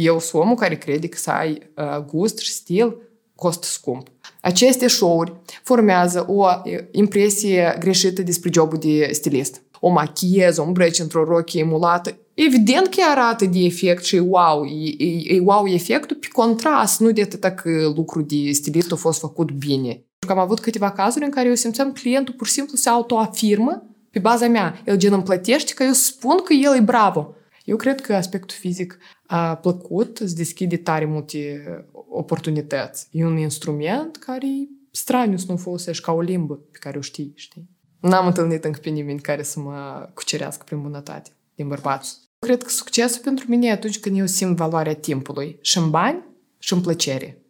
Eu 0.00 0.18
sunt 0.18 0.42
omul 0.42 0.56
care 0.56 0.76
crede 0.76 1.08
că 1.08 1.16
să 1.16 1.30
ai 1.30 1.70
uh, 1.76 2.04
gust 2.06 2.38
și 2.38 2.50
stil 2.50 2.96
costă 3.34 3.66
scump. 3.66 4.08
Aceste 4.40 4.88
show-uri 4.88 5.32
formează 5.62 6.26
o 6.28 6.46
impresie 6.90 7.76
greșită 7.78 8.22
despre 8.22 8.50
jobul 8.52 8.78
de 8.78 9.08
stilist. 9.12 9.62
O 9.80 9.88
machiez, 9.88 10.58
o 10.58 10.62
îmbrăci 10.62 10.98
într-o 10.98 11.24
rochie 11.24 11.60
emulată. 11.60 12.18
Evident 12.34 12.86
că 12.86 13.00
arată 13.10 13.44
de 13.44 13.58
efect 13.58 14.04
și 14.04 14.16
e 14.16 14.20
wow. 14.20 14.64
E, 14.64 15.04
e, 15.04 15.34
e 15.34 15.40
wow 15.40 15.66
efectul 15.66 16.16
pe 16.16 16.28
contrast, 16.32 17.00
nu 17.00 17.10
de 17.10 17.22
atât 17.22 17.44
că 17.44 17.92
lucrul 17.96 18.24
de 18.26 18.52
stilist 18.52 18.92
a 18.92 18.96
fost 18.96 19.18
făcut 19.18 19.50
bine. 19.50 20.04
Că 20.26 20.32
am 20.32 20.38
avut 20.38 20.60
câteva 20.60 20.90
cazuri 20.90 21.24
în 21.24 21.30
care 21.30 21.48
eu 21.48 21.54
simțeam 21.54 21.92
clientul 21.92 22.34
pur 22.34 22.46
și 22.46 22.52
simplu 22.52 22.76
se 22.76 22.88
autoafirmă 22.88 23.82
pe 24.10 24.18
baza 24.18 24.48
mea. 24.48 24.82
El 24.84 24.96
gen 24.96 25.12
îmi 25.12 25.22
plătește 25.22 25.72
că 25.74 25.82
eu 25.82 25.92
spun 25.92 26.36
că 26.44 26.52
el 26.52 26.76
e 26.76 26.80
bravo. 26.80 27.32
Eu 27.64 27.76
cred 27.76 28.00
că 28.00 28.14
aspectul 28.14 28.56
fizic 28.60 28.98
a 29.17 29.17
plăcut, 29.60 30.18
îți 30.18 30.36
deschide 30.36 30.76
tare 30.76 31.04
multe 31.04 31.62
oportunități. 32.08 33.08
E 33.10 33.24
un 33.24 33.36
instrument 33.36 34.16
care 34.16 34.46
e 34.46 34.68
straniu 34.90 35.36
să 35.36 35.46
nu 35.48 35.56
folosești 35.56 36.04
ca 36.04 36.12
o 36.12 36.20
limbă 36.20 36.54
pe 36.54 36.78
care 36.78 36.98
o 36.98 37.00
știi, 37.00 37.32
știi? 37.34 37.68
N-am 38.00 38.26
întâlnit 38.26 38.64
încă 38.64 38.78
pe 38.82 38.88
nimeni 38.88 39.20
care 39.20 39.42
să 39.42 39.60
mă 39.60 40.08
cucerească 40.14 40.64
prin 40.64 40.82
bunătate 40.82 41.30
din 41.54 41.68
bărbați. 41.68 42.18
Cred 42.38 42.62
că 42.62 42.68
succesul 42.68 43.22
pentru 43.22 43.44
mine 43.48 43.66
e 43.66 43.70
atunci 43.70 44.00
când 44.00 44.18
eu 44.18 44.26
simt 44.26 44.56
valoarea 44.56 44.94
timpului 44.94 45.58
și 45.60 45.78
în 45.78 45.90
bani 45.90 46.24
și 46.58 46.72
în 46.72 46.80
plăcere. 46.80 47.42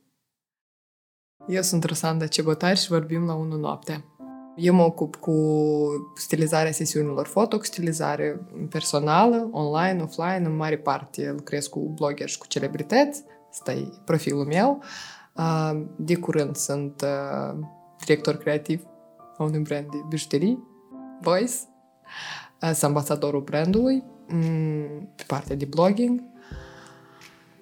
Eu 1.49 1.63
sunt 1.63 1.85
Rosanda 1.85 2.27
Cebotari 2.27 2.79
și 2.79 2.89
vorbim 2.89 3.27
la 3.27 3.35
1 3.35 3.57
noaptea. 3.57 4.05
Eu 4.61 4.75
mă 4.75 4.83
ocup 4.83 5.17
cu 5.17 5.35
stilizarea 6.17 6.73
sesiunilor 6.73 7.27
foto, 7.27 7.57
cu 7.57 7.65
stilizare 7.65 8.41
personală, 8.71 9.49
online, 9.53 10.03
offline, 10.03 10.43
în 10.45 10.57
mare 10.57 10.77
parte 10.77 11.31
lucrez 11.31 11.67
cu 11.67 11.81
blogger 11.81 12.29
și 12.29 12.39
cu 12.39 12.47
celebrități, 12.47 13.23
ăsta 13.51 13.73
e 13.73 13.89
profilul 14.05 14.45
meu. 14.45 14.83
De 15.97 16.17
curând 16.17 16.57
sunt 16.57 17.05
director 18.05 18.37
creativ 18.37 18.83
a 19.37 19.43
unui 19.43 19.59
brand 19.61 19.91
de 19.91 19.97
bijuterii, 20.09 20.67
Voice, 21.21 21.53
sunt 22.61 22.83
ambasadorul 22.83 23.41
brandului 23.41 24.05
mm, 24.29 25.13
pe 25.17 25.25
partea 25.27 25.57
de 25.57 25.65
blogging. 25.65 26.23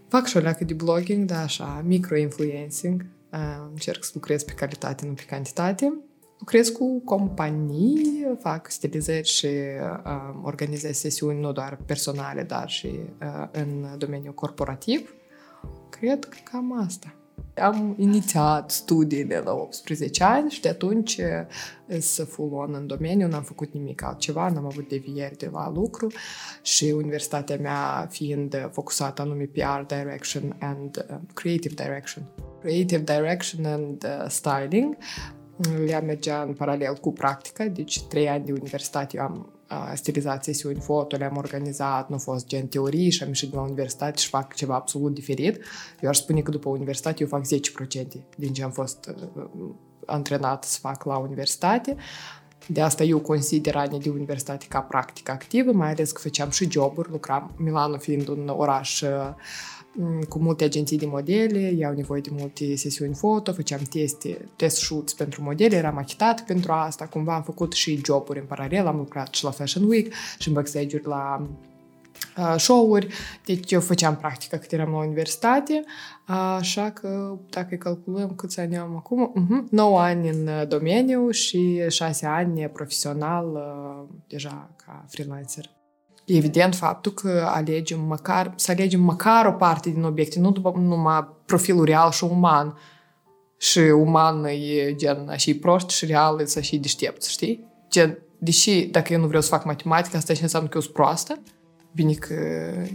Fac 0.09 0.27
și 0.27 0.37
o 0.37 0.41
leacă 0.41 0.65
de 0.65 0.75
blogging, 0.75 1.25
da, 1.25 1.41
așa, 1.41 1.85
micro-influencing. 1.87 3.07
Încerc 3.71 4.05
să 4.05 4.11
lucrez 4.15 4.43
pe 4.43 4.53
calitate, 4.53 5.07
nu 5.07 5.13
pe 5.13 5.23
cantitate. 5.23 5.93
Lucrez 6.39 6.69
cu 6.69 7.01
companii, 7.05 8.37
fac 8.41 8.71
stilizări 8.71 9.29
și 9.29 9.47
uh, 9.47 10.35
organizez 10.43 10.99
sesiuni 10.99 11.41
nu 11.41 11.53
doar 11.53 11.79
personale, 11.87 12.43
dar 12.43 12.69
și 12.69 12.87
uh, 12.87 13.49
în 13.53 13.87
domeniul 13.99 14.35
corporativ. 14.35 15.15
Cred 15.89 16.25
că 16.25 16.37
cam 16.51 16.81
asta. 16.85 17.15
Am 17.63 17.95
inițiat 17.99 18.71
studiile 18.71 19.39
la 19.39 19.53
18 19.53 20.25
ani 20.25 20.51
și 20.51 20.61
de 20.61 20.69
atunci 20.69 21.21
să 21.99 22.25
full 22.25 22.53
on 22.53 22.75
în 22.75 22.87
domeniu, 22.87 23.29
n-am 23.29 23.43
făcut 23.43 23.73
nimic 23.73 24.03
altceva, 24.03 24.49
n-am 24.49 24.65
avut 24.65 24.89
devieri 24.89 25.37
de 25.37 25.49
la 25.53 25.71
lucru 25.71 26.13
și 26.63 26.85
universitatea 26.85 27.57
mea 27.57 28.07
fiind 28.11 28.69
focusată 28.73 29.23
anume 29.23 29.45
pe 29.45 29.65
art 29.65 29.89
direction 29.89 30.57
and 30.61 31.07
uh, 31.11 31.17
creative 31.35 31.75
direction. 31.75 32.25
Creative 32.61 33.03
direction 33.19 33.65
and 33.65 34.05
uh, 34.05 34.29
styling 34.29 34.97
le-am 35.87 36.05
mergea 36.05 36.43
în 36.43 36.53
paralel 36.53 36.95
cu 36.95 37.13
practica, 37.13 37.65
deci 37.65 38.03
trei 38.03 38.29
ani 38.29 38.45
de 38.45 38.53
universitate 38.53 39.17
eu 39.17 39.23
am 39.23 39.51
stilizat 39.95 40.45
sesiuni 40.45 40.81
foto, 40.81 41.17
le-am 41.17 41.37
organizat, 41.37 42.09
nu 42.09 42.15
a 42.15 42.19
fost 42.19 42.47
gen 42.47 42.67
teorie 42.67 43.11
și 43.11 43.23
am 43.23 43.29
ieșit 43.29 43.51
de 43.51 43.57
la 43.57 43.63
universitate 43.63 44.19
și 44.19 44.29
fac 44.29 44.55
ceva 44.55 44.75
absolut 44.75 45.15
diferit. 45.15 45.65
Eu 46.01 46.09
aș 46.09 46.17
spune 46.17 46.41
că 46.41 46.51
după 46.51 46.69
universitate 46.69 47.23
eu 47.23 47.29
fac 47.29 47.43
10% 47.45 48.07
din 48.37 48.53
ce 48.53 48.63
am 48.63 48.71
fost 48.71 49.15
antrenat 50.07 50.65
să 50.65 50.79
fac 50.79 51.05
la 51.05 51.17
universitate. 51.17 51.97
De 52.67 52.81
asta 52.81 53.05
eu 53.05 53.19
consider 53.19 53.77
anii 53.77 54.01
de 54.01 54.11
universitate 54.11 54.67
ca 54.69 54.81
practică 54.81 55.31
activă, 55.31 55.73
mai 55.73 55.91
ales 55.91 56.13
că 56.13 56.21
făceam 56.21 56.51
și 56.51 56.71
joburi, 56.71 57.11
lucram, 57.11 57.55
Milano 57.57 57.97
fiind 57.97 58.29
un 58.29 58.49
oraș 58.49 59.01
uh, 59.01 59.09
Mm, 59.09 59.76
cu 60.29 60.39
multe 60.39 60.65
agenții 60.65 60.99
de 60.99 61.07
modele, 61.07 61.59
iau 61.59 61.93
nevoie 61.95 62.21
de 62.21 62.31
multe 62.33 62.77
sesiuni 62.77 63.15
foto, 63.15 63.53
făceam 63.53 63.81
teste, 63.91 64.49
test 64.57 64.77
shoots 64.77 65.13
pentru 65.13 65.43
modele, 65.43 65.77
eram 65.77 65.97
achitat 65.97 66.45
pentru 66.45 66.73
asta, 66.73 67.07
cumva 67.07 67.35
am 67.35 67.43
făcut 67.43 67.73
și 67.73 68.01
joburi 68.05 68.39
în 68.39 68.45
paralel, 68.45 68.87
am 68.87 68.97
lucrat 68.97 69.35
și 69.35 69.45
la 69.45 69.51
Fashion 69.51 69.85
Week 69.85 70.13
și 70.39 70.49
în 70.49 70.55
backstage-uri 70.55 71.07
la 71.07 71.49
uh, 72.39 72.55
show-uri, 72.59 73.09
deci 73.45 73.73
eu 73.73 73.81
făceam 73.81 74.17
practică 74.17 74.57
cât 74.57 74.73
eram 74.73 74.91
la 74.91 74.99
universitate, 74.99 75.85
așa 76.57 76.91
că 76.91 77.39
dacă 77.51 77.75
calculăm 77.75 78.35
câți 78.35 78.61
ani 78.61 78.77
am 78.77 78.97
acum, 78.97 79.33
uh-huh, 79.33 79.71
9 79.71 80.01
ani 80.01 80.29
în 80.29 80.69
domeniu 80.69 81.31
și 81.31 81.83
6 81.89 82.27
ani 82.27 82.69
profesional 82.69 83.47
uh, 83.53 84.17
deja 84.27 84.71
ca 84.77 85.05
freelancer 85.09 85.76
evident 86.27 86.75
faptul 86.75 87.13
că 87.13 87.47
alegem 87.49 88.01
măcar, 88.01 88.53
să 88.57 88.71
alegem 88.71 89.01
măcar 89.01 89.47
o 89.47 89.53
parte 89.53 89.91
din 89.91 90.03
obiecte, 90.03 90.41
nu 90.41 90.51
după 90.51 90.73
numai 90.77 91.29
profilul 91.47 91.85
real 91.85 92.11
și 92.11 92.25
uman. 92.25 92.79
Și 93.59 93.79
uman 93.79 94.45
e 94.45 94.95
gen 94.95 95.29
așa 95.29 95.53
prost 95.61 95.89
și 95.89 96.07
real 96.07 96.41
e 96.41 96.45
așa 96.59 96.77
deștept, 96.77 97.25
știi? 97.25 97.65
Gen, 97.91 98.19
deși 98.39 98.87
dacă 98.87 99.13
eu 99.13 99.21
nu 99.21 99.27
vreau 99.27 99.43
să 99.43 99.49
fac 99.49 99.65
matematică, 99.65 100.17
asta 100.17 100.35
și 100.35 100.43
înseamnă 100.43 100.69
că 100.69 100.75
eu 100.77 100.83
sunt 100.83 100.95
proastă. 100.95 101.39
Bine 101.93 102.13
că 102.13 102.35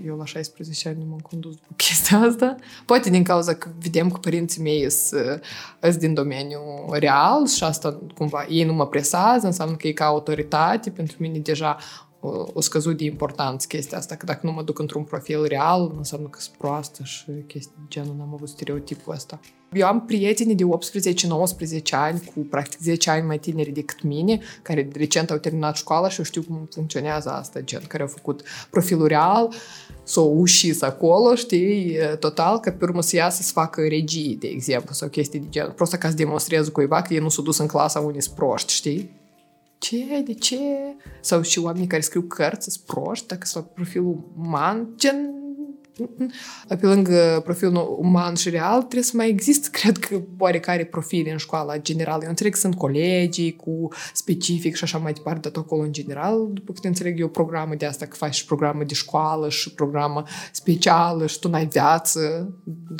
eu 0.05 0.17
la 0.17 0.25
16 0.25 0.87
ani 0.87 0.97
nu 0.97 1.05
m-am 1.09 1.19
condus 1.19 1.55
după 1.55 1.73
chestia 1.75 2.17
asta. 2.17 2.55
Poate 2.85 3.09
din 3.09 3.23
cauza 3.23 3.53
că 3.53 3.69
vedem 3.79 4.09
că 4.09 4.17
părinții 4.17 4.61
mei 4.61 4.89
sunt 4.89 5.97
din 5.97 6.13
domeniul 6.13 6.87
real 6.89 7.47
și 7.47 7.63
asta 7.63 7.99
cumva 8.15 8.45
ei 8.49 8.63
nu 8.63 8.73
mă 8.73 8.87
presează, 8.87 9.45
înseamnă 9.45 9.75
că 9.75 9.87
e 9.87 9.91
ca 9.91 10.05
autoritate. 10.05 10.89
Pentru 10.89 11.15
mine 11.19 11.37
deja 11.37 11.77
o 12.53 12.61
scăzut 12.61 12.97
de 12.97 13.03
importanță 13.03 13.67
chestia 13.67 13.97
asta, 13.97 14.15
că 14.15 14.25
dacă 14.25 14.39
nu 14.43 14.51
mă 14.51 14.63
duc 14.63 14.79
într-un 14.79 15.03
profil 15.03 15.45
real, 15.45 15.93
înseamnă 15.97 16.27
că 16.27 16.39
sunt 16.39 16.55
proastă 16.55 17.03
și 17.03 17.25
chestii 17.47 17.73
de 17.77 17.85
genul, 17.87 18.15
n-am 18.17 18.33
avut 18.33 18.49
stereotipul 18.49 19.13
ăsta. 19.13 19.39
Eu 19.71 19.87
am 19.87 20.05
prieteni 20.05 20.55
de 20.55 20.63
18-19 20.63 20.67
ani, 21.91 22.31
cu 22.35 22.39
practic 22.49 22.79
10 22.79 23.09
ani 23.09 23.25
mai 23.25 23.39
tineri 23.39 23.71
decât 23.71 24.01
mine, 24.03 24.39
care 24.61 24.87
recent 24.93 25.31
au 25.31 25.37
terminat 25.37 25.75
școala 25.75 26.09
și 26.09 26.19
eu 26.19 26.25
știu 26.25 26.41
cum 26.41 26.67
funcționează 26.71 27.29
asta, 27.29 27.61
gen, 27.61 27.81
care 27.87 28.03
au 28.03 28.09
făcut 28.09 28.43
profilul 28.69 29.07
real, 29.07 29.53
s-au 30.03 30.23
s-o 30.23 30.31
ușis 30.35 30.81
acolo, 30.81 31.35
știi, 31.35 31.97
total, 32.19 32.59
că 32.59 32.71
pe 32.71 32.85
urmă 32.85 33.01
să 33.01 33.15
iasă 33.15 33.41
să 33.41 33.51
facă 33.51 33.81
regii, 33.81 34.35
de 34.35 34.47
exemplu, 34.47 34.93
sau 34.93 35.07
chestii 35.07 35.39
de 35.39 35.47
genul, 35.49 35.71
prost 35.71 35.95
ca 35.95 36.09
să 36.09 36.15
demonstreze 36.15 36.71
cuiva 36.71 37.01
că 37.01 37.13
ei 37.13 37.19
nu 37.19 37.29
s-au 37.29 37.43
dus 37.43 37.57
în 37.57 37.67
clasa 37.67 37.99
unii 37.99 38.21
proști, 38.35 38.73
știi? 38.73 39.20
Ce, 39.81 40.21
de 40.25 40.33
ce? 40.33 40.57
Sau 41.21 41.41
și 41.41 41.59
oamenii 41.59 41.87
care 41.87 42.01
scriu 42.01 42.21
cărți 42.21 42.71
sunt 42.71 42.85
proști, 42.85 43.27
dacă 43.27 43.45
sunt 43.45 43.63
la 43.63 43.69
profilul 43.69 44.31
uman, 44.37 44.87
gen 44.95 45.35
pe 46.67 46.85
lângă 46.85 47.41
profilul 47.43 47.95
uman 47.99 48.35
și 48.35 48.49
real, 48.49 48.77
trebuie 48.77 49.03
să 49.03 49.11
mai 49.15 49.29
există, 49.29 49.67
cred 49.71 49.97
că, 49.97 50.21
oarecare 50.37 50.85
profile 50.85 51.31
în 51.31 51.37
școala 51.37 51.77
generală. 51.77 52.23
Eu 52.23 52.29
înțeleg 52.29 52.53
că 52.53 52.59
sunt 52.59 52.75
colegii 52.75 53.55
cu 53.55 53.87
specific 54.13 54.75
și 54.75 54.83
așa 54.83 54.97
mai 54.97 55.13
departe, 55.13 55.49
dar 55.49 55.63
acolo 55.63 55.81
în 55.81 55.91
general, 55.91 56.49
după 56.53 56.73
câte 56.73 56.87
înțeleg 56.87 57.19
eu, 57.19 57.27
programă 57.27 57.75
de 57.75 57.85
asta, 57.85 58.05
că 58.05 58.15
faci 58.15 58.35
și 58.35 58.45
programă 58.45 58.83
de 58.83 58.93
școală 58.93 59.49
și 59.49 59.73
programă 59.73 60.23
specială 60.51 61.27
și 61.27 61.39
tu 61.39 61.49
n-ai 61.49 61.65
viață, 61.65 62.53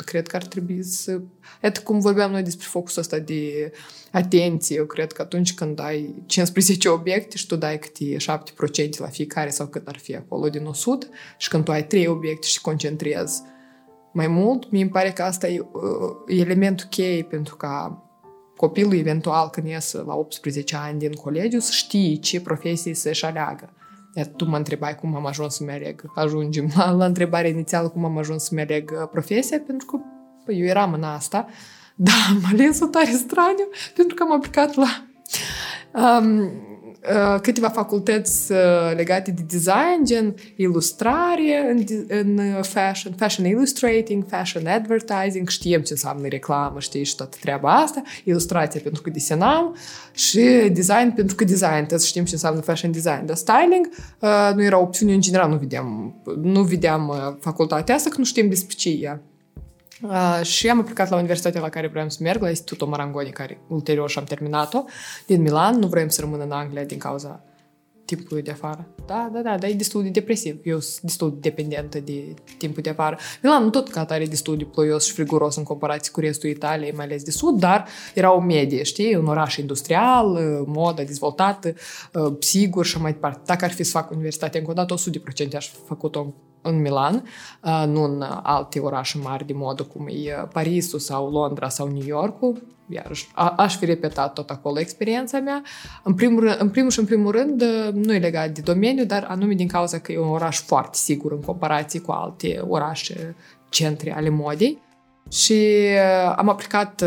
cred 0.04 0.26
că 0.26 0.36
ar 0.36 0.44
trebui 0.44 0.82
să... 0.82 1.20
Iată 1.62 1.80
cum 1.80 2.00
vorbeam 2.00 2.30
noi 2.30 2.42
despre 2.42 2.66
focusul 2.70 3.00
ăsta 3.00 3.18
de 3.18 3.72
atenție. 4.10 4.76
Eu 4.76 4.84
cred 4.84 5.12
că 5.12 5.22
atunci 5.22 5.54
când 5.54 5.80
ai 5.80 6.22
15 6.26 6.88
obiecte 6.88 7.36
și 7.36 7.46
tu 7.46 7.56
dai 7.56 7.78
câte 7.78 8.16
7% 8.16 8.98
la 8.98 9.06
fiecare 9.06 9.50
sau 9.50 9.66
cât 9.66 9.88
ar 9.88 9.98
fi 9.98 10.16
acolo 10.16 10.48
din 10.48 10.64
100 10.66 11.06
și 11.36 11.48
când 11.48 11.64
tu 11.64 11.70
ai 11.70 11.86
3 11.86 12.06
obiecte 12.06 12.46
și 12.46 12.60
concentrezi 12.60 13.42
mai 14.12 14.26
mult, 14.26 14.70
mi 14.70 14.88
pare 14.88 15.10
că 15.10 15.22
asta 15.22 15.48
e 15.48 15.60
uh, 15.60 15.70
elementul 16.26 16.86
cheie 16.90 17.22
pentru 17.22 17.56
ca 17.56 18.02
copilul 18.56 18.94
eventual 18.94 19.48
când 19.48 19.66
iese 19.66 19.98
la 19.98 20.14
18 20.14 20.76
ani 20.76 20.98
din 20.98 21.12
colegiu 21.12 21.58
să 21.58 21.70
știe 21.72 22.14
ce 22.14 22.40
profesie 22.40 22.94
să-și 22.94 23.24
aleagă. 23.24 23.72
Iar 24.14 24.26
tu 24.26 24.44
mă 24.44 24.56
întrebai 24.56 24.94
cum 24.94 25.16
am 25.16 25.26
ajuns 25.26 25.54
să-mi 25.54 25.70
aleg. 25.70 26.04
Ajungem 26.14 26.70
la, 26.76 26.90
la 26.90 27.04
întrebarea 27.04 27.50
inițială 27.50 27.88
cum 27.88 28.04
am 28.04 28.18
ajuns 28.18 28.44
să-mi 28.44 28.60
aleg 28.60 28.90
uh, 28.90 29.08
profesia, 29.10 29.62
pentru 29.66 29.86
că 29.86 29.98
păi, 30.44 30.60
eu 30.60 30.66
eram 30.66 30.92
în 30.92 31.02
asta, 31.02 31.46
da, 31.94 32.12
am 32.28 32.42
ales-o 32.52 32.86
tare 32.86 33.10
straniu, 33.10 33.68
pentru 33.96 34.14
că 34.14 34.22
am 34.22 34.32
aplicat 34.32 34.74
la 34.74 35.06
Um, 35.92 36.50
câteva 37.42 37.68
facultăți 37.68 38.52
legate 38.96 39.30
de 39.30 39.42
design, 39.48 40.04
gen 40.04 40.34
ilustrare 40.56 41.70
în, 41.70 41.84
în 42.08 42.62
fashion, 42.62 43.12
fashion 43.16 43.46
illustrating, 43.46 44.24
fashion 44.28 44.66
advertising, 44.66 45.48
știm 45.48 45.80
ce 45.80 45.92
înseamnă 45.92 46.28
reclamă, 46.28 46.80
știi, 46.80 47.04
și 47.04 47.16
toată 47.16 47.36
treaba 47.40 47.74
asta, 47.74 48.02
ilustrație 48.24 48.80
pentru 48.80 49.02
că 49.02 49.10
desenam 49.10 49.76
și 50.12 50.40
design 50.72 51.10
pentru 51.14 51.34
că 51.36 51.44
design, 51.44 51.86
trebuie 51.86 52.06
știm 52.06 52.24
ce 52.24 52.32
înseamnă 52.32 52.60
fashion 52.60 52.92
design. 52.92 53.26
Dar 53.26 53.36
styling 53.36 53.88
nu 54.54 54.62
era 54.62 54.78
opțiune, 54.78 55.12
în 55.12 55.20
general 55.20 55.50
nu 55.50 55.56
vedeam, 55.56 56.14
nu 56.42 56.62
vedeam 56.62 57.36
facultatea 57.40 57.94
asta, 57.94 58.10
că 58.10 58.18
nu 58.18 58.24
știm 58.24 58.48
despre 58.48 58.74
ce 58.76 58.88
e. 58.88 59.20
Uh, 60.02 60.40
și 60.42 60.70
am 60.70 60.80
aplicat 60.80 61.08
la 61.08 61.16
universitatea 61.16 61.60
la 61.60 61.68
care 61.68 61.86
vreau 61.86 62.08
să 62.08 62.18
merg, 62.22 62.42
la 62.42 62.48
Institutul 62.48 62.88
Marangoni, 62.88 63.30
care 63.30 63.60
ulterior 63.68 64.10
și-am 64.10 64.24
terminat-o, 64.24 64.84
din 65.26 65.42
Milan. 65.42 65.78
Nu 65.78 65.86
vrem 65.86 66.08
să 66.08 66.20
rămân 66.20 66.40
în 66.40 66.50
Anglia 66.50 66.84
din 66.84 66.98
cauza 66.98 67.44
timpului 68.04 68.42
de 68.42 68.50
afară. 68.50 68.88
Da, 69.06 69.30
da, 69.32 69.40
da, 69.40 69.58
dar 69.58 69.70
e 69.70 69.72
destul 69.72 70.02
de 70.02 70.08
depresiv. 70.08 70.60
Eu 70.62 70.80
sunt 70.80 71.00
destul 71.00 71.30
de 71.30 71.36
dependentă 71.40 72.00
de 72.00 72.34
timpul 72.58 72.82
de 72.82 72.90
afară. 72.90 73.18
Milan 73.42 73.62
nu 73.62 73.70
tot 73.70 73.88
ca 73.88 74.04
tare 74.04 74.26
destul 74.26 74.56
de 74.56 74.64
ploios 74.64 75.04
și 75.04 75.12
friguros 75.12 75.56
în 75.56 75.62
comparație 75.62 76.12
cu 76.12 76.20
restul 76.20 76.50
Italiei, 76.50 76.92
mai 76.92 77.04
ales 77.04 77.22
de 77.22 77.30
sud, 77.30 77.58
dar 77.58 77.88
era 78.14 78.34
o 78.34 78.40
medie, 78.40 78.82
știi? 78.82 79.14
Un 79.14 79.26
oraș 79.26 79.56
industrial, 79.56 80.38
modă 80.66 81.02
dezvoltată, 81.02 81.74
sigur 82.38 82.86
și 82.86 83.00
mai 83.00 83.12
departe. 83.12 83.40
Dacă 83.46 83.64
ar 83.64 83.70
fi 83.70 83.82
să 83.82 83.90
fac 83.90 84.10
universitatea 84.10 84.60
încă 84.60 84.72
o 84.72 84.74
dată, 84.74 84.94
100% 85.50 85.56
aș 85.56 85.70
făcut-o 85.86 86.34
în 86.62 86.80
Milan, 86.80 87.24
nu 87.86 88.02
în 88.02 88.24
alte 88.42 88.78
orașe 88.78 89.18
mari 89.18 89.46
de 89.46 89.52
modă 89.52 89.82
cum 89.82 90.06
e 90.06 90.48
Parisul 90.52 90.98
sau 90.98 91.30
Londra 91.30 91.68
sau 91.68 91.86
New 91.86 92.06
Yorkul. 92.06 92.62
Iar 92.92 93.10
aș 93.56 93.76
fi 93.76 93.84
repetat 93.84 94.32
tot 94.32 94.50
acolo 94.50 94.78
experiența 94.78 95.38
mea. 95.38 95.62
În 96.02 96.14
primul, 96.14 96.40
rând, 96.40 96.60
în 96.60 96.70
primul 96.70 96.90
și 96.90 96.98
în 96.98 97.04
primul 97.04 97.30
rând, 97.30 97.62
nu 97.92 98.14
e 98.14 98.18
legat 98.18 98.50
de 98.50 98.60
domeniu, 98.60 99.04
dar 99.04 99.26
anume 99.28 99.54
din 99.54 99.68
cauza 99.68 99.98
că 99.98 100.12
e 100.12 100.18
un 100.18 100.28
oraș 100.28 100.60
foarte 100.60 100.96
sigur 100.96 101.32
în 101.32 101.40
comparație 101.40 102.00
cu 102.00 102.10
alte 102.10 102.60
orașe 102.68 103.36
centre 103.68 104.14
ale 104.14 104.28
modei. 104.28 104.78
Și 105.30 105.88
am 106.36 106.48
aplicat 106.48 107.04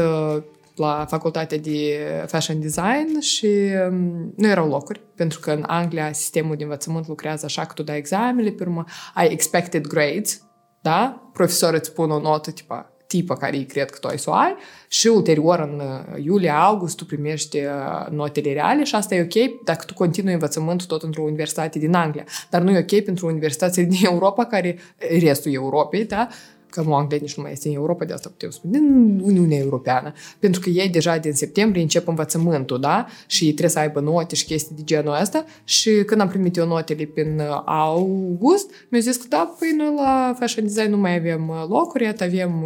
la 0.76 1.06
facultatea 1.10 1.58
de 1.58 1.98
fashion 2.28 2.60
design 2.60 3.20
și 3.20 3.48
um, 3.90 4.34
nu 4.36 4.48
erau 4.48 4.68
locuri, 4.68 5.02
pentru 5.16 5.40
că 5.40 5.52
în 5.52 5.64
Anglia 5.68 6.12
sistemul 6.12 6.56
de 6.56 6.64
învățământ 6.64 7.08
lucrează 7.08 7.46
așa 7.46 7.66
că 7.66 7.74
tu 7.74 7.84
dai 7.84 7.98
examenele, 7.98 8.50
pe 8.50 8.64
urmă 8.64 8.84
ai 9.14 9.32
expected 9.32 9.88
grades, 9.88 10.42
da? 10.82 11.30
Profesorul 11.34 11.76
îți 11.76 11.94
pune 11.94 12.14
o 12.14 12.20
notă 12.20 12.52
tipa 12.52 12.94
типа 13.07 13.36
карьер 13.36 13.88
кто 13.88 14.16
исуай, 14.16 14.56
шил 14.90 15.24
терьоран 15.24 15.81
июля 16.18 16.54
августу 16.56 17.06
примеште 17.06 17.72
но 18.12 18.30
телереали 18.30 18.86
шаста 18.86 19.16
окей, 19.16 19.60
так 19.66 19.86
ту 19.86 19.96
континуем 19.96 20.40
вацемент 20.40 20.88
тот 20.88 21.04
într-o 21.04 21.24
universitate 21.24 21.80
din 21.80 21.96
Anglia. 21.96 22.25
Dar 22.50 22.62
nu 22.62 22.72
e 22.72 22.80
ok 22.80 23.04
pentru 23.04 23.28
universități 23.28 23.81
din 23.81 24.06
Europa 24.13 24.46
care 24.46 24.80
restul 25.19 25.54
Europei, 25.54 26.06
da? 26.06 26.28
Că 26.69 26.83
Moanglia 26.83 27.17
nici 27.21 27.35
nu 27.35 27.44
mai 27.44 27.51
este 27.51 27.67
în 27.67 27.73
Europa, 27.73 28.06
de 28.06 28.13
asta 28.13 28.29
putem 28.29 28.50
spune, 28.50 28.77
din 28.77 29.19
Uniunea 29.23 29.57
Europeană. 29.57 30.13
Pentru 30.39 30.59
că 30.59 30.69
ei 30.69 30.89
deja 30.89 31.17
din 31.17 31.33
septembrie 31.33 31.81
încep 31.81 32.07
învățământul, 32.07 32.79
da? 32.79 33.06
Și 33.27 33.44
ei 33.44 33.50
trebuie 33.50 33.69
să 33.69 33.79
aibă 33.79 34.00
note 34.00 34.35
și 34.35 34.45
chestii 34.45 34.75
de 34.75 34.83
genul 34.83 35.17
ăsta. 35.21 35.45
Și 35.63 36.03
când 36.06 36.21
am 36.21 36.27
primit 36.27 36.56
eu 36.56 36.67
notele 36.67 37.06
prin 37.06 37.41
august, 37.65 38.69
mi-au 38.89 39.03
zis 39.03 39.15
că 39.15 39.25
da, 39.29 39.56
păi 39.59 39.73
noi 39.77 39.94
la 39.95 40.35
fashion 40.39 40.63
design 40.63 40.89
nu 40.89 40.97
mai 40.97 41.15
avem 41.15 41.51
locuri, 41.69 42.03
iată 42.03 42.23
avem 42.23 42.63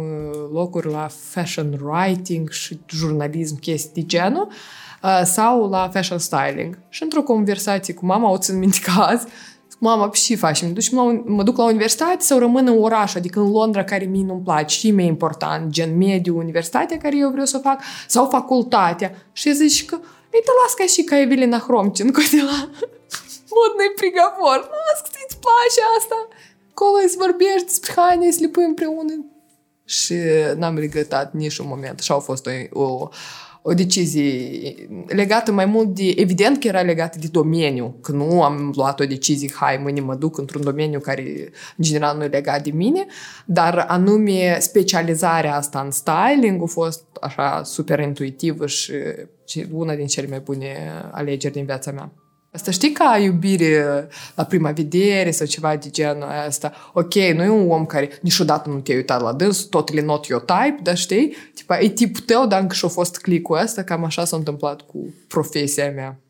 locuri 0.52 0.90
la 0.90 1.08
fashion 1.10 1.80
writing 1.82 2.50
și 2.50 2.80
jurnalism, 2.88 3.58
chestii 3.58 4.02
de 4.02 4.08
genul 4.08 4.48
sau 5.24 5.68
la 5.68 5.88
fashion 5.92 6.18
styling. 6.18 6.78
Și 6.88 7.02
într-o 7.02 7.22
conversație 7.22 7.94
cu 7.94 8.06
mama, 8.06 8.30
o 8.30 8.38
țin 8.38 8.58
minte 8.58 8.78
că 8.82 8.90
azi, 9.00 9.26
mama, 9.79 10.11
și 10.13 10.35
facem? 10.35 10.67
Mă 10.67 10.73
duc, 10.73 10.91
la, 10.91 11.21
mă 11.25 11.43
duc 11.43 11.57
la 11.57 11.63
universitate 11.63 12.23
sau 12.23 12.39
rămân 12.39 12.67
în 12.67 12.81
oraș, 12.81 13.15
adică 13.15 13.39
în 13.39 13.51
Londra, 13.51 13.83
care 13.83 14.05
mie 14.05 14.23
nu-mi 14.23 14.41
place, 14.43 14.77
și 14.77 14.91
mi-e 14.91 15.05
important, 15.05 15.71
gen 15.71 15.97
mediu, 15.97 16.37
universitatea 16.37 16.97
care 16.97 17.17
eu 17.17 17.29
vreau 17.29 17.45
să 17.45 17.57
o 17.57 17.59
fac, 17.59 17.81
sau 18.07 18.25
facultatea. 18.29 19.15
Și 19.31 19.53
zici 19.53 19.85
că, 19.85 19.95
ei, 20.33 20.41
te 20.45 20.51
las 20.63 20.73
ca 20.73 20.85
și 20.85 21.03
ca 21.03 21.19
Evelina 21.19 21.57
Hromchenko 21.57 22.21
de 22.31 22.41
la 22.41 22.69
modный 23.55 23.91
приговор. 23.95 24.59
Las 24.85 24.99
că 25.01 25.19
îți 25.27 25.37
place 25.45 25.79
asta. 25.97 26.27
Acolo 26.71 26.97
îți 27.05 27.17
vorbești 27.17 27.65
despre 27.65 27.91
haine, 27.95 28.31
să 28.31 28.37
le 28.41 28.47
pui 28.47 28.63
împreună. 28.63 29.25
Și 29.85 30.15
n-am 30.55 30.77
regretat 30.77 31.33
nici 31.33 31.57
un 31.57 31.67
moment. 31.67 31.99
Și 31.99 32.11
au 32.11 32.19
fost 32.19 32.45
o, 32.45 32.81
o 32.83 33.09
o 33.62 33.74
decizie 33.74 34.88
legată 35.06 35.52
mai 35.52 35.64
mult 35.64 35.94
de, 35.94 36.14
evident 36.16 36.60
că 36.60 36.66
era 36.66 36.80
legată 36.80 37.18
de 37.20 37.28
domeniu, 37.30 37.96
că 38.00 38.12
nu 38.12 38.42
am 38.42 38.72
luat 38.76 39.00
o 39.00 39.04
decizie, 39.04 39.50
hai, 39.54 39.76
mâine 39.76 40.00
mă 40.00 40.14
duc 40.14 40.38
într-un 40.38 40.62
domeniu 40.62 41.00
care 41.00 41.22
în 41.76 41.84
general 41.84 42.16
nu 42.16 42.24
e 42.24 42.26
legat 42.26 42.62
de 42.62 42.70
mine, 42.70 43.06
dar 43.46 43.84
anume 43.88 44.56
specializarea 44.60 45.56
asta 45.56 45.80
în 45.80 45.90
styling 45.90 46.62
a 46.62 46.66
fost 46.66 47.04
așa 47.20 47.62
super 47.64 47.98
intuitivă 47.98 48.66
și, 48.66 48.92
și 49.46 49.66
una 49.72 49.94
din 49.94 50.06
cele 50.06 50.26
mai 50.26 50.40
bune 50.40 50.76
alegeri 51.10 51.54
din 51.54 51.64
viața 51.64 51.90
mea. 51.90 52.12
Asta 52.52 52.70
știi 52.70 52.92
ca 52.92 53.18
iubire 53.18 54.08
la 54.34 54.44
prima 54.44 54.70
vedere 54.70 55.30
sau 55.30 55.46
ceva 55.46 55.76
de 55.76 55.90
genul 55.90 56.28
ăsta. 56.46 56.72
Ok, 56.92 57.14
nu 57.14 57.42
e 57.42 57.48
un 57.48 57.70
om 57.70 57.86
care 57.86 58.18
niciodată 58.22 58.68
nu 58.68 58.80
te-ai 58.80 58.96
uitat 58.96 59.20
la 59.20 59.32
dâns, 59.32 59.60
tot 59.60 59.92
le 59.92 60.00
not 60.00 60.26
your 60.26 60.42
type, 60.42 60.78
dar 60.82 60.96
știi? 60.96 61.36
Tipa, 61.54 61.80
e 61.80 61.88
tipul 61.88 62.20
tău, 62.20 62.46
dar 62.46 62.60
încă 62.60 62.74
și-a 62.74 62.88
fost 62.88 63.20
clicul 63.20 63.58
ăsta, 63.58 63.84
cam 63.84 64.04
așa 64.04 64.24
s-a 64.24 64.36
întâmplat 64.36 64.80
cu 64.80 65.14
profesia 65.28 65.90
mea. 65.90 66.20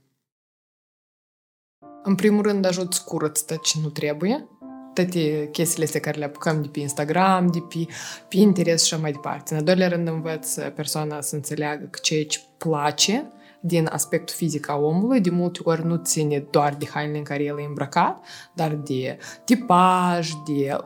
În 2.03 2.15
primul 2.15 2.43
rând 2.43 2.65
ajut 2.65 2.93
să 2.93 3.03
curăț 3.05 3.41
tot 3.41 3.63
ce 3.63 3.79
nu 3.83 3.89
trebuie, 3.89 4.49
toate 4.95 5.49
chestiile 5.53 5.85
astea 5.85 6.01
care 6.01 6.19
le 6.19 6.25
apucăm 6.25 6.63
de 6.63 6.69
pe 6.69 6.81
Instagram, 6.81 7.47
de 7.47 7.59
pe 7.59 7.93
Pinterest 8.29 8.85
și 8.85 8.95
așa 8.95 9.03
mai 9.03 9.13
departe. 9.13 9.53
În 9.53 9.59
al 9.59 9.65
doilea 9.65 9.89
rând 9.89 10.09
învăț 10.09 10.55
persoana 10.55 11.21
să 11.21 11.35
înțeleagă 11.35 11.85
că 11.85 11.99
ceea 12.03 12.25
ce 12.25 12.41
place 12.59 13.33
din 13.61 13.89
aspectul 13.93 14.35
fizic 14.35 14.69
a 14.69 14.77
omului, 14.77 15.21
de 15.21 15.31
multe 15.31 15.61
ori 15.63 15.87
nu 15.87 15.97
ține 15.97 16.45
doar 16.51 16.75
de 16.79 16.89
hainele 16.93 17.19
în 17.19 17.25
care 17.25 17.43
el 17.43 17.59
e 17.59 17.65
îmbrăcat, 17.69 18.25
dar 18.55 18.71
de 18.85 19.19
tipaj, 19.45 20.31
de 20.47 20.77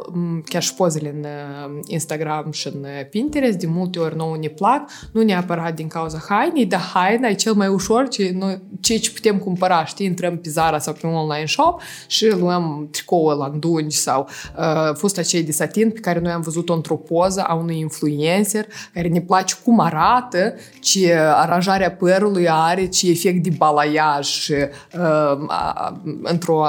chiar 0.45 0.63
și 0.63 0.75
pozele 0.75 1.09
în 1.09 1.25
uh, 1.25 1.81
Instagram 1.87 2.51
și 2.51 2.67
în 2.67 2.81
uh, 2.81 3.09
Pinterest, 3.11 3.59
de 3.59 3.67
multe 3.67 3.99
ori 3.99 4.17
nouă 4.17 4.37
ne 4.37 4.49
plac, 4.49 4.91
nu 5.13 5.23
neapărat 5.23 5.75
din 5.75 5.89
cauza 5.89 6.23
hainei, 6.29 6.67
dar 6.67 6.81
haina 6.81 7.29
e 7.29 7.35
cel 7.35 7.53
mai 7.53 7.69
ușor 7.69 8.09
ce, 8.09 8.31
noi, 8.35 8.63
ce, 8.81 8.97
ce 8.97 9.11
putem 9.11 9.39
cumpăra, 9.39 9.85
știi, 9.85 10.07
intrăm 10.07 10.39
pe 10.39 10.51
Zara 10.51 10.79
sau 10.79 10.93
pe 10.93 11.07
un 11.07 11.15
online 11.15 11.47
shop 11.47 11.81
și 12.07 12.29
luăm 12.29 12.89
tricoul 12.91 13.37
la 13.37 13.49
dungi 13.49 13.97
sau 13.97 14.29
uh, 14.59 14.95
fusta 14.95 15.23
cei 15.23 15.43
de 15.43 15.53
satin 15.53 15.91
pe 15.91 16.01
care 16.01 16.19
noi 16.19 16.33
am 16.33 16.41
văzut-o 16.41 16.75
într-o 16.75 16.97
poză 16.97 17.41
a 17.41 17.55
unui 17.55 17.79
influencer 17.79 18.67
care 18.95 19.09
ne 19.09 19.21
place 19.21 19.55
cum 19.65 19.81
arată, 19.81 20.55
ce 20.81 21.15
aranjarea 21.15 21.93
părului 21.93 22.49
a 22.49 22.64
are 22.65 22.87
ce 22.87 23.11
efect 23.11 23.43
de 23.43 23.51
balaiaj 23.57 24.49
uh, 24.49 24.69
într-o 26.23 26.65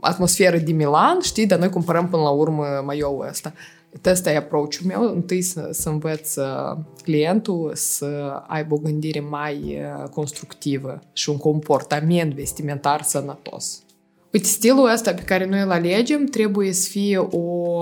atmosferă 0.00 0.56
de 0.56 0.72
Milan, 0.72 1.18
știi, 1.22 1.46
dar 1.46 1.58
noi 1.58 1.68
cumpărăm 1.68 2.08
până 2.08 2.22
la 2.22 2.30
urmă 2.30 2.64
mai-eu 2.84 3.24
ăsta. 3.28 3.52
Ăsta 4.04 4.30
e 4.30 4.36
approach-ul 4.36 4.86
meu, 4.86 5.02
întâi 5.02 5.42
să, 5.42 5.68
să 5.72 5.88
învăț 5.88 6.36
uh, 6.36 6.76
clientul 7.02 7.70
să 7.74 8.42
aibă 8.46 8.74
o 8.74 8.78
gândire 8.78 9.20
mai 9.20 9.78
uh, 9.80 10.08
constructivă 10.08 11.02
și 11.12 11.30
un 11.30 11.36
comportament 11.36 12.34
vestimentar 12.34 13.02
sănătos. 13.02 13.82
Uite, 14.32 14.46
stilul 14.46 14.90
ăsta 14.92 15.14
pe 15.14 15.22
care 15.22 15.46
noi 15.46 15.60
îl 15.60 15.70
alegem 15.70 16.24
trebuie 16.24 16.72
să 16.72 16.88
fie 16.88 17.18
o 17.18 17.72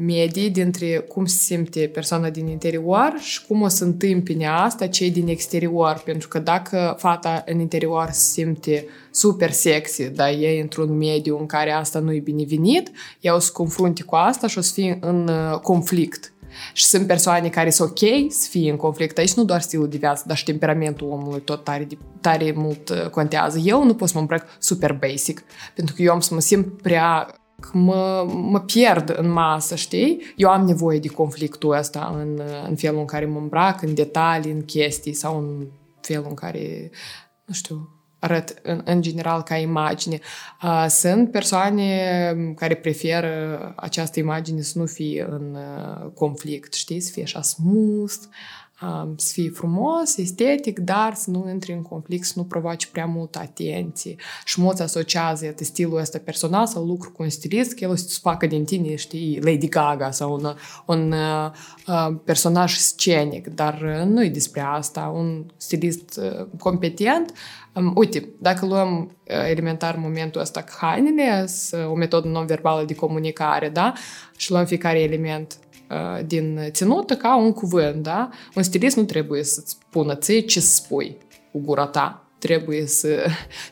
medie 0.00 0.48
dintre 0.48 0.98
cum 0.98 1.26
se 1.26 1.36
simte 1.36 1.90
persoana 1.92 2.30
din 2.30 2.46
interior 2.46 3.14
și 3.18 3.46
cum 3.46 3.62
o 3.62 3.68
să 3.68 3.84
întâmpine 3.84 4.46
asta 4.46 4.86
cei 4.86 5.10
din 5.10 5.28
exterior. 5.28 6.02
Pentru 6.04 6.28
că 6.28 6.38
dacă 6.38 6.94
fata 6.98 7.42
în 7.46 7.60
interior 7.60 8.08
se 8.12 8.30
simte 8.30 8.86
super 9.10 9.50
sexy, 9.50 10.10
dar 10.10 10.28
e 10.28 10.60
într-un 10.60 10.96
mediu 10.96 11.38
în 11.38 11.46
care 11.46 11.70
asta 11.70 11.98
nu 11.98 12.12
e 12.12 12.18
binevenit, 12.18 12.90
ea 13.20 13.34
o 13.34 13.38
să 13.38 13.52
confrunte 13.52 14.02
cu 14.02 14.14
asta 14.14 14.46
și 14.46 14.58
o 14.58 14.60
să 14.60 14.72
fie 14.72 14.98
în 15.00 15.28
uh, 15.28 15.58
conflict. 15.58 16.32
Și 16.72 16.84
sunt 16.84 17.06
persoane 17.06 17.48
care 17.48 17.70
sunt 17.70 17.90
ok 17.90 18.32
să 18.32 18.48
fie 18.50 18.70
în 18.70 18.76
conflict. 18.76 19.18
Aici 19.18 19.34
nu 19.34 19.44
doar 19.44 19.60
stilul 19.60 19.88
de 19.88 19.96
viață, 19.96 20.24
dar 20.26 20.36
și 20.36 20.44
temperamentul 20.44 21.08
omului 21.10 21.40
tot 21.40 21.64
tare, 21.64 21.86
tare 22.20 22.52
mult 22.56 22.88
uh, 22.88 23.08
contează. 23.10 23.58
Eu 23.58 23.84
nu 23.84 23.94
pot 23.94 24.08
să 24.08 24.14
mă 24.14 24.20
îmbrac 24.20 24.46
super 24.58 24.92
basic, 24.92 25.42
pentru 25.74 25.94
că 25.94 26.02
eu 26.02 26.12
am 26.12 26.20
să 26.20 26.34
mă 26.34 26.40
simt 26.40 26.82
prea 26.82 27.32
mă, 27.72 28.26
mă 28.32 28.60
pierd 28.60 29.14
în 29.18 29.30
masă, 29.30 29.74
știi? 29.74 30.32
Eu 30.36 30.50
am 30.50 30.64
nevoie 30.66 30.98
de 30.98 31.08
conflictul 31.08 31.76
ăsta 31.76 32.14
în, 32.18 32.40
în 32.68 32.76
felul 32.76 32.98
în 32.98 33.04
care 33.04 33.26
mă 33.26 33.38
îmbrac, 33.38 33.82
în 33.82 33.94
detalii, 33.94 34.52
în 34.52 34.64
chestii 34.64 35.12
sau 35.12 35.38
în 35.38 35.66
felul 36.00 36.26
în 36.28 36.34
care, 36.34 36.90
nu 37.44 37.54
știu, 37.54 37.88
arăt 38.18 38.58
în, 38.62 38.82
în 38.84 39.02
general 39.02 39.42
ca 39.42 39.56
imagine. 39.56 40.20
Uh, 40.62 40.86
sunt 40.88 41.30
persoane 41.30 42.54
care 42.56 42.74
preferă 42.74 43.72
această 43.76 44.18
imagine 44.18 44.60
să 44.60 44.78
nu 44.78 44.86
fie 44.86 45.26
în 45.30 45.56
uh, 45.56 46.10
conflict, 46.14 46.72
știi? 46.72 47.00
Să 47.00 47.10
fie 47.12 47.22
așa 47.22 47.42
smooth, 47.42 48.22
să 49.16 49.32
fie 49.32 49.50
frumos, 49.50 50.16
estetic, 50.16 50.78
dar 50.78 51.14
să 51.14 51.30
nu 51.30 51.50
intri 51.50 51.72
în 51.72 51.82
conflict, 51.82 52.24
să 52.24 52.32
nu 52.36 52.44
provoace 52.44 52.88
prea 52.92 53.06
multă 53.06 53.38
atenție. 53.38 54.16
Și 54.44 54.60
mulți 54.60 54.82
asociază 54.82 55.44
iată, 55.44 55.64
stilul 55.64 55.98
ăsta 55.98 56.18
personal 56.18 56.66
sau 56.66 56.84
lucru 56.84 57.10
cu 57.10 57.22
un 57.22 57.28
stilist, 57.28 57.74
că 57.74 57.84
el 57.84 57.90
o 57.90 57.94
să 57.94 58.18
facă 58.20 58.46
din 58.46 58.64
tine, 58.64 58.94
știi, 58.94 59.40
Lady 59.40 59.68
Gaga 59.68 60.10
sau 60.10 60.32
un, 60.32 60.54
un 60.86 61.12
uh, 61.12 62.16
personaj 62.24 62.74
scenic, 62.74 63.46
dar 63.46 63.80
nu 64.06 64.24
e 64.24 64.28
despre 64.28 64.60
asta. 64.60 65.12
Un 65.14 65.44
stilist 65.56 66.20
uh, 66.22 66.46
competent 66.58 67.32
Um, 67.78 67.92
uite, 67.94 68.28
dacă 68.38 68.66
luăm 68.66 68.98
uh, 69.00 69.48
elementar 69.50 69.96
momentul 69.96 70.40
ăsta 70.40 70.62
că 70.62 70.72
hainele, 70.76 71.46
o 71.90 71.94
metodă 71.94 72.28
non-verbală 72.28 72.84
de 72.84 72.94
comunicare, 72.94 73.68
da? 73.68 73.92
Și 74.36 74.50
luăm 74.50 74.64
fiecare 74.64 75.00
element 75.00 75.58
Uh, 75.67 75.67
din 76.26 76.60
ținută 76.70 77.16
ca 77.16 77.36
un 77.36 77.52
cuvânt, 77.52 78.02
da? 78.02 78.30
Un 78.54 78.62
stilist 78.62 78.96
nu 78.96 79.04
trebuie 79.04 79.42
să-ți 79.42 79.70
spună 79.70 80.14
ție 80.14 80.40
ce 80.40 80.60
să 80.60 80.74
spui 80.74 81.16
cu 81.52 81.60
gura 81.60 81.86
ta. 81.86 82.22
Trebuie 82.38 82.86
să 82.86 83.26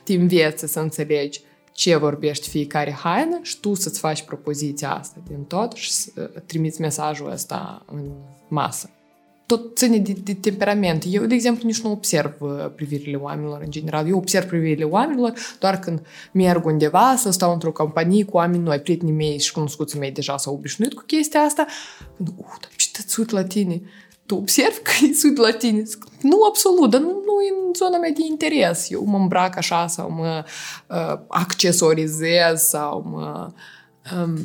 te 0.05 0.13
înveți 0.13 0.73
să 0.73 0.81
înțelegi 0.81 1.41
ce 1.73 1.97
vorbești 1.97 2.49
fiecare 2.49 2.93
haină 2.93 3.39
și 3.43 3.61
tu 3.61 3.75
să-ți 3.75 3.99
faci 3.99 4.23
propoziția 4.23 4.95
asta 4.95 5.17
din 5.29 5.43
tot 5.43 5.73
și 5.73 5.93
să 5.93 6.21
trimiți 6.47 6.81
mesajul 6.81 7.31
ăsta 7.31 7.85
în 7.87 8.11
masă 8.49 8.91
tot 9.47 9.77
ține 9.77 9.99
de, 9.99 10.17
de 10.25 10.35
temperament. 10.35 11.05
Eu, 11.11 11.25
de 11.25 11.35
exemplu, 11.35 11.67
nici 11.67 11.81
nu 11.81 11.91
observ 11.91 12.35
uh, 12.39 12.51
privirile 12.75 13.17
oamenilor 13.17 13.61
în 13.61 13.71
general. 13.71 14.09
Eu 14.09 14.17
observ 14.17 14.47
privirile 14.47 14.85
oamenilor 14.85 15.33
doar 15.59 15.79
când 15.79 16.01
merg 16.33 16.65
undeva 16.65 17.15
sau 17.17 17.33
stau 17.33 17.53
într-o 17.53 17.73
companie 17.73 18.25
cu 18.25 18.37
oameni 18.37 18.63
noi, 18.63 18.79
prietenii 18.79 19.15
mei 19.15 19.39
și 19.39 19.53
cunoscuții 19.53 19.99
mei 19.99 20.11
deja 20.11 20.37
s-au 20.37 20.55
obișnuit 20.55 20.95
cu 20.95 21.03
chestia 21.07 21.41
asta. 21.41 21.67
Nu, 22.17 22.35
uh, 22.37 22.57
dar 22.61 22.71
ce 22.77 22.89
te 22.93 23.15
uit 23.19 23.31
la 23.31 23.45
tine? 23.45 23.83
Tu 24.27 24.35
observi 24.35 24.79
că 24.83 24.91
îți 25.11 25.27
uit 25.27 25.37
la 25.37 25.51
tine? 25.51 25.83
Nu, 26.21 26.37
absolut, 26.49 26.91
dar 26.91 27.01
nu, 27.01 27.09
nu 27.09 27.41
e 27.43 27.67
în 27.67 27.73
zona 27.75 27.99
mea 27.99 28.11
de 28.11 28.25
interes. 28.29 28.91
Eu 28.91 29.05
mă 29.05 29.17
îmbrac 29.17 29.57
așa 29.57 29.87
sau 29.87 30.11
mă 30.11 30.45
uh, 30.87 31.19
accesorizez 31.29 32.61
sau 32.61 33.05
mă... 33.11 33.47
Uh, 33.49 33.53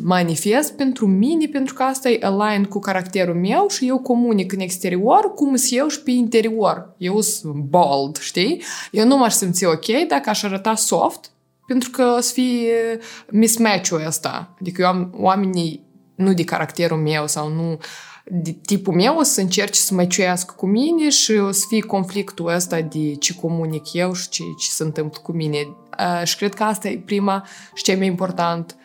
manifest 0.04 0.74
pentru 0.76 1.08
mine, 1.08 1.46
pentru 1.46 1.74
că 1.74 1.84
asta 1.84 2.10
e 2.10 2.20
align 2.22 2.64
cu 2.64 2.80
caracterul 2.80 3.36
meu 3.36 3.68
și 3.70 3.88
eu 3.88 4.00
comunic 4.00 4.52
în 4.52 4.60
exterior 4.60 5.34
cum 5.36 5.56
sunt 5.56 5.80
eu 5.80 5.88
și 5.88 6.02
pe 6.02 6.12
interior. 6.12 6.96
Eu 6.98 7.22
sunt 7.22 7.54
bold, 7.54 8.18
știi? 8.18 8.64
Eu 8.92 9.06
nu 9.06 9.18
m-aș 9.18 9.34
simți 9.34 9.66
ok 9.66 9.86
dacă 10.08 10.30
aș 10.30 10.44
arăta 10.44 10.76
soft, 10.76 11.32
pentru 11.68 11.90
că 11.90 12.16
o 12.18 12.20
să 12.20 12.34
fie 12.34 13.00
mismatch-ul 13.30 14.04
ăsta. 14.06 14.56
Adică 14.60 14.82
eu 14.82 14.88
am 14.88 15.14
oamenii 15.18 15.90
nu 16.16 16.34
de 16.34 16.44
caracterul 16.44 16.98
meu 16.98 17.28
sau 17.28 17.50
nu 17.50 17.78
de 18.26 18.56
tipul 18.66 18.94
meu 18.94 19.18
o 19.18 19.24
să 19.24 19.42
încerce 19.42 19.80
să 19.80 19.94
mă 19.94 20.06
ciuiască 20.06 20.54
cu 20.58 20.66
mine 20.66 21.10
și 21.10 21.32
o 21.32 21.52
să 21.52 21.66
fie 21.68 21.82
conflictul 21.82 22.48
ăsta 22.48 22.82
de 22.82 23.16
ce 23.16 23.36
comunic 23.36 23.94
eu 23.94 24.14
și 24.14 24.30
ce, 24.30 24.44
ce 24.60 24.70
se 24.70 24.84
întâmplă 24.84 25.20
cu 25.24 25.32
mine. 25.32 25.58
Uh, 26.00 26.22
și 26.24 26.36
cred 26.36 26.54
că 26.54 26.64
asta 26.64 26.88
e 26.88 27.02
prima 27.06 27.46
și 27.74 27.84
cea 27.84 27.98
mai 27.98 28.06
important 28.06 28.76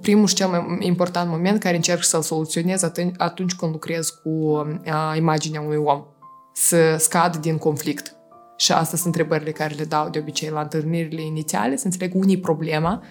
primul 0.00 0.26
și 0.26 0.34
cel 0.34 0.48
mai 0.48 0.78
important 0.80 1.30
moment 1.30 1.60
care 1.60 1.76
încerc 1.76 2.02
să-l 2.02 2.22
soluționez 2.22 2.82
atunci 3.16 3.54
când 3.54 3.72
lucrez 3.72 4.08
cu 4.08 4.62
imaginea 5.16 5.60
unui 5.60 5.76
om. 5.76 6.04
Să 6.52 6.96
scad 6.98 7.36
din 7.36 7.58
conflict. 7.58 8.14
Și 8.56 8.72
asta 8.72 8.96
sunt 8.96 9.04
întrebările 9.04 9.50
care 9.50 9.74
le 9.74 9.84
dau 9.84 10.08
de 10.08 10.18
obicei 10.18 10.48
la 10.48 10.60
întâlnirile 10.60 11.22
inițiale, 11.22 11.76
să 11.76 11.84
înțeleg 11.84 12.14
unii 12.14 12.38
problema, 12.38 13.02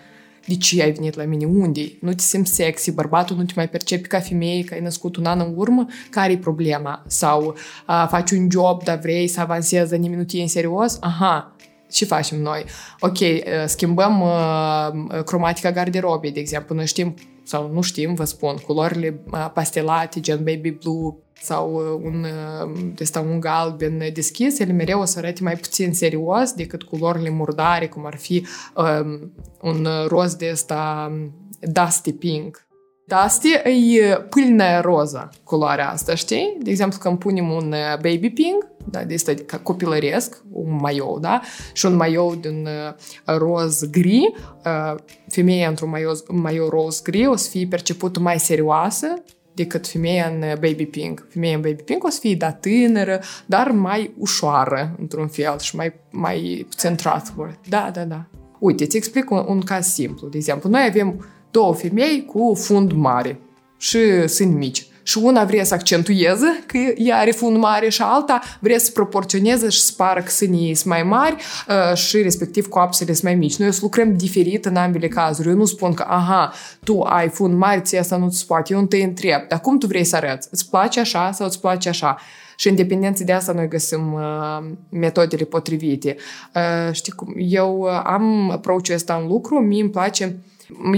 de 0.47 0.55
ce 0.55 0.81
ai 0.81 0.91
venit 0.91 1.15
la 1.15 1.23
mine, 1.23 1.45
unde 1.45 1.81
Nu 2.01 2.13
te 2.13 2.21
simți 2.21 2.53
sexy, 2.53 2.91
bărbatul 2.91 3.35
nu 3.35 3.43
te 3.43 3.53
mai 3.55 3.69
percepi 3.69 4.07
ca 4.07 4.19
femeie, 4.19 4.63
că 4.63 4.73
ai 4.73 4.81
născut 4.81 5.15
un 5.15 5.25
an 5.25 5.39
în 5.39 5.53
urmă, 5.55 5.85
care 6.09 6.31
e 6.31 6.37
problema? 6.37 7.03
Sau 7.07 7.55
a, 7.85 8.05
faci 8.05 8.31
un 8.31 8.47
job, 8.51 8.83
dar 8.83 8.99
vrei 8.99 9.27
să 9.27 9.39
avansezi, 9.39 9.89
dar 9.89 9.99
nimeni 9.99 10.19
nu 10.19 10.25
te 10.25 10.37
în 10.37 10.47
serios? 10.47 10.97
Aha, 11.01 11.55
ce 11.91 12.05
facem 12.05 12.41
noi? 12.41 12.65
Ok, 12.99 13.19
uh, 13.19 13.41
schimbăm 13.65 14.21
uh, 14.21 15.23
cromatica 15.23 15.71
garderobei, 15.71 16.31
de 16.31 16.39
exemplu. 16.39 16.75
Noi 16.75 16.85
știm, 16.85 17.13
sau 17.43 17.71
nu 17.71 17.81
știm, 17.81 18.13
vă 18.13 18.23
spun, 18.23 18.55
culorile 18.55 19.19
uh, 19.31 19.49
pastelate, 19.53 20.19
gen 20.19 20.37
baby 20.43 20.71
blue, 20.71 21.15
sau 21.41 21.99
un, 22.03 22.25
ăsta, 23.01 23.19
un 23.19 23.39
galben 23.39 24.13
deschis, 24.13 24.59
ele 24.59 24.71
mereu 24.71 24.99
o 24.99 25.05
să 25.05 25.17
arate 25.17 25.43
mai 25.43 25.55
puțin 25.55 25.93
serios 25.93 26.51
decât 26.51 26.83
culorile 26.83 27.29
murdare, 27.29 27.87
cum 27.87 28.05
ar 28.05 28.15
fi 28.15 28.45
um, 28.75 29.33
un 29.61 29.87
roz 30.07 30.35
de 30.35 30.49
ăsta 30.51 31.11
dusty 31.59 32.13
pink 32.13 32.65
dar 33.05 33.23
asta 33.23 33.47
e 33.69 34.15
pâlnă 34.29 34.81
roză, 34.81 35.29
culoarea 35.43 35.89
asta, 35.89 36.15
știi? 36.15 36.57
De 36.61 36.69
exemplu, 36.69 36.99
când 36.99 37.17
punem 37.17 37.51
un 37.51 37.73
baby 38.01 38.29
pink, 38.29 38.67
da, 38.89 39.03
de 39.03 39.13
asta 39.13 39.33
ca 39.45 39.57
copilăresc, 39.57 40.43
un 40.51 40.77
maiou, 40.81 41.19
da? 41.19 41.41
Și 41.73 41.85
un 41.85 41.95
maiou 41.95 42.35
din 42.35 42.67
roz 43.25 43.89
gri, 43.89 44.33
femeia 45.27 45.67
într-un 45.67 45.89
maiou, 45.89 46.13
maiou 46.27 46.69
roz 46.69 47.01
gri 47.01 47.27
o 47.27 47.35
să 47.35 47.49
fie 47.49 47.67
percepută 47.67 48.19
mai 48.19 48.39
serioasă 48.39 49.07
decât 49.53 49.87
femeia 49.87 50.27
în 50.27 50.39
baby 50.39 50.85
pink. 50.85 51.27
Femeia 51.29 51.55
în 51.55 51.61
baby 51.61 51.81
pink 51.83 52.03
o 52.03 52.09
să 52.09 52.19
fie, 52.19 52.35
da, 52.35 52.51
tânără, 52.51 53.21
dar 53.45 53.71
mai 53.71 54.13
ușoară, 54.17 54.95
într-un 54.99 55.27
fel, 55.27 55.59
și 55.59 55.75
mai, 55.75 55.93
mai 56.11 56.65
puțin 56.69 56.95
trustworthy. 56.95 57.69
Da, 57.69 57.89
da, 57.93 58.03
da. 58.03 58.25
Uite, 58.59 58.83
îți 58.83 58.97
explic 58.97 59.29
un, 59.29 59.45
un 59.47 59.61
caz 59.61 59.85
simplu. 59.87 60.27
De 60.27 60.37
exemplu, 60.37 60.69
noi 60.69 60.85
avem 60.89 61.25
două 61.55 61.73
femei 61.73 62.25
cu 62.25 62.53
fund 62.57 62.91
mare 62.91 63.39
și 63.77 64.27
sunt 64.27 64.55
mici. 64.55 64.87
Și 65.03 65.17
una 65.17 65.43
vrea 65.43 65.63
să 65.63 65.73
accentueze 65.73 66.63
că 66.65 66.77
ea 66.77 67.17
are 67.17 67.31
fund 67.31 67.57
mare 67.57 67.89
și 67.89 68.01
alta 68.01 68.41
vrea 68.59 68.77
să 68.77 68.91
proporționeze 68.91 69.69
și 69.69 69.79
să 69.79 69.93
pară 69.97 70.21
că 70.21 70.29
sânii 70.29 70.75
sunt 70.75 70.93
mai 70.93 71.03
mari 71.03 71.35
uh, 71.35 71.97
și 71.97 72.21
respectiv 72.21 72.67
coapsele 72.67 73.11
sunt 73.11 73.23
mai 73.23 73.35
mici. 73.35 73.55
Noi 73.55 73.67
o 73.67 73.71
să 73.71 73.79
lucrăm 73.81 74.17
diferit 74.17 74.65
în 74.65 74.75
ambele 74.75 75.07
cazuri. 75.07 75.47
Eu 75.47 75.55
nu 75.55 75.65
spun 75.65 75.93
că, 75.93 76.05
aha, 76.07 76.53
tu 76.83 77.01
ai 77.01 77.29
fund 77.29 77.57
mare, 77.57 77.79
ție 77.79 77.99
asta 77.99 78.17
nu-ți 78.17 78.45
poate. 78.45 78.73
Eu 78.73 78.79
nu 78.79 78.85
te 78.85 78.97
întreb, 78.97 79.47
dar 79.47 79.59
cum 79.59 79.77
tu 79.77 79.87
vrei 79.87 80.03
să 80.03 80.15
arăți? 80.15 80.47
Îți 80.51 80.69
place 80.69 80.99
așa 80.99 81.31
sau 81.31 81.45
îți 81.45 81.59
place 81.59 81.89
așa? 81.89 82.17
Și 82.57 82.69
în 82.69 82.75
dependență 82.75 83.23
de 83.23 83.31
asta 83.31 83.51
noi 83.51 83.67
găsim 83.67 84.13
uh, 84.13 84.71
metodele 84.89 85.43
potrivite. 85.43 86.15
Uh, 86.55 86.93
știi 86.93 87.11
cum? 87.11 87.33
Eu 87.37 87.83
am 88.03 88.49
approach 88.51 88.89
ăsta 88.93 89.19
în 89.21 89.27
lucru, 89.27 89.59
mie 89.59 89.81
îmi 89.81 89.91
place 89.91 90.37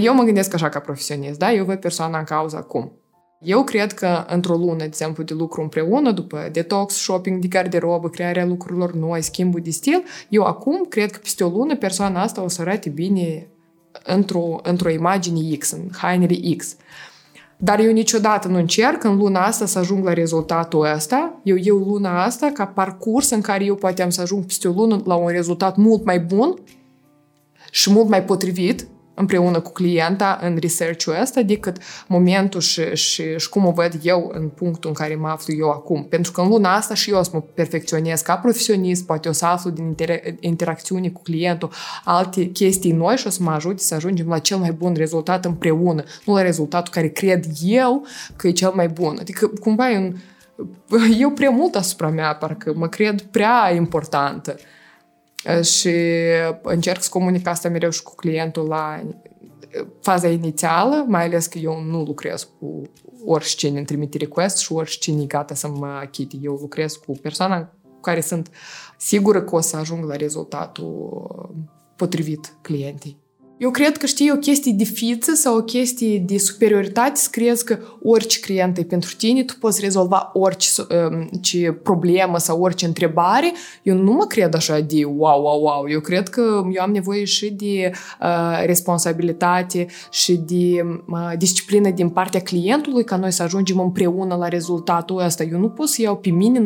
eu 0.00 0.14
mă 0.14 0.22
gândesc 0.22 0.54
așa 0.54 0.68
ca 0.68 0.78
profesionist, 0.78 1.38
da? 1.38 1.52
Eu 1.52 1.64
văd 1.64 1.78
persoana 1.78 2.18
în 2.18 2.24
cauza 2.24 2.62
cum. 2.62 2.92
Eu 3.40 3.64
cred 3.64 3.92
că 3.92 4.24
într-o 4.28 4.54
lună, 4.54 4.76
de 4.76 4.84
exemplu, 4.84 5.22
de 5.22 5.34
lucru 5.34 5.60
împreună, 5.62 6.10
după 6.10 6.48
detox, 6.52 6.94
shopping 6.94 7.40
de 7.40 7.46
garderobă, 7.46 8.08
crearea 8.08 8.44
lucrurilor 8.44 8.92
noi, 8.92 9.22
schimbul 9.22 9.60
de 9.60 9.70
stil, 9.70 10.02
eu 10.28 10.42
acum 10.42 10.84
cred 10.88 11.10
că 11.10 11.18
peste 11.22 11.44
o 11.44 11.48
lună 11.48 11.76
persoana 11.76 12.22
asta 12.22 12.42
o 12.42 12.48
să 12.48 12.60
arate 12.60 12.88
bine 12.88 13.46
într-o, 14.04 14.60
într-o 14.62 14.90
imagine 14.90 15.56
X, 15.56 15.70
în 15.70 15.88
hainele 15.92 16.56
X. 16.56 16.76
Dar 17.56 17.80
eu 17.80 17.92
niciodată 17.92 18.48
nu 18.48 18.56
încerc 18.56 19.04
în 19.04 19.16
luna 19.16 19.44
asta 19.44 19.66
să 19.66 19.78
ajung 19.78 20.04
la 20.04 20.12
rezultatul 20.12 20.92
ăsta. 20.94 21.40
Eu 21.42 21.56
eu 21.58 21.76
luna 21.76 22.24
asta 22.24 22.50
ca 22.54 22.66
parcurs 22.66 23.30
în 23.30 23.40
care 23.40 23.64
eu 23.64 23.74
poate 23.74 24.02
am 24.02 24.10
să 24.10 24.20
ajung 24.20 24.44
peste 24.44 24.68
o 24.68 24.72
lună 24.72 25.02
la 25.04 25.14
un 25.14 25.28
rezultat 25.28 25.76
mult 25.76 26.04
mai 26.04 26.20
bun 26.20 26.58
și 27.70 27.92
mult 27.92 28.08
mai 28.08 28.24
potrivit 28.24 28.86
împreună 29.18 29.60
cu 29.60 29.72
clienta 29.72 30.38
în 30.42 30.56
research-ul 30.60 31.16
ăsta 31.20 31.42
decât 31.42 31.76
momentul 32.08 32.60
și, 32.60 32.94
și, 32.94 33.38
și 33.38 33.48
cum 33.48 33.66
o 33.66 33.70
văd 33.70 33.98
eu 34.02 34.30
în 34.34 34.48
punctul 34.48 34.90
în 34.90 34.94
care 34.94 35.14
mă 35.14 35.28
aflu 35.28 35.54
eu 35.54 35.70
acum. 35.70 36.04
Pentru 36.04 36.32
că 36.32 36.40
în 36.40 36.48
luna 36.48 36.74
asta 36.74 36.94
și 36.94 37.10
eu 37.10 37.18
o 37.18 37.22
să 37.22 37.30
mă 37.32 37.40
perfecționez 37.40 38.20
ca 38.20 38.36
profesionist, 38.36 39.06
poate 39.06 39.28
o 39.28 39.32
să 39.32 39.46
aflu 39.46 39.70
din 39.70 39.94
inter- 39.94 40.34
interacțiune 40.40 41.08
cu 41.08 41.22
clientul 41.22 41.70
alte 42.04 42.44
chestii 42.44 42.92
noi 42.92 43.16
și 43.16 43.26
o 43.26 43.30
să 43.30 43.42
mă 43.42 43.50
ajute 43.50 43.82
să 43.82 43.94
ajungem 43.94 44.28
la 44.28 44.38
cel 44.38 44.56
mai 44.56 44.72
bun 44.72 44.94
rezultat 44.94 45.44
împreună, 45.44 46.04
nu 46.24 46.34
la 46.34 46.42
rezultatul 46.42 46.92
care 46.92 47.08
cred 47.08 47.44
eu 47.62 48.06
că 48.36 48.48
e 48.48 48.50
cel 48.50 48.72
mai 48.74 48.88
bun. 48.88 49.16
Adică 49.20 49.46
cumva 49.60 49.90
e 49.90 49.96
un, 49.98 50.14
eu 51.20 51.30
prea 51.30 51.50
mult 51.50 51.74
asupra 51.74 52.08
mea, 52.08 52.34
parcă 52.34 52.72
mă 52.76 52.88
cred 52.88 53.20
prea 53.20 53.72
importantă 53.74 54.56
și 55.62 55.94
încerc 56.62 57.02
să 57.02 57.08
comunic 57.10 57.46
asta 57.46 57.68
mereu 57.68 57.90
și 57.90 58.02
cu 58.02 58.14
clientul 58.14 58.66
la 58.66 59.02
faza 60.00 60.28
inițială, 60.28 61.04
mai 61.08 61.24
ales 61.24 61.46
că 61.46 61.58
eu 61.58 61.82
nu 61.82 62.02
lucrez 62.02 62.48
cu 62.58 62.82
oricine 63.24 63.76
îmi 63.76 63.86
trimite 63.86 64.18
request 64.18 64.58
și 64.58 64.72
oricine 64.72 65.22
e 65.22 65.26
gata 65.26 65.54
să 65.54 65.68
mă 65.68 65.86
achite. 65.86 66.36
Eu 66.40 66.54
lucrez 66.54 66.92
cu 66.94 67.12
persoana 67.12 67.72
cu 67.82 68.00
care 68.00 68.20
sunt 68.20 68.50
sigură 68.96 69.42
că 69.42 69.54
o 69.54 69.60
să 69.60 69.76
ajung 69.76 70.04
la 70.04 70.16
rezultatul 70.16 71.26
potrivit 71.96 72.56
clientei. 72.62 73.18
Eu 73.58 73.70
cred 73.70 73.96
că 73.96 74.06
știi 74.06 74.30
o 74.32 74.36
chestie 74.36 74.72
de 74.72 74.84
fiță 74.84 75.32
sau 75.34 75.56
o 75.56 75.62
chestie 75.62 76.18
de 76.18 76.38
superioritate 76.38 77.12
să 77.14 77.28
crezi 77.30 77.64
că 77.64 77.78
orice 78.02 78.40
client 78.40 78.78
e 78.78 78.82
pentru 78.82 79.14
tine, 79.16 79.42
tu 79.42 79.54
poți 79.60 79.80
rezolva 79.80 80.30
orice 80.32 80.70
um, 80.80 81.28
ce 81.40 81.72
problemă 81.72 82.38
sau 82.38 82.60
orice 82.60 82.86
întrebare. 82.86 83.52
Eu 83.82 83.96
nu 83.96 84.12
mă 84.12 84.24
cred 84.24 84.54
așa 84.54 84.80
de 84.80 85.04
wow, 85.04 85.42
wow, 85.42 85.60
wow. 85.60 85.88
Eu 85.88 86.00
cred 86.00 86.28
că 86.28 86.40
eu 86.74 86.82
am 86.82 86.90
nevoie 86.90 87.24
și 87.24 87.50
de 87.50 87.92
uh, 88.20 88.62
responsabilitate 88.64 89.86
și 90.10 90.36
de 90.36 90.82
uh, 91.08 91.32
disciplină 91.38 91.90
din 91.90 92.08
partea 92.08 92.40
clientului 92.40 93.04
ca 93.04 93.16
noi 93.16 93.32
să 93.32 93.42
ajungem 93.42 93.78
împreună 93.78 94.34
la 94.34 94.48
rezultatul 94.48 95.24
ăsta. 95.24 95.42
Eu 95.42 95.58
nu 95.58 95.68
pot 95.68 95.88
să 95.88 96.02
iau 96.02 96.16
pe 96.16 96.30
mine 96.30 96.60
90% 96.60 96.62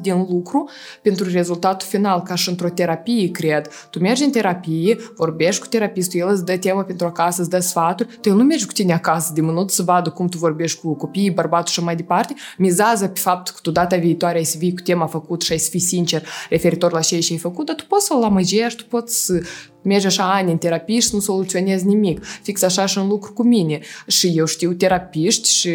din 0.00 0.26
lucru 0.30 0.68
pentru 1.02 1.30
rezultatul 1.30 1.88
final, 1.88 2.22
ca 2.22 2.34
și 2.34 2.48
într-o 2.48 2.68
terapie, 2.68 3.30
cred. 3.30 3.68
Tu 3.90 3.98
mergi 3.98 4.24
în 4.24 4.30
terapie, 4.30 4.96
vorbești 5.16 5.60
cu 5.60 5.66
terapie 5.66 5.90
terapistul, 5.92 6.20
el 6.20 6.28
îți 6.28 6.44
dă 6.44 6.56
temă 6.56 6.82
pentru 6.82 7.06
acasă, 7.06 7.40
îți 7.40 7.50
dă 7.50 7.58
sfaturi, 7.58 8.18
tu 8.20 8.28
el 8.28 8.34
nu 8.34 8.42
mergi 8.42 8.66
cu 8.66 8.72
tine 8.72 8.92
acasă 8.92 9.32
de 9.34 9.40
minut 9.40 9.70
să 9.70 9.82
vadă 9.82 10.10
cum 10.10 10.28
tu 10.28 10.38
vorbești 10.38 10.80
cu 10.80 10.94
copiii, 10.94 11.30
bărbatul 11.30 11.72
și 11.72 11.82
mai 11.82 11.96
departe, 11.96 12.34
mizează 12.58 13.08
pe 13.08 13.18
faptul 13.20 13.54
că 13.54 13.60
tu 13.62 13.70
data 13.70 13.96
viitoare 13.96 14.38
ai 14.38 14.44
să 14.44 14.56
vii 14.58 14.74
cu 14.74 14.82
tema 14.82 15.06
făcut 15.06 15.42
și 15.42 15.52
ai 15.52 15.58
să 15.58 15.70
fii 15.70 15.80
sincer 15.80 16.26
referitor 16.50 16.92
la 16.92 17.00
ce 17.00 17.26
ai 17.30 17.38
făcut, 17.38 17.66
dar 17.66 17.74
tu 17.74 17.84
poți 17.86 18.06
să-l 18.06 18.22
amăgești, 18.22 18.82
tu 18.82 18.88
poți 18.88 19.24
să 19.24 19.42
mergi 19.82 20.06
așa 20.06 20.32
ani 20.32 20.50
în 20.50 20.58
terapie 20.58 21.00
și 21.00 21.08
nu 21.12 21.20
soluționezi 21.20 21.86
nimic. 21.86 22.24
Fix 22.24 22.62
așa 22.62 22.86
și 22.86 22.98
în 22.98 23.08
lucru 23.08 23.32
cu 23.32 23.42
mine. 23.42 23.80
Și 24.06 24.32
eu 24.36 24.44
știu 24.44 24.72
terapiști 24.72 25.50
și 25.50 25.70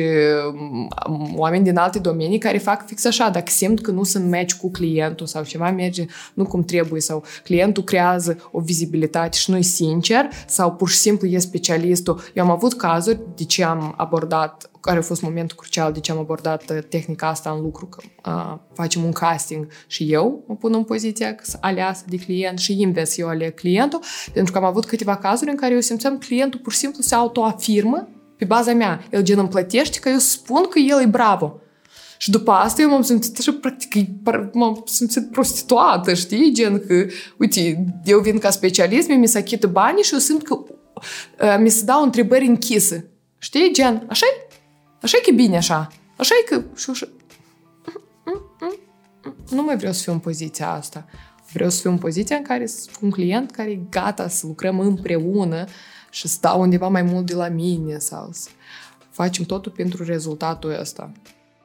mm, 0.53 0.89
oameni 1.35 1.63
din 1.63 1.77
alte 1.77 1.99
domenii 1.99 2.37
care 2.37 2.57
fac 2.57 2.87
fix 2.87 3.05
așa. 3.05 3.29
Dacă 3.29 3.49
simt 3.49 3.81
că 3.81 3.91
nu 3.91 4.03
sunt 4.03 4.25
meci 4.25 4.55
cu 4.55 4.71
clientul 4.71 5.25
sau 5.25 5.43
ceva 5.43 5.71
merge 5.71 6.05
nu 6.33 6.45
cum 6.45 6.63
trebuie 6.63 7.01
sau 7.01 7.23
clientul 7.43 7.83
creează 7.83 8.49
o 8.51 8.59
vizibilitate 8.59 9.37
și 9.37 9.51
nu-i 9.51 9.63
sincer 9.63 10.29
sau 10.47 10.71
pur 10.71 10.89
și 10.89 10.97
simplu 10.97 11.27
e 11.27 11.37
specialistul. 11.39 12.21
Eu 12.33 12.43
am 12.43 12.51
avut 12.51 12.73
cazuri 12.73 13.19
de 13.35 13.43
ce 13.43 13.63
am 13.63 13.93
abordat 13.97 14.69
care 14.81 14.97
a 14.97 15.01
fost 15.01 15.21
momentul 15.21 15.57
crucial 15.57 15.91
de 15.91 15.99
ce 15.99 16.11
am 16.11 16.17
abordat 16.17 16.69
uh, 16.69 16.77
tehnica 16.89 17.27
asta 17.27 17.49
în 17.49 17.61
lucru, 17.61 17.85
că 17.85 18.01
uh, 18.25 18.59
facem 18.73 19.03
un 19.03 19.11
casting 19.11 19.67
și 19.87 20.11
eu 20.11 20.43
mă 20.47 20.55
pun 20.55 20.73
în 20.73 20.83
poziția 20.83 21.35
să 21.41 21.57
aleasă 21.61 22.03
de 22.07 22.17
client 22.17 22.59
și 22.59 22.81
invers 22.81 23.17
eu 23.17 23.27
aleg 23.27 23.53
clientul, 23.53 23.99
pentru 24.33 24.51
că 24.51 24.57
am 24.57 24.63
avut 24.63 24.85
câteva 24.85 25.15
cazuri 25.15 25.49
în 25.49 25.55
care 25.55 25.73
eu 25.73 25.79
simțeam 25.79 26.17
clientul 26.17 26.59
pur 26.59 26.71
și 26.71 26.77
simplu 26.77 27.01
se 27.01 27.15
autoafirmă 27.15 28.07
pe 28.37 28.45
baza 28.45 28.73
mea. 28.73 29.03
El 29.11 29.21
gen 29.21 29.39
îmi 29.39 29.47
plătește 29.47 29.99
că 29.99 30.09
eu 30.09 30.17
spun 30.17 30.63
că 30.69 30.79
el 30.79 31.01
e 31.01 31.05
bravo. 31.05 31.61
Și 32.17 32.29
după 32.29 32.51
asta 32.51 32.81
eu 32.81 32.89
m-am 32.89 33.01
simțit 33.01 33.39
așa, 33.39 33.57
practic, 33.61 34.09
m-am 34.53 34.81
simțit 34.85 35.31
prostituată, 35.31 36.13
știi? 36.13 36.53
Gen 36.53 36.83
că, 36.87 37.05
uite, 37.37 37.85
eu 38.03 38.19
vin 38.19 38.37
ca 38.37 38.49
specialist, 38.49 39.07
mi 39.07 39.27
se 39.27 39.37
achită 39.37 39.67
banii 39.67 40.03
și 40.03 40.13
eu 40.13 40.19
simt 40.19 40.43
că 40.43 40.57
uh, 41.41 41.55
mi 41.59 41.69
se 41.69 41.83
dau 41.83 42.03
întrebări 42.03 42.45
închise. 42.45 43.11
Știi? 43.37 43.73
Gen, 43.73 44.05
așa 44.09 44.25
Așa 45.07 45.17
e 45.17 45.23
că 45.23 45.29
e 45.29 45.33
bine 45.33 45.57
așa. 45.57 45.87
Așa 46.15 46.35
e 46.41 46.55
că... 46.55 46.63
Și 46.75 46.89
așa... 46.89 47.07
Nu 49.49 49.63
mai 49.63 49.77
vreau 49.77 49.93
să 49.93 50.01
fiu 50.01 50.11
în 50.11 50.19
poziția 50.19 50.71
asta. 50.71 51.05
Vreau 51.53 51.69
să 51.69 51.81
fiu 51.81 51.89
în 51.89 51.97
poziția 51.97 52.35
în 52.35 52.41
care 52.41 52.65
sunt 52.65 52.97
un 53.01 53.09
client 53.09 53.51
care 53.51 53.69
e 53.69 53.79
gata 53.89 54.27
să 54.27 54.47
lucrăm 54.47 54.79
împreună 54.79 55.65
și 56.09 56.27
stau 56.27 56.61
undeva 56.61 56.87
mai 56.87 57.01
mult 57.01 57.25
de 57.25 57.33
la 57.33 57.47
mine 57.47 57.97
sau 57.97 58.29
să 58.31 58.49
facem 59.09 59.45
totul 59.45 59.71
pentru 59.71 60.03
rezultatul 60.03 60.77
ăsta. 60.79 61.11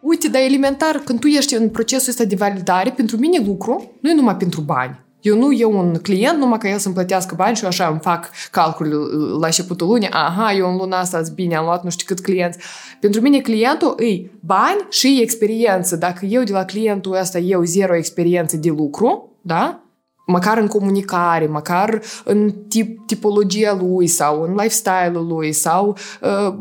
Uite, 0.00 0.28
dar 0.28 0.42
elementar, 0.42 0.96
când 0.96 1.20
tu 1.20 1.26
ești 1.26 1.54
în 1.54 1.70
procesul 1.70 2.08
ăsta 2.08 2.24
de 2.24 2.34
validare, 2.34 2.90
pentru 2.90 3.16
mine 3.16 3.38
lucru 3.44 3.92
nu 4.00 4.10
e 4.10 4.14
numai 4.14 4.36
pentru 4.36 4.60
bani. 4.60 5.01
Eu 5.22 5.36
nu 5.38 5.54
eu 5.54 5.78
un 5.78 5.98
client 6.02 6.38
numai 6.38 6.58
ca 6.58 6.68
el 6.68 6.78
să-mi 6.78 6.94
plătească 6.94 7.34
bani 7.34 7.56
și 7.56 7.62
eu 7.62 7.68
așa 7.68 7.86
îmi 7.88 7.98
fac 8.02 8.30
calculul 8.50 9.38
la 9.40 9.46
începutul 9.46 9.86
lunii. 9.86 10.10
Aha, 10.10 10.52
eu 10.52 10.70
în 10.70 10.76
luna 10.76 10.98
asta 10.98 11.22
bine, 11.34 11.56
am 11.56 11.64
luat 11.64 11.84
nu 11.84 11.90
știu 11.90 12.06
cât 12.14 12.24
clienți. 12.24 12.58
Pentru 13.00 13.20
mine 13.20 13.40
clientul 13.40 13.94
e 13.98 14.30
bani 14.40 14.86
și 14.90 15.20
experiență. 15.22 15.96
Dacă 15.96 16.24
eu 16.24 16.42
de 16.42 16.52
la 16.52 16.64
clientul 16.64 17.16
ăsta 17.20 17.38
eu 17.38 17.62
zero 17.62 17.96
experiență 17.96 18.56
de 18.56 18.68
lucru, 18.68 19.36
da? 19.42 19.82
măcar 20.26 20.58
în 20.58 20.66
comunicare, 20.66 21.46
măcar 21.46 22.00
în 22.24 22.52
tip, 22.68 23.06
tipologia 23.06 23.78
lui 23.80 24.06
sau 24.06 24.42
în 24.42 24.50
lifestyle-ul 24.50 25.26
lui 25.26 25.52
sau 25.52 25.96
uh, 26.20 26.54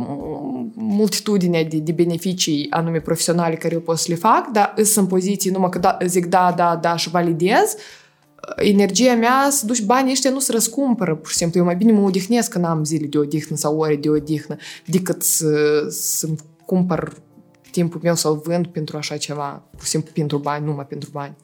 multitudinea 0.73 1.63
de, 1.63 1.77
de 1.77 1.91
beneficii 1.91 2.67
anume 2.69 2.99
profesionale 2.99 3.55
care 3.55 3.73
eu 3.73 3.79
pot 3.79 3.97
să 3.97 4.05
le 4.07 4.15
fac, 4.15 4.47
dar 4.47 4.73
sunt 4.75 4.95
în 4.95 5.05
poziții 5.05 5.51
numai 5.51 5.69
că 5.69 5.79
da, 5.79 5.97
zic 6.05 6.25
da, 6.25 6.53
da, 6.55 6.79
da 6.81 6.95
și 6.95 7.09
validez, 7.09 7.75
energia 8.55 9.15
mea 9.15 9.48
să 9.51 9.65
duci 9.65 9.83
banii 9.83 10.12
ăștia 10.12 10.31
nu 10.31 10.39
se 10.39 10.51
răscumpără, 10.51 11.15
pur 11.15 11.29
și 11.29 11.36
simplu. 11.36 11.60
Eu 11.60 11.65
mai 11.65 11.75
bine 11.75 11.91
mă 11.91 12.01
odihnesc 12.01 12.51
când 12.51 12.65
am 12.65 12.83
zile 12.83 13.07
de 13.07 13.17
odihnă 13.17 13.55
sau 13.55 13.77
ore 13.77 13.95
de 13.95 14.10
odihnă, 14.10 14.55
decât 14.86 15.24
să, 15.24 15.86
să-mi 15.89 16.36
cumpăr 16.65 17.13
timpul 17.71 18.00
meu 18.03 18.15
să-l 18.15 18.41
vând 18.43 18.67
pentru 18.67 18.98
așa 18.98 19.17
ceva, 19.17 19.63
pur 19.71 19.83
și 19.83 19.89
simplu 19.89 20.12
pentru 20.13 20.38
bani, 20.38 20.65
numai 20.65 20.86
pentru 20.86 21.10
bani. 21.12 21.36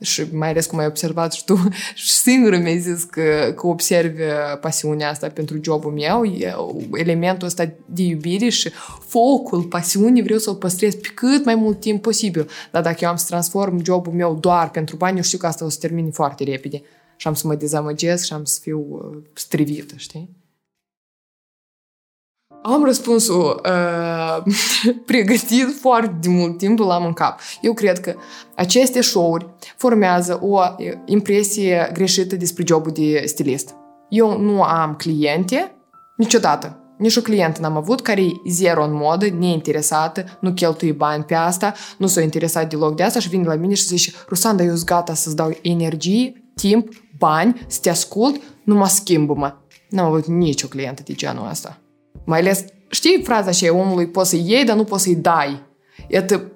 Și 0.00 0.24
mai 0.32 0.48
ales 0.48 0.66
cum 0.66 0.78
ai 0.78 0.86
observat 0.86 1.32
și 1.32 1.44
tu, 1.44 1.68
și 1.94 2.10
singură 2.10 2.58
mi-ai 2.58 2.78
zis 2.78 3.02
că, 3.02 3.52
că 3.56 3.66
observi 3.66 4.22
pasiunea 4.60 5.10
asta 5.10 5.28
pentru 5.28 5.58
jobul 5.62 5.92
meu, 5.92 6.22
elementul 6.92 7.46
ăsta 7.46 7.72
de 7.86 8.02
iubire 8.02 8.48
și 8.48 8.70
focul 9.06 9.62
pasiunii 9.62 10.22
vreau 10.22 10.38
să-l 10.38 10.54
păstrez 10.54 10.94
pe 10.94 11.08
cât 11.14 11.44
mai 11.44 11.54
mult 11.54 11.80
timp 11.80 12.02
posibil. 12.02 12.48
Dar 12.70 12.82
dacă 12.82 12.98
eu 13.00 13.08
am 13.08 13.16
să 13.16 13.26
transform 13.26 13.84
jobul 13.84 14.12
meu 14.12 14.38
doar 14.40 14.70
pentru 14.70 14.96
bani, 14.96 15.16
eu 15.16 15.22
știu 15.22 15.38
că 15.38 15.46
asta 15.46 15.64
o 15.64 15.68
să 15.68 15.78
termine 15.80 16.10
foarte 16.10 16.44
repede 16.44 16.82
și 17.16 17.26
am 17.26 17.34
să 17.34 17.46
mă 17.46 17.54
dezamăgesc 17.54 18.24
și 18.24 18.32
am 18.32 18.44
să 18.44 18.58
fiu 18.62 18.86
uh, 18.90 19.22
strivită, 19.32 19.94
știi? 19.96 20.39
Am 22.62 22.84
răspunsul 22.84 23.60
uh, 23.64 24.52
pregătit 25.06 25.78
foarte 25.80 26.16
de 26.20 26.28
mult 26.28 26.58
timp, 26.58 26.78
l-am 26.78 27.04
în 27.04 27.12
cap. 27.12 27.40
Eu 27.60 27.72
cred 27.72 28.00
că 28.00 28.14
aceste 28.56 29.00
show-uri 29.00 29.46
formează 29.76 30.38
o 30.42 30.60
impresie 31.04 31.90
greșită 31.92 32.36
despre 32.36 32.64
jobul 32.66 32.92
de 32.92 33.22
stilist. 33.26 33.74
Eu 34.08 34.40
nu 34.40 34.62
am 34.62 34.94
cliente 34.94 35.74
niciodată. 36.16 36.74
Nici 36.98 37.16
o 37.16 37.20
clientă 37.20 37.60
n-am 37.60 37.76
avut 37.76 38.00
care 38.00 38.20
e 38.20 38.50
zero 38.50 38.84
în 38.84 38.92
modă, 38.92 39.26
neinteresată, 39.26 40.24
nu 40.40 40.52
cheltuie 40.52 40.92
bani 40.92 41.24
pe 41.24 41.34
asta, 41.34 41.74
nu 41.98 42.06
s-a 42.06 42.20
interesat 42.20 42.68
deloc 42.68 42.96
de 42.96 43.02
asta 43.02 43.20
și 43.20 43.28
vine 43.28 43.44
la 43.46 43.54
mine 43.54 43.74
și 43.74 43.86
zice 43.86 44.12
Rusanda, 44.28 44.62
eu 44.62 44.74
sunt 44.74 44.84
gata 44.84 45.14
să-ți 45.14 45.36
dau 45.36 45.56
energie, 45.62 46.50
timp, 46.54 46.88
bani, 47.18 47.64
să 47.66 47.78
te 47.82 47.90
ascult, 47.90 48.40
numai 48.64 48.88
schimbă-mă. 48.88 49.54
N-am 49.88 50.06
avut 50.06 50.26
nicio 50.26 50.66
clientă 50.66 51.02
de 51.04 51.12
genul 51.12 51.48
ăsta. 51.50 51.79
Mai 52.30 52.38
ales, 52.38 52.64
știi 52.88 53.22
fraza 53.24 53.48
aceea, 53.48 53.74
omului 53.74 54.06
poți 54.06 54.30
să 54.30 54.36
iei, 54.36 54.64
dar 54.64 54.76
nu 54.76 54.84
poți 54.84 55.02
să-i 55.02 55.14
dai. 55.14 55.62
Iată, 56.08 56.50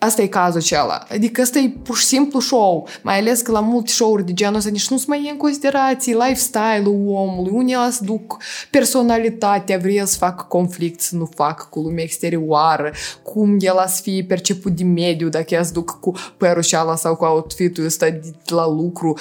Asta 0.00 0.22
e 0.22 0.26
cazul 0.26 0.60
acela. 0.60 1.06
Adică 1.10 1.40
asta 1.40 1.58
e 1.58 1.72
pur 1.82 1.96
și 1.96 2.04
simplu 2.04 2.40
show. 2.40 2.88
Mai 3.02 3.18
ales 3.18 3.40
că 3.40 3.50
la 3.50 3.60
multe 3.60 3.90
show-uri 3.90 4.24
de 4.24 4.32
genul 4.32 4.56
ăsta 4.56 4.70
nici 4.70 4.88
nu 4.88 4.98
se 4.98 5.04
mai 5.08 5.24
e 5.26 5.30
în 5.30 5.36
considerație 5.36 6.16
lifestyle-ul 6.16 7.08
omului. 7.08 7.52
Unii 7.54 7.74
să 7.90 8.04
duc 8.04 8.36
personalitatea, 8.70 9.78
vrea 9.78 10.04
să 10.04 10.16
facă 10.16 10.44
conflict, 10.48 11.00
să 11.00 11.16
nu 11.16 11.30
facă 11.34 11.66
cu 11.70 11.80
lumea 11.80 12.04
exterioară, 12.04 12.92
cum 13.22 13.56
el 13.60 13.84
să 13.86 14.02
fie 14.02 14.24
perceput 14.24 14.72
de 14.72 14.84
mediu, 14.84 15.28
dacă 15.28 15.54
ea 15.54 15.62
să 15.62 15.72
duc 15.72 15.98
cu 16.00 16.12
părul 16.36 16.62
sau 16.96 17.16
cu 17.16 17.24
outfit-ul 17.24 17.84
ăsta 17.84 18.10
de 18.10 18.32
la 18.46 18.68
lucru. 18.68 19.18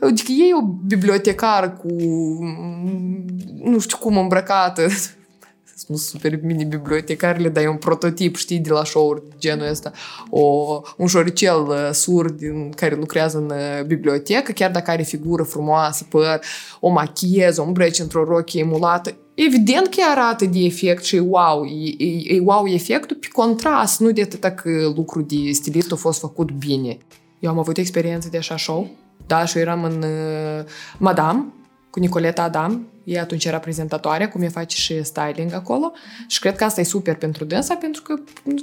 Adică 0.00 0.32
e 0.32 0.54
o 0.54 0.66
bibliotecară 0.86 1.70
cu 1.70 1.88
nu 3.64 3.78
știu 3.78 3.96
cum 3.96 4.16
îmbrăcată 4.16 4.86
nu 5.88 5.96
super 5.96 6.38
mini 6.42 6.64
bibliotecarele, 6.64 7.48
dar 7.48 7.62
e 7.62 7.68
un 7.68 7.76
prototip, 7.76 8.36
știi, 8.36 8.58
de 8.58 8.70
la 8.70 8.84
show-uri 8.84 9.22
genul 9.38 9.68
ăsta. 9.68 9.92
O, 10.30 10.80
un 10.96 11.06
șoricel 11.06 11.66
uh, 11.66 11.88
surd 11.92 12.36
din, 12.36 12.70
care 12.70 12.94
lucrează 12.94 13.38
în 13.38 13.50
uh, 13.50 13.84
bibliotecă, 13.86 14.52
chiar 14.52 14.70
dacă 14.70 14.90
are 14.90 15.02
figură 15.02 15.42
frumoasă, 15.42 16.06
păr, 16.08 16.40
o 16.80 16.88
machieză, 16.88 17.62
un 17.62 17.72
breci 17.72 17.98
într-o 17.98 18.24
rochie 18.24 18.60
emulată, 18.60 19.16
Evident 19.40 19.86
că 19.86 20.00
arată 20.10 20.44
de 20.44 20.58
efect 20.58 21.04
și 21.04 21.16
wow, 21.16 21.64
e, 21.64 22.04
e, 22.04 22.34
e 22.34 22.40
wow 22.40 22.66
efectul 22.66 23.16
pe 23.16 23.28
contrast, 23.32 24.00
nu 24.00 24.10
de 24.10 24.22
atât 24.22 24.44
că 24.44 24.92
lucrul 24.96 25.24
de 25.28 25.52
stilist 25.52 25.92
a 25.92 25.96
fost 25.96 26.20
făcut 26.20 26.52
bine. 26.52 26.98
Eu 27.38 27.50
am 27.50 27.58
avut 27.58 27.76
experiență 27.76 28.28
de 28.30 28.36
așa 28.36 28.56
show, 28.56 28.90
da, 29.26 29.44
și 29.44 29.58
eram 29.58 29.84
în 29.84 30.02
uh, 30.02 30.64
Madame, 30.98 31.44
cu 31.98 32.04
Nicoleta 32.04 32.42
Adam, 32.42 32.86
ea 33.04 33.22
atunci 33.22 33.44
era 33.44 33.58
prezentatoare, 33.58 34.26
cum 34.26 34.42
e 34.42 34.48
face 34.48 34.76
și 34.76 35.02
styling 35.02 35.52
acolo 35.52 35.92
și 36.26 36.40
cred 36.40 36.56
că 36.56 36.64
asta 36.64 36.80
e 36.80 36.84
super 36.84 37.14
pentru 37.14 37.44
dânsa, 37.44 37.74
pentru 37.74 38.02
că 38.02 38.14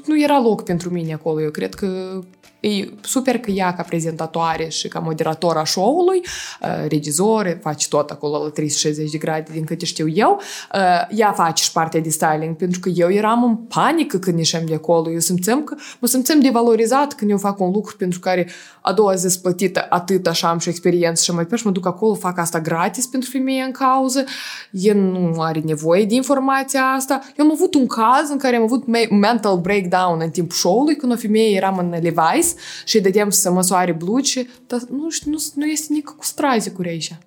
nu 0.05 0.21
era 0.21 0.39
loc 0.39 0.63
pentru 0.63 0.89
mine 0.89 1.13
acolo. 1.13 1.41
Eu 1.41 1.51
cred 1.51 1.73
că 1.73 2.19
E 2.59 2.89
super 3.01 3.37
că 3.37 3.51
ea 3.51 3.73
ca 3.73 3.83
prezentatoare 3.83 4.67
și 4.67 4.87
ca 4.87 4.99
moderator 4.99 5.57
a 5.57 5.65
show-ului, 5.65 6.21
uh, 6.61 6.85
regizor, 6.87 7.57
face 7.61 7.87
tot 7.87 8.09
acolo 8.09 8.43
la 8.43 8.49
360 8.49 9.11
de 9.11 9.17
grade 9.17 9.51
din 9.51 9.63
câte 9.63 9.85
știu 9.85 10.07
eu, 10.07 10.41
uh, 10.73 11.17
ea 11.17 11.31
face 11.31 11.63
și 11.63 11.71
partea 11.71 11.99
de 11.99 12.09
styling, 12.09 12.55
pentru 12.55 12.79
că 12.79 12.89
eu 12.89 13.11
eram 13.11 13.43
în 13.43 13.55
panică 13.55 14.17
când 14.17 14.37
ieșeam 14.37 14.65
de 14.65 14.73
acolo. 14.73 15.11
Eu 15.11 15.19
simțeam 15.19 15.63
că 15.63 15.75
mă 15.99 16.07
simțeam 16.07 16.39
devalorizat 16.39 17.13
când 17.13 17.31
eu 17.31 17.37
fac 17.37 17.59
un 17.59 17.71
lucru 17.71 17.95
pentru 17.95 18.19
care 18.19 18.49
a 18.81 18.93
doua 18.93 19.15
zi 19.15 19.39
plătită 19.39 19.85
atât 19.89 20.27
așa 20.27 20.49
am 20.49 20.57
și 20.57 20.69
experiență 20.69 21.23
și 21.23 21.31
mai 21.31 21.45
pe 21.45 21.61
mă 21.63 21.71
duc 21.71 21.85
acolo, 21.85 22.13
fac 22.13 22.37
asta 22.37 22.59
gratis 22.59 23.05
pentru 23.05 23.29
femeia 23.29 23.63
în 23.63 23.71
cauză, 23.71 24.23
el 24.71 24.97
nu 24.97 25.41
are 25.41 25.59
nevoie 25.59 26.05
de 26.05 26.15
informația 26.15 26.81
asta. 26.81 27.21
Eu 27.37 27.45
am 27.45 27.51
avut 27.51 27.73
un 27.73 27.87
caz 27.87 28.29
în 28.29 28.37
care 28.37 28.55
am 28.55 28.63
avut 28.63 29.09
mental 29.09 29.57
breakdown 29.57 30.21
în 30.21 30.29
timpul 30.29 30.55
show-ului, 30.55 30.95
când 30.95 31.11
o 31.11 31.15
femeie 31.15 31.55
eram 31.55 31.77
în 31.77 31.93
Levi's 31.99 32.44
și 32.85 32.95
îi 32.95 33.01
dădeam 33.01 33.29
să 33.29 33.51
măsoare 33.51 33.91
bluci, 33.91 34.45
dar 34.67 34.79
nu, 34.89 35.07
nu, 35.25 35.43
nu 35.55 35.65
este 35.65 35.93
nici 35.93 36.03
cu 36.03 36.23
strazicuri 36.23 36.89
aici. 36.89 37.17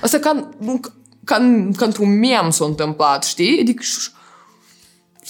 Asta 0.00 0.18
ca, 0.18 0.48
ca, 1.24 1.36
ca 1.76 1.84
într-un 1.84 2.18
mem 2.18 2.50
s-a 2.50 2.64
întâmplat, 2.64 3.24
știi? 3.24 3.60
Adică 3.60 3.82
și, 3.82 4.10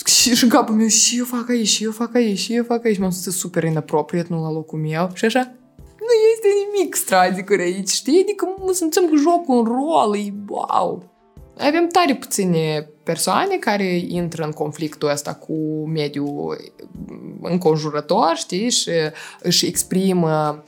și, 0.05 0.35
și 0.35 0.45
în 0.45 0.51
capul 0.51 0.75
meu, 0.75 0.87
și 0.87 1.19
eu 1.19 1.25
fac 1.25 1.49
aici, 1.49 1.69
și 1.69 1.85
eu 1.85 1.91
fac 1.91 2.15
aici, 2.15 2.39
și 2.39 2.55
eu 2.55 2.65
fac 2.65 2.85
aici. 2.85 2.99
M-am 2.99 3.11
simțit 3.11 3.33
super 3.33 3.65
inapropriat, 3.65 4.27
nu 4.27 4.43
la 4.43 4.51
locul 4.51 4.79
meu. 4.79 5.11
Și 5.15 5.25
așa, 5.25 5.55
nu 5.79 6.13
este 6.33 6.49
nimic 6.65 6.95
strazicuri 6.95 7.63
aici, 7.63 7.89
știi? 7.89 8.21
Adică 8.23 8.55
mă 8.59 8.73
simțim 8.73 9.03
că 9.09 9.17
joc 9.17 9.49
un 9.49 9.65
rol, 9.65 10.17
e 10.17 10.33
wow. 10.49 11.15
Avem 11.59 11.87
tare 11.87 12.17
puține 12.17 12.91
persoane 13.07 13.57
care 13.57 13.97
intră 14.09 14.45
în 14.45 14.51
conflictul 14.51 15.09
ăsta 15.09 15.35
cu 15.35 15.87
mediul 15.87 16.73
înconjurător, 17.41 18.33
știi, 18.35 18.71
și 18.71 18.91
își 19.43 19.67
exprimă, 19.67 20.65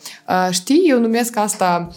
știi, 0.51 0.85
eu 0.89 0.99
numesc 1.01 1.37
asta 1.37 1.89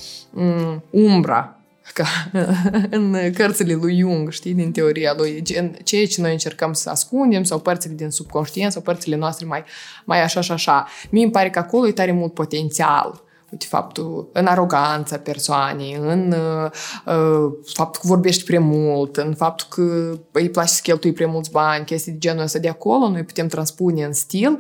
umbra, 0.90 1.60
ca 1.94 2.06
în 2.90 3.32
cărțile 3.34 3.74
lui 3.74 4.00
Jung, 4.00 4.32
știi, 4.32 4.54
din 4.54 4.72
teoria 4.72 5.14
lui, 5.18 5.42
ceea 5.84 6.08
ce 6.08 6.22
noi 6.22 6.32
încercăm 6.32 6.74
să 6.74 6.90
ascundem 6.90 7.44
sau 7.44 7.60
părțile 7.60 7.94
din 7.94 8.10
subconștient 8.10 8.72
sau 8.72 8.82
părțile 8.82 9.16
noastre 9.16 9.46
mai, 9.46 9.64
mai 10.06 10.22
așa 10.22 10.42
și 10.42 10.52
așa. 10.52 10.88
Mie 11.10 11.24
îmi 11.24 11.32
pare 11.32 11.50
că 11.50 11.60
acolo 11.60 11.88
e 11.88 11.92
tare 11.92 12.12
mult 12.12 12.34
potențial 12.34 13.24
Uite, 13.52 13.66
faptul, 13.70 14.30
în 14.34 14.46
aroganța 14.46 15.18
persoanei, 15.18 15.98
în 16.02 16.32
uh, 16.32 17.52
faptul 17.74 18.02
că 18.02 18.08
vorbești 18.08 18.44
prea 18.44 18.60
mult, 18.60 19.18
în 19.18 19.34
faptul 19.34 19.68
că 19.70 20.14
îi 20.32 20.50
place 20.50 20.74
să 20.74 20.80
cheltui 20.84 21.14
prea 21.14 21.28
mulți 21.28 21.52
bani, 21.52 21.86
chestii 21.86 22.12
de 22.12 22.18
genul 22.18 22.44
ăsta 22.44 22.60
de 22.60 22.70
acolo, 22.70 23.10
noi 23.10 23.24
putem 23.24 23.48
transpune 23.48 24.04
în 24.04 24.14
stil 24.14 24.60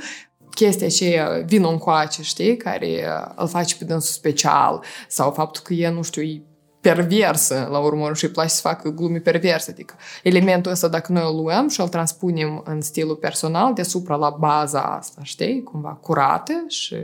chestia 0.53 0.87
aceea, 0.87 1.43
vin 1.45 1.63
în 1.63 1.77
coace, 1.77 2.23
știi, 2.23 2.57
care 2.57 3.05
îl 3.35 3.47
face 3.47 3.75
pe 3.77 3.85
dânsul 3.85 4.13
special, 4.13 4.83
sau 5.07 5.31
faptul 5.31 5.61
că 5.63 5.73
e, 5.73 5.89
nu 5.89 6.01
știu, 6.01 6.21
e 6.21 6.41
perversă, 6.81 7.67
la 7.71 7.79
urmă, 7.79 8.13
și 8.13 8.25
îi 8.25 8.31
place 8.31 8.49
să 8.49 8.61
facă 8.61 8.89
glume 8.89 9.19
perverse. 9.19 9.71
Adică 9.71 9.95
elementul 10.23 10.71
ăsta, 10.71 10.87
dacă 10.87 11.11
noi 11.11 11.23
îl 11.25 11.35
luăm 11.35 11.67
și 11.69 11.81
îl 11.81 11.87
transpunem 11.87 12.61
în 12.65 12.81
stilul 12.81 13.15
personal, 13.15 13.73
deasupra 13.73 14.15
la 14.15 14.35
baza 14.39 14.81
asta, 14.81 15.21
știi, 15.23 15.63
cumva 15.63 15.97
curată 16.01 16.53
și 16.67 16.95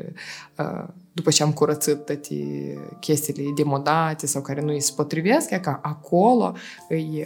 uh, 0.57 0.87
după 1.17 1.31
ce 1.31 1.43
am 1.43 1.53
curățit 1.53 2.05
toate 2.05 2.35
chestiile 2.99 3.51
demodate 3.55 4.27
sau 4.27 4.41
care 4.41 4.61
nu 4.61 4.71
îi 4.71 4.81
se 4.81 4.91
potrivesc, 4.95 5.49
e 5.49 5.59
ca 5.59 5.79
acolo 5.83 6.53
îi, 6.89 7.25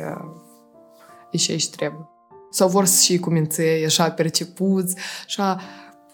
e 1.31 1.37
și 1.37 1.51
aici 1.51 1.69
trebuie. 1.69 2.09
Sau 2.49 2.69
vor 2.69 2.87
și 2.87 3.19
cu 3.19 3.29
minței, 3.29 3.85
așa 3.85 4.11
percepuți, 4.11 4.95
așa 5.25 5.61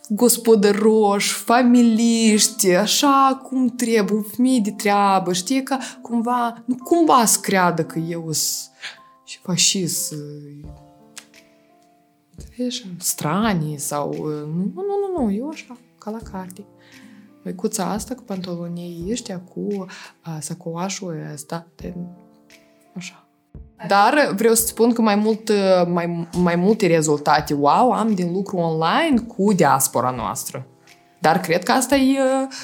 gospodăroși, 0.09 1.33
familiști, 1.33 2.69
așa 2.69 3.41
cum 3.43 3.67
trebuie, 3.67 4.25
mii 4.37 4.61
de 4.61 4.71
treabă, 4.71 5.33
știi, 5.33 5.63
că 5.63 5.77
cumva, 6.01 6.63
nu 6.65 6.75
cumva 6.75 7.25
să 7.25 7.39
creadă 7.39 7.83
că 7.83 7.99
eu 7.99 8.31
sunt 8.31 8.71
și 9.25 9.39
fascist, 9.39 10.13
stranii 12.97 13.77
sau... 13.77 14.13
Nu, 14.45 14.71
nu, 14.73 14.95
nu, 15.15 15.23
nu, 15.23 15.31
eu 15.31 15.49
așa, 15.49 15.77
ca 15.97 16.11
la 16.11 16.19
carte 16.31 16.65
măicuța 17.47 17.83
asta 17.83 18.15
cu 18.15 18.23
pantalonii 18.23 19.07
ăștia, 19.11 19.39
cu 19.39 19.85
sacoașul 20.39 21.29
ăsta, 21.33 21.67
de, 21.75 21.93
așa. 22.95 23.27
Dar 23.87 24.33
vreau 24.35 24.53
să 24.53 24.65
spun 24.65 24.93
că 24.93 25.01
mai, 25.01 25.15
mult, 25.15 25.51
mai, 25.87 26.27
mai 26.37 26.55
multe 26.55 26.87
rezultate 26.87 27.53
wow 27.53 27.91
am 27.91 28.13
din 28.13 28.31
lucru 28.31 28.57
online 28.57 29.19
cu 29.19 29.53
diaspora 29.53 30.09
noastră. 30.09 30.67
Dar 31.19 31.39
cred 31.39 31.63
că 31.63 31.71
asta 31.71 31.95
e, 31.95 32.19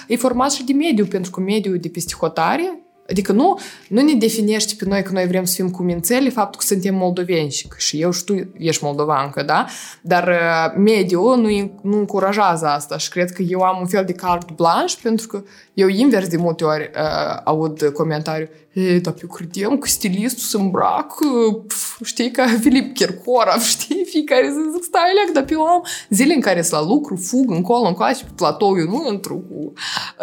e 0.07 0.15
format 0.15 0.51
și 0.51 0.63
de 0.63 0.73
mediu, 0.73 1.05
pentru 1.05 1.31
că 1.31 1.39
mediul 1.39 1.77
de 1.77 1.89
peste 1.89 2.13
hotare 2.19 2.82
Adică 3.13 3.31
nu, 3.31 3.59
nu 3.87 4.01
ne 4.01 4.13
definește 4.13 4.73
pe 4.77 4.85
noi 4.89 5.03
că 5.03 5.11
noi 5.11 5.27
vrem 5.27 5.45
să 5.45 5.53
fim 5.55 5.69
cu 5.69 5.83
mințele 5.83 6.29
faptul 6.29 6.59
că 6.59 6.65
suntem 6.65 6.95
moldoveni 6.95 7.51
și 7.51 7.67
că 7.67 7.75
și 7.77 8.01
eu 8.01 8.11
și 8.11 8.23
tu 8.23 8.33
ești 8.57 8.83
moldovancă, 8.83 9.43
da? 9.43 9.65
Dar 10.01 10.27
uh, 10.27 10.81
mediul 10.83 11.37
nu, 11.37 11.79
nu 11.83 11.97
încurajează 11.97 12.65
asta 12.65 12.97
și 12.97 13.09
cred 13.09 13.31
că 13.31 13.41
eu 13.41 13.61
am 13.61 13.79
un 13.79 13.87
fel 13.87 14.05
de 14.05 14.13
carte 14.13 14.53
blanche 14.55 14.95
pentru 15.01 15.27
că 15.27 15.43
eu 15.73 15.87
invers 15.87 16.27
de 16.27 16.37
multe 16.37 16.63
ori 16.63 16.91
uh, 16.95 17.41
aud 17.43 17.91
comentariu 17.93 18.47
E, 18.73 18.99
dar 18.99 19.13
eu 19.21 19.27
credeam 19.27 19.77
că 19.77 19.87
stilistul 19.87 20.43
se 20.43 20.57
îmbracă, 20.57 21.25
pf, 21.67 22.03
știi, 22.03 22.31
ca 22.31 22.45
Filip 22.61 22.93
Kirkorov, 22.93 23.61
știi, 23.61 24.05
fiecare 24.05 24.49
să 24.49 24.69
zic, 24.73 24.83
stai 24.83 25.13
leac, 25.13 25.33
dar 25.33 25.51
eu 25.51 25.61
am 25.61 25.85
zile 26.09 26.33
în 26.33 26.41
care 26.41 26.61
sunt 26.61 26.81
la 26.81 26.87
lucru, 26.87 27.15
fug 27.15 27.51
încolo, 27.51 27.87
încoace 27.87 28.23
pe 28.23 28.31
platou, 28.35 28.77
eu 28.77 28.85
nu 28.85 29.07
intru 29.11 29.35
cu 29.35 29.73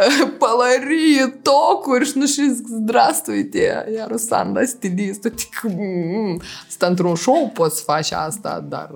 uh, 0.00 0.32
pălărie, 0.38 1.40
tocuri 1.42 2.04
și 2.04 2.18
nu 2.18 2.26
știu, 2.26 2.52
zic, 2.52 2.66
zdravstuite, 2.66 3.86
iar 3.96 4.16
Sanda, 4.16 4.64
stilistul, 4.64 5.30
adică, 5.32 5.74
mm, 5.76 6.40
stă 6.68 6.86
într-un 6.86 7.16
show 7.16 7.50
poți 7.54 7.76
să 7.76 7.82
faci 7.82 8.12
asta, 8.12 8.64
dar 8.68 8.90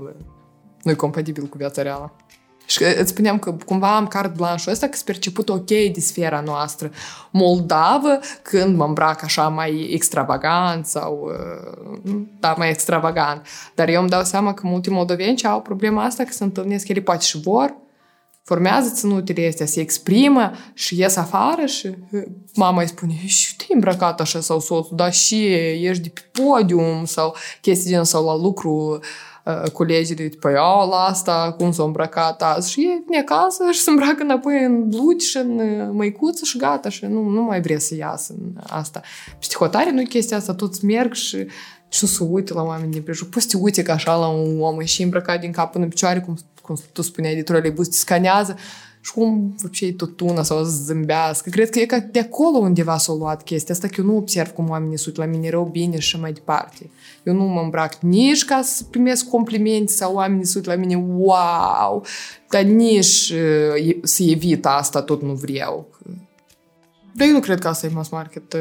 nu 0.82 0.90
e 0.90 0.94
compatibil 0.94 1.44
cu 1.44 1.56
viața 1.56 1.82
reală. 1.82 2.12
Și 2.66 2.82
îți 2.98 3.10
spuneam 3.10 3.38
că 3.38 3.56
cumva 3.66 3.96
am 3.96 4.06
cart 4.06 4.34
blanșul 4.34 4.72
ăsta, 4.72 4.86
că 4.86 4.92
sunt 4.92 5.04
perceput 5.04 5.48
ok 5.48 5.66
de 5.66 6.00
sfera 6.00 6.40
noastră 6.40 6.90
moldavă, 7.30 8.18
când 8.42 8.76
mă 8.76 8.84
îmbrac 8.84 9.22
așa 9.22 9.48
mai 9.48 9.88
extravagant 9.92 10.86
sau, 10.86 11.30
uh, 12.04 12.20
da, 12.40 12.54
mai 12.58 12.68
extravagant. 12.68 13.46
Dar 13.74 13.88
eu 13.88 14.00
îmi 14.00 14.10
dau 14.10 14.22
seama 14.22 14.54
că 14.54 14.66
multe 14.66 14.90
moldoveni 14.90 15.42
au 15.42 15.60
problema 15.60 16.04
asta, 16.04 16.24
că 16.24 16.32
se 16.32 16.44
întâlnesc, 16.44 16.88
ele 16.88 17.00
poate 17.00 17.24
și 17.24 17.40
vor, 17.40 17.76
formează 18.44 18.90
ținutele 18.94 19.46
astea, 19.46 19.66
se 19.66 19.80
exprimă 19.80 20.52
și 20.74 21.00
ies 21.00 21.16
afară 21.16 21.66
și 21.66 21.86
uh, 21.86 22.22
mama 22.54 22.80
îi 22.80 22.88
spune 22.88 23.26
și 23.26 23.56
te 23.56 23.64
îmbrăcat 23.68 24.20
așa 24.20 24.40
sau 24.40 24.60
soțul, 24.60 24.96
dar 24.96 25.12
și 25.12 25.46
ești 25.82 26.02
de 26.02 26.08
pe 26.08 26.40
podium 26.42 27.04
sau 27.04 27.34
chestii 27.60 27.90
gen 27.90 28.04
sau 28.04 28.24
la 28.24 28.36
lucru 28.36 28.98
uh, 29.44 29.70
colegii 29.70 30.14
de 30.14 30.30
păi, 30.40 30.56
au 30.56 30.88
la 30.88 30.96
asta, 30.96 31.54
cum 31.58 31.72
s-a 31.72 31.82
îmbrăcat 31.82 32.42
azi 32.42 32.70
și 32.70 32.80
e 32.80 33.02
vine 33.06 33.18
acasă 33.18 33.64
și 33.72 33.80
se 33.80 33.90
îmbracă 33.90 34.22
înapoi 34.22 34.64
în 34.64 34.88
blugi 34.88 35.26
și 35.26 35.36
în 35.36 35.90
măicuță 35.92 36.44
și 36.44 36.58
gata 36.58 36.88
și 36.88 37.04
nu, 37.04 37.28
nu 37.28 37.42
mai 37.42 37.60
vrea 37.60 37.78
să 37.78 37.94
iasă 37.94 38.34
în 38.38 38.60
asta. 38.66 39.00
Psihotare 39.38 39.90
nu 39.90 40.02
chestia 40.02 40.36
asta, 40.36 40.54
toți 40.54 40.84
merg 40.84 41.12
și 41.12 41.46
și 41.94 42.04
nu 42.04 42.08
se 42.08 42.24
uită 42.24 42.54
la 42.54 42.62
oameni 42.62 42.92
din 42.92 43.02
prejur. 43.02 43.28
Poți 43.28 43.46
să 43.48 43.58
uite 43.60 43.82
ca 43.82 43.92
așa 43.92 44.16
la 44.16 44.28
un 44.28 44.60
om, 44.60 44.80
și 44.80 45.02
îmbrăcat 45.02 45.40
din 45.40 45.52
cap 45.52 45.72
până 45.72 45.84
în 45.84 45.90
picioare, 45.90 46.20
cum, 46.20 46.38
cum 46.62 46.76
tu 46.92 47.02
spuneai 47.02 47.34
de 47.34 47.42
troleibus, 47.42 47.88
te 47.88 47.96
scanează 47.96 48.56
și 49.00 49.12
cum 49.12 49.54
făceai 49.58 49.90
tot 49.90 50.20
una 50.20 50.42
să 50.42 50.62
zâmbească. 50.64 51.50
Cred 51.50 51.70
că 51.70 51.78
e 51.78 51.86
ca 51.86 51.98
de 51.98 52.18
acolo 52.18 52.58
undeva 52.58 52.98
s-a 52.98 53.12
luat 53.12 53.42
chestia 53.42 53.74
asta, 53.74 53.88
că 53.88 53.94
eu 53.98 54.04
nu 54.04 54.16
observ 54.16 54.50
cum 54.50 54.68
oamenii 54.68 54.98
sunt 54.98 55.16
la 55.16 55.24
mine 55.24 55.50
rău, 55.50 55.64
bine 55.64 55.98
și 55.98 56.20
mai 56.20 56.32
departe. 56.32 56.90
Eu 57.22 57.34
nu 57.34 57.44
mă 57.44 57.60
îmbrac 57.60 57.94
nici 58.00 58.44
ca 58.44 58.60
să 58.62 58.84
primesc 58.90 59.28
complimente 59.28 59.92
sau 59.92 60.14
oamenii 60.14 60.46
sunt 60.46 60.64
la 60.64 60.74
mine 60.74 60.96
wow, 61.16 62.04
dar 62.48 62.62
nici 62.62 63.32
uh, 63.76 63.96
să 64.02 64.22
evit 64.22 64.66
asta 64.66 65.02
tot 65.02 65.22
nu 65.22 65.32
vreau. 65.32 65.88
Dar 67.12 67.26
eu 67.26 67.32
nu 67.32 67.40
cred 67.40 67.58
că 67.58 67.68
asta 67.68 67.86
e 67.86 67.90
mass 67.92 68.08
market 68.08 68.52
uh, 68.52 68.60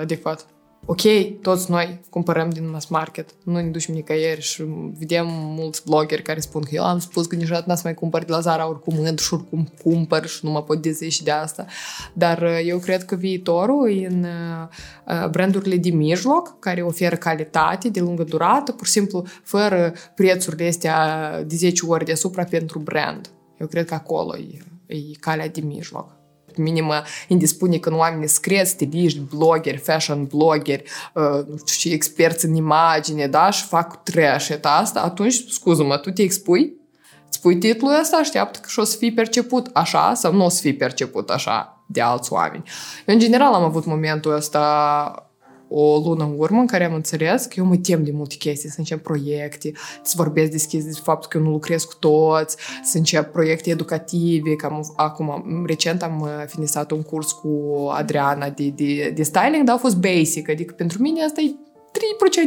adecvat 0.00 0.46
ok, 0.90 1.00
toți 1.42 1.70
noi 1.70 2.00
cumpărăm 2.10 2.50
din 2.50 2.70
mass 2.70 2.86
market, 2.86 3.30
nu 3.44 3.52
ne 3.52 3.62
ducem 3.62 3.94
nicăieri 3.94 4.40
și 4.40 4.62
vedem 4.98 5.26
mulți 5.30 5.82
blogeri 5.84 6.22
care 6.22 6.40
spun 6.40 6.62
că 6.62 6.68
eu 6.72 6.84
am 6.84 6.98
spus 6.98 7.26
că 7.26 7.36
niciodată 7.36 7.64
n-ați 7.66 7.84
mai 7.84 7.94
cumpăr 7.94 8.24
de 8.24 8.32
la 8.32 8.40
Zara, 8.40 8.68
oricum 8.68 9.06
intru 9.06 9.24
și 9.24 9.34
oricum 9.34 9.68
cumpăr 9.82 10.26
și 10.26 10.44
nu 10.44 10.50
mă 10.50 10.62
pot 10.62 10.82
dezeși 10.82 11.22
de 11.22 11.30
asta. 11.30 11.66
Dar 12.12 12.42
uh, 12.42 12.60
eu 12.64 12.78
cred 12.78 13.04
că 13.04 13.14
viitorul 13.14 13.90
e 13.90 14.06
în 14.06 14.24
uh, 14.24 15.28
brandurile 15.28 15.76
de 15.76 15.90
mijloc, 15.90 16.58
care 16.58 16.82
oferă 16.82 17.16
calitate 17.16 17.88
de 17.88 18.00
lungă 18.00 18.22
durată, 18.22 18.72
pur 18.72 18.86
și 18.86 18.92
simplu 18.92 19.26
fără 19.42 19.92
prețurile 20.14 20.68
astea 20.68 21.42
de 21.42 21.56
10 21.56 21.86
ori 21.86 22.04
deasupra 22.04 22.44
pentru 22.44 22.78
brand. 22.78 23.30
Eu 23.60 23.66
cred 23.66 23.86
că 23.86 23.94
acolo 23.94 24.36
e, 24.36 24.58
e 24.86 24.96
calea 25.20 25.48
de 25.48 25.60
mijloc. 25.60 26.19
Mine 26.56 26.80
mă 26.80 27.04
indispune 27.28 27.78
când 27.78 27.96
oamenii 27.96 28.28
scriu 28.28 28.64
stiliști, 28.64 29.20
blogeri, 29.36 29.76
fashion 29.76 30.24
blogeri, 30.24 30.82
uh, 31.14 31.46
nu 31.48 31.56
știu 31.66 31.90
ce, 31.90 31.94
experți 31.94 32.44
în 32.44 32.54
imagine, 32.54 33.26
da, 33.26 33.50
și 33.50 33.64
fac 33.64 34.02
trash 34.02 34.50
asta, 34.62 35.00
atunci, 35.00 35.44
scuză-mă, 35.48 35.96
tu 35.96 36.10
te 36.10 36.22
expui? 36.22 36.78
Îți 37.26 37.38
spui 37.38 37.58
titlul 37.58 37.98
ăsta, 38.00 38.16
așteaptă 38.16 38.58
că 38.58 38.68
și 38.68 38.78
o 38.78 38.84
să 38.84 38.96
fii 38.96 39.12
perceput 39.12 39.70
așa 39.72 40.14
sau 40.14 40.32
nu 40.32 40.44
o 40.44 40.48
să 40.48 40.60
fii 40.60 40.74
perceput 40.74 41.30
așa 41.30 41.84
de 41.86 42.00
alți 42.00 42.32
oameni. 42.32 42.62
Eu, 43.06 43.14
în 43.14 43.20
general, 43.20 43.52
am 43.52 43.62
avut 43.62 43.84
momentul 43.84 44.34
ăsta 44.34 45.29
o 45.72 45.98
lună 45.98 46.24
în 46.24 46.34
urmă 46.36 46.60
în 46.60 46.66
care 46.66 46.84
am 46.84 46.94
înțeles 46.94 47.44
că 47.44 47.54
eu 47.56 47.64
mă 47.64 47.76
tem 47.76 48.04
de 48.04 48.10
multe 48.10 48.34
chestii, 48.36 48.70
să 48.70 48.74
încep 48.78 49.02
proiecte, 49.02 49.72
să 50.02 50.14
vorbesc 50.16 50.50
deschis 50.50 50.84
despre 50.84 51.02
faptul 51.04 51.28
că 51.30 51.36
eu 51.38 51.42
nu 51.42 51.50
lucrez 51.50 51.84
cu 51.84 51.94
toți, 51.98 52.56
să 52.82 52.98
încep 52.98 53.32
proiecte 53.32 53.70
educative, 53.70 54.54
că 54.54 54.66
am, 54.66 54.92
acum, 54.96 55.64
recent 55.66 56.02
am 56.02 56.20
uh, 56.20 56.28
finisat 56.46 56.90
un 56.90 57.02
curs 57.02 57.32
cu 57.32 57.48
Adriana 57.92 58.48
de, 58.48 58.68
de, 58.68 59.12
de 59.14 59.22
styling, 59.22 59.64
dar 59.64 59.74
a 59.74 59.78
fost 59.78 59.96
basic, 59.96 60.48
adică 60.48 60.74
pentru 60.74 61.02
mine 61.02 61.24
asta 61.24 61.40
e 61.40 61.54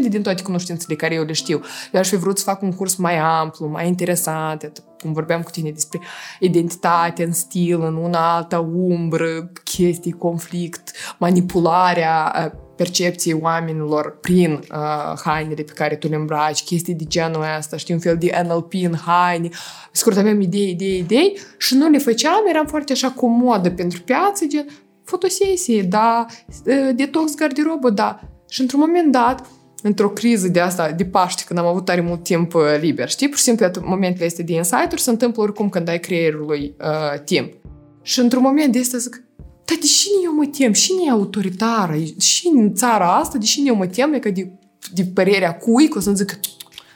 3% 0.07 0.09
din 0.09 0.21
toate 0.21 0.41
cunoștințele 0.41 0.95
care 0.95 1.13
eu 1.13 1.23
le 1.23 1.33
știu. 1.33 1.61
Eu 1.91 1.99
aș 1.99 2.09
fi 2.09 2.15
vrut 2.15 2.37
să 2.37 2.43
fac 2.43 2.61
un 2.61 2.71
curs 2.71 2.95
mai 2.95 3.17
amplu, 3.17 3.67
mai 3.67 3.87
interesant, 3.87 4.83
cum 5.01 5.13
vorbeam 5.13 5.41
cu 5.41 5.51
tine 5.51 5.71
despre 5.71 5.99
identitate 6.39 7.23
în 7.23 7.31
stil, 7.31 7.81
în 7.81 7.95
una 7.95 8.35
alta 8.35 8.59
umbră, 8.59 9.51
chestii, 9.63 10.11
conflict, 10.11 10.91
manipularea 11.17 12.33
uh, 12.45 12.61
percepției 12.75 13.39
oamenilor 13.41 14.17
prin 14.21 14.51
uh, 14.51 15.19
hainele 15.23 15.63
pe 15.63 15.71
care 15.75 15.95
tu 15.95 16.07
le 16.07 16.15
îmbraci, 16.15 16.63
chestii 16.63 16.93
de 16.93 17.03
genul 17.07 17.45
ăsta, 17.57 17.77
știi, 17.77 17.93
un 17.93 17.99
fel 17.99 18.17
de 18.17 18.43
NLP 18.47 18.73
în 18.73 18.95
haine. 18.95 19.49
Scurt, 19.91 20.17
aveam 20.17 20.41
idei, 20.41 20.69
idei, 20.69 20.97
idei 20.97 21.37
și 21.57 21.75
nu 21.75 21.89
le 21.89 21.97
făceam, 21.97 22.47
eram 22.49 22.65
foarte 22.65 22.91
așa 22.91 23.09
comodă 23.09 23.71
pentru 23.71 24.01
piață, 24.01 24.45
gen 24.45 24.65
fotosesie, 25.03 25.81
da, 25.81 26.25
uh, 26.65 26.89
detox 26.95 27.35
garderobă, 27.35 27.89
da. 27.89 28.19
Și 28.49 28.61
într-un 28.61 28.79
moment 28.79 29.11
dat, 29.11 29.45
într-o 29.83 30.09
criză 30.09 30.47
de 30.47 30.59
asta, 30.59 30.91
de 30.91 31.05
Paște, 31.05 31.43
când 31.47 31.59
am 31.59 31.65
avut 31.65 31.85
tare 31.85 32.01
mult 32.01 32.23
timp 32.23 32.53
uh, 32.53 32.61
liber, 32.79 33.09
știi? 33.09 33.27
Pur 33.27 33.37
și 33.37 33.43
simplu, 33.43 33.67
momentele 33.81 34.25
astea 34.25 34.43
de 34.43 34.53
insight-uri 34.53 35.01
se 35.01 35.09
întâmplă 35.09 35.41
oricum 35.41 35.69
când 35.69 35.87
ai 35.87 35.99
creierului 35.99 36.75
uh, 36.79 37.19
timp. 37.19 37.53
Și 38.01 38.19
într-un 38.19 38.41
moment 38.41 38.71
de 38.71 38.79
asta 38.79 38.97
zic, 38.97 39.22
dar 39.64 39.76
de 39.80 39.86
cine 39.86 40.20
eu 40.24 40.34
mă 40.34 40.46
tem? 40.46 40.72
Cine 40.72 41.02
e 41.06 41.10
autoritară? 41.10 41.96
Și 42.18 42.46
în 42.54 42.74
țara 42.74 43.16
asta, 43.16 43.38
de 43.38 43.44
cine 43.44 43.66
eu 43.68 43.74
mă 43.74 43.86
tem? 43.86 44.18
Că 44.18 44.30
de, 44.30 44.50
de 44.94 45.04
părerea 45.04 45.56
cui, 45.56 45.88
că 45.88 45.98
o 45.98 46.00
să-mi 46.00 46.16
zic 46.16 46.38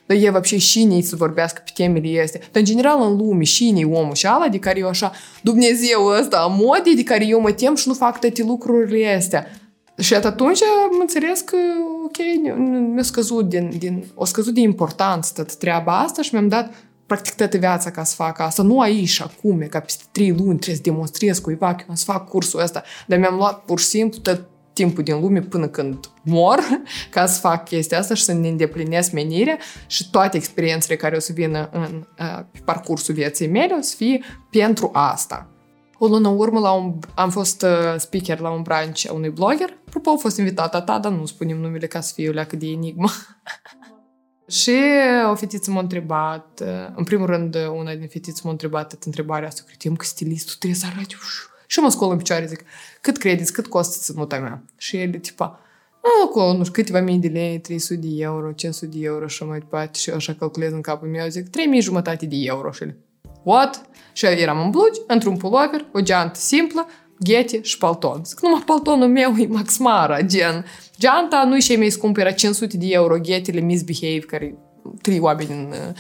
dar 0.07 0.17
e 0.17 0.31
вообще 0.31 0.59
cine 0.59 1.01
să 1.01 1.17
vorbească 1.17 1.63
pe 1.65 1.71
temele 1.75 2.23
astea. 2.23 2.41
Dar 2.41 2.51
în 2.53 2.65
general 2.65 3.03
în 3.03 3.17
lume, 3.17 3.43
cine 3.43 3.81
e 3.81 3.85
omul 3.85 4.15
și 4.15 4.27
ala 4.27 4.49
de 4.49 4.59
care 4.59 4.79
eu 4.79 4.89
așa, 4.89 5.13
Dumnezeu 5.43 6.07
ăsta 6.21 6.37
a 6.37 6.47
modii 6.47 6.97
de 6.97 7.03
care 7.03 7.27
eu 7.27 7.41
mă 7.41 7.53
tem 7.53 7.75
și 7.75 7.89
nu 7.89 7.95
fac 7.95 8.21
toate 8.21 8.43
lucrurile 8.43 9.15
astea. 9.15 9.47
Și 9.99 10.15
atunci 10.15 10.63
am 10.63 10.99
înțeles 11.01 11.41
că, 11.41 11.57
ok, 12.05 12.17
mi-a 12.93 13.03
scăzut 13.03 13.49
din, 13.49 13.71
din, 13.79 14.05
o 14.15 14.25
scăzut 14.25 14.55
de 14.55 14.61
importanță 14.61 15.33
tot 15.37 15.55
treaba 15.55 15.99
asta 15.99 16.23
și 16.23 16.35
mi-am 16.35 16.49
dat 16.49 16.75
practic 17.08 17.34
toată 17.34 17.58
viața 17.58 17.92
ca 17.92 18.04
să 18.04 18.16
fac 18.16 18.40
asta. 18.40 18.64
Nu 18.64 18.80
aici 18.80 19.08
și 19.08 19.22
acum, 19.22 19.68
ca 19.70 19.80
peste 19.80 20.04
trei 20.12 20.30
luni 20.30 20.58
trebuie 20.60 20.76
să 20.76 20.82
demonstrez 20.82 21.40
cuiva 21.40 21.76
că 21.76 21.84
eu 21.90 21.96
să 21.96 22.04
fac 22.04 22.30
cursul 22.30 22.60
ăsta. 22.60 22.84
Dar 23.08 23.20
mi-am 23.20 23.36
luat 23.36 23.64
pur 23.64 23.80
și 23.80 23.86
simplu 23.86 24.20
tot 24.20 24.46
timpul 24.74 25.04
din 25.04 25.20
lume 25.20 25.42
până 25.42 25.68
când 25.68 26.10
mor 26.24 26.60
ca 27.10 27.26
să 27.26 27.40
fac 27.40 27.66
chestia 27.66 28.00
asta 28.00 28.14
și 28.14 28.24
să 28.24 28.34
ne 28.34 28.48
îndeplinesc 28.48 29.12
menirea 29.12 29.58
și 29.88 30.10
toate 30.10 30.38
experiențele 30.38 30.96
care 30.96 31.16
o 31.16 31.20
să 31.20 31.32
vină 31.34 31.70
în, 31.72 32.04
pe 32.52 32.60
parcursul 32.66 33.14
vieții 33.14 33.48
mele 33.48 33.76
o 33.78 33.82
să 33.82 33.96
fie 33.96 34.24
pentru 34.50 34.90
asta. 34.94 35.50
O 36.00 36.08
lună 36.08 36.28
urmă 36.28 36.60
la 36.60 36.72
un, 36.72 36.94
am 37.16 37.30
fost 37.30 37.66
speaker 37.98 38.40
la 38.40 38.50
un 38.50 38.62
branch 38.62 39.06
a 39.10 39.14
unui 39.14 39.30
blogger. 39.30 39.78
Apropo, 39.88 40.10
a 40.10 40.16
fost 40.16 40.38
invitată 40.38 40.80
ta, 40.80 41.00
dar 41.00 41.12
nu 41.12 41.26
spunem 41.26 41.58
numele 41.58 41.88
ca 41.88 42.02
să 42.02 42.14
fie 42.16 42.30
o 42.30 42.32
leacă 42.32 42.56
de 42.56 42.68
enigmă. 42.68 43.10
Și 44.50 44.76
o 45.32 45.36
fetiță 45.36 45.72
m-a 45.72 45.80
întrebat, 45.80 46.64
în 46.96 47.04
primul 47.04 47.26
rând, 47.26 47.56
una 47.56 47.96
din 47.96 48.08
fetițe 48.08 48.42
m-a 48.44 48.52
întrebat 48.52 49.04
întrebarea 49.06 49.48
asta, 49.48 49.62
credem 49.66 49.96
că 49.96 50.06
stilistul 50.06 50.56
trebuie 50.60 50.80
să 50.80 50.86
arate 50.92 51.16
și 51.68 51.80
mă 51.80 51.90
scol 51.90 52.12
în 52.12 52.18
picioare, 52.18 52.46
zic, 52.46 52.64
cât 53.02 53.18
credeți, 53.18 53.54
cât 53.54 53.68
costă 53.68 53.98
ținuta 54.00 54.40
mea? 54.40 54.64
Și 54.78 54.98
el 54.98 55.12
tipa, 55.12 55.60
acolo, 56.26 56.54
nu 56.54 56.64
știu, 56.64 56.74
câteva 56.74 57.02
mii 57.02 57.18
de 57.18 57.28
lei, 57.28 57.60
300 57.60 57.96
de 57.96 58.22
euro, 58.22 58.52
500 58.52 58.98
de 58.98 59.06
euro 59.06 59.28
și 59.28 59.44
mai 59.44 59.60
departe. 59.60 59.98
Și 60.00 60.10
eu 60.10 60.16
așa 60.16 60.34
calculez 60.34 60.72
în 60.72 60.82
capul 60.82 61.08
meu, 61.08 61.28
zic, 61.28 61.50
3000 61.50 61.82
jumătate 61.82 62.26
de 62.26 62.36
euro. 62.40 62.72
Și 62.72 62.84
el, 62.84 62.96
what? 63.44 63.90
Și 64.14 64.26
eu 64.26 64.32
eram 64.32 64.60
în 64.60 64.70
blugi, 64.70 65.00
într-un 65.08 65.38
pullover, 65.38 65.86
o 65.94 66.00
geantă 66.00 66.40
simplă, 66.40 66.88
ghete 67.20 67.62
și 67.62 67.78
palton. 67.78 68.22
Zic, 68.26 68.42
numai 68.42 68.64
paltonul 68.66 69.08
meu 69.08 69.36
e 69.38 69.48
Max 69.48 69.78
Mara, 69.78 70.22
gen. 70.22 70.66
Geanta 71.00 71.44
nu-i 71.44 71.62
cei 71.62 71.78
mai 71.78 71.90
scump, 71.90 72.18
era 72.18 72.32
500 72.32 72.78
de 72.78 72.86
euro, 72.90 73.18
ghetele 73.18 73.60
Misbehave, 73.60 74.20
care 74.20 74.56
trei 75.02 75.20
oameni 75.20 75.50
în 75.50 75.68
uh, 75.70 75.94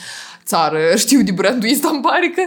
țară 0.45 0.77
știu 0.95 1.21
de 1.21 1.31
brandul 1.31 1.69
ăsta, 1.71 1.89
îmi 1.91 2.01
pare 2.01 2.33
că 2.35 2.41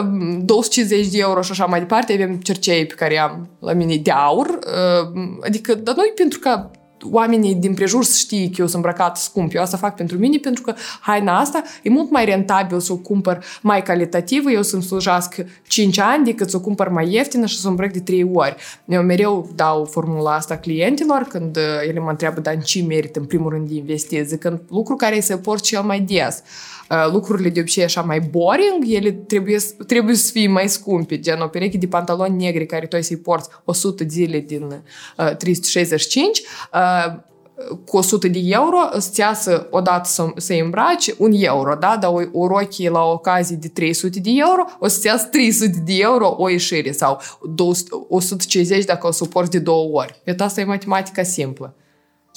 uh, 0.00 0.38
250 0.44 1.06
de 1.06 1.18
euro 1.18 1.42
și 1.42 1.50
așa 1.50 1.66
mai 1.66 1.78
departe. 1.78 2.12
Avem 2.12 2.36
cercei 2.36 2.86
pe 2.86 2.94
care 2.94 3.18
am 3.18 3.48
la 3.60 3.72
mine 3.72 3.96
de 3.96 4.10
aur. 4.10 4.46
Uh, 4.46 5.38
adică, 5.44 5.74
dar 5.74 5.94
nu 5.94 6.02
pentru 6.14 6.38
că 6.38 6.70
oamenii 7.02 7.54
din 7.54 7.74
prejur 7.74 8.04
să 8.04 8.16
știe 8.18 8.44
că 8.44 8.54
eu 8.58 8.66
sunt 8.66 8.84
îmbrăcat 8.84 9.16
scump. 9.16 9.54
Eu 9.54 9.62
asta 9.62 9.76
fac 9.76 9.94
pentru 9.94 10.18
mine 10.18 10.38
pentru 10.38 10.62
că 10.62 10.74
haina 11.00 11.38
asta 11.38 11.62
e 11.82 11.90
mult 11.90 12.10
mai 12.10 12.24
rentabil 12.24 12.80
să 12.80 12.92
o 12.92 12.96
cumpăr 12.96 13.44
mai 13.62 13.82
calitativă, 13.82 14.50
eu 14.50 14.62
să-mi 14.62 14.82
slujească 14.82 15.46
5 15.68 15.98
ani 15.98 16.24
decât 16.24 16.50
să 16.50 16.56
o 16.56 16.60
cumpăr 16.60 16.88
mai 16.88 17.12
ieftină 17.12 17.46
și 17.46 17.58
să 17.58 17.66
o 17.66 17.70
îmbrăc 17.70 17.92
de 17.92 18.00
3 18.00 18.30
ori. 18.32 18.56
Eu 18.84 19.02
mereu 19.02 19.50
dau 19.54 19.84
formula 19.84 20.34
asta 20.34 20.56
clientilor 20.56 21.26
când 21.28 21.56
uh, 21.56 21.62
ele 21.88 22.00
mă 22.00 22.10
întreabă, 22.10 22.40
dar 22.40 22.54
în 22.54 22.60
ce 22.60 22.82
merită 22.82 23.18
în 23.18 23.26
primul 23.26 23.50
rând 23.50 23.68
de 23.68 23.74
investiție, 23.74 24.22
zicând 24.22 24.60
lucru 24.68 24.96
care 24.96 25.20
se 25.20 25.36
port 25.36 25.62
cel 25.62 25.82
mai 25.82 26.00
des. 26.00 26.42
Uh, 26.90 27.12
lucrurile 27.12 27.48
de 27.48 27.60
obicei 27.60 27.84
așa 27.84 28.00
mai 28.00 28.20
boring, 28.20 28.84
ele 28.86 29.12
trebuie, 29.12 29.58
trebuie 29.86 30.14
să 30.14 30.30
fie 30.32 30.48
mai 30.48 30.68
scumpe, 30.68 31.18
gen 31.18 31.40
o 31.40 31.46
pereche 31.46 31.78
de 31.78 31.86
pantaloni 31.86 32.44
negri 32.44 32.66
care 32.66 32.86
tu 32.86 32.96
ai 32.96 33.04
să-i 33.04 33.16
porți 33.16 33.48
100 33.64 34.04
zile 34.08 34.38
din 34.40 34.62
uh, 34.62 35.36
365, 35.36 36.42
uh, 36.72 37.26
cu 37.84 37.96
100 37.96 38.28
de 38.28 38.40
euro 38.42 38.76
îți 38.90 39.20
iasă 39.20 39.66
odată 39.70 40.08
să, 40.08 40.26
să 40.36 40.52
îmbraci 40.52 41.14
un 41.18 41.32
euro, 41.34 41.74
da? 41.74 41.96
Dar 42.00 42.10
o, 42.10 42.20
o 42.32 42.46
rochie 42.46 42.90
la 42.90 43.04
ocazie 43.04 43.56
de 43.56 43.68
300 43.68 44.20
de 44.20 44.30
euro 44.34 44.64
o 44.78 44.88
să-ți 44.88 45.06
iasă 45.06 45.26
300 45.26 45.82
de 45.84 45.94
euro 45.96 46.34
o 46.38 46.48
ieșire 46.48 46.92
sau 46.92 47.20
200, 47.54 47.88
150 48.08 48.84
dacă 48.84 49.06
o 49.06 49.10
suporți 49.10 49.50
de 49.50 49.58
două 49.58 49.88
ori. 49.92 50.20
Pe 50.24 50.34
asta 50.38 50.60
e 50.60 50.64
matematica 50.64 51.22
simplă. 51.22 51.74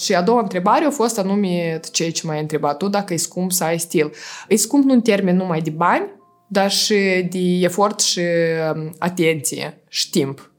Și 0.01 0.15
a 0.15 0.21
doua 0.21 0.41
întrebare 0.41 0.85
a 0.85 0.89
fost 0.89 1.19
anume 1.19 1.79
ceea 1.91 2.11
ce 2.11 2.27
m-ai 2.27 2.39
întrebat 2.39 2.77
tu, 2.77 2.87
dacă 2.87 3.13
e 3.13 3.17
scump 3.17 3.51
să 3.51 3.63
ai 3.63 3.79
stil. 3.79 4.11
E 4.47 4.55
scump 4.55 4.83
nu 4.85 4.93
în 4.93 5.01
termen 5.01 5.35
numai 5.35 5.61
de 5.61 5.69
bani, 5.69 6.05
dar 6.47 6.71
și 6.71 7.27
de 7.29 7.39
efort 7.39 7.99
și 7.99 8.19
um, 8.75 8.95
atenție 8.99 9.83
și 9.87 10.09
timp. 10.09 10.51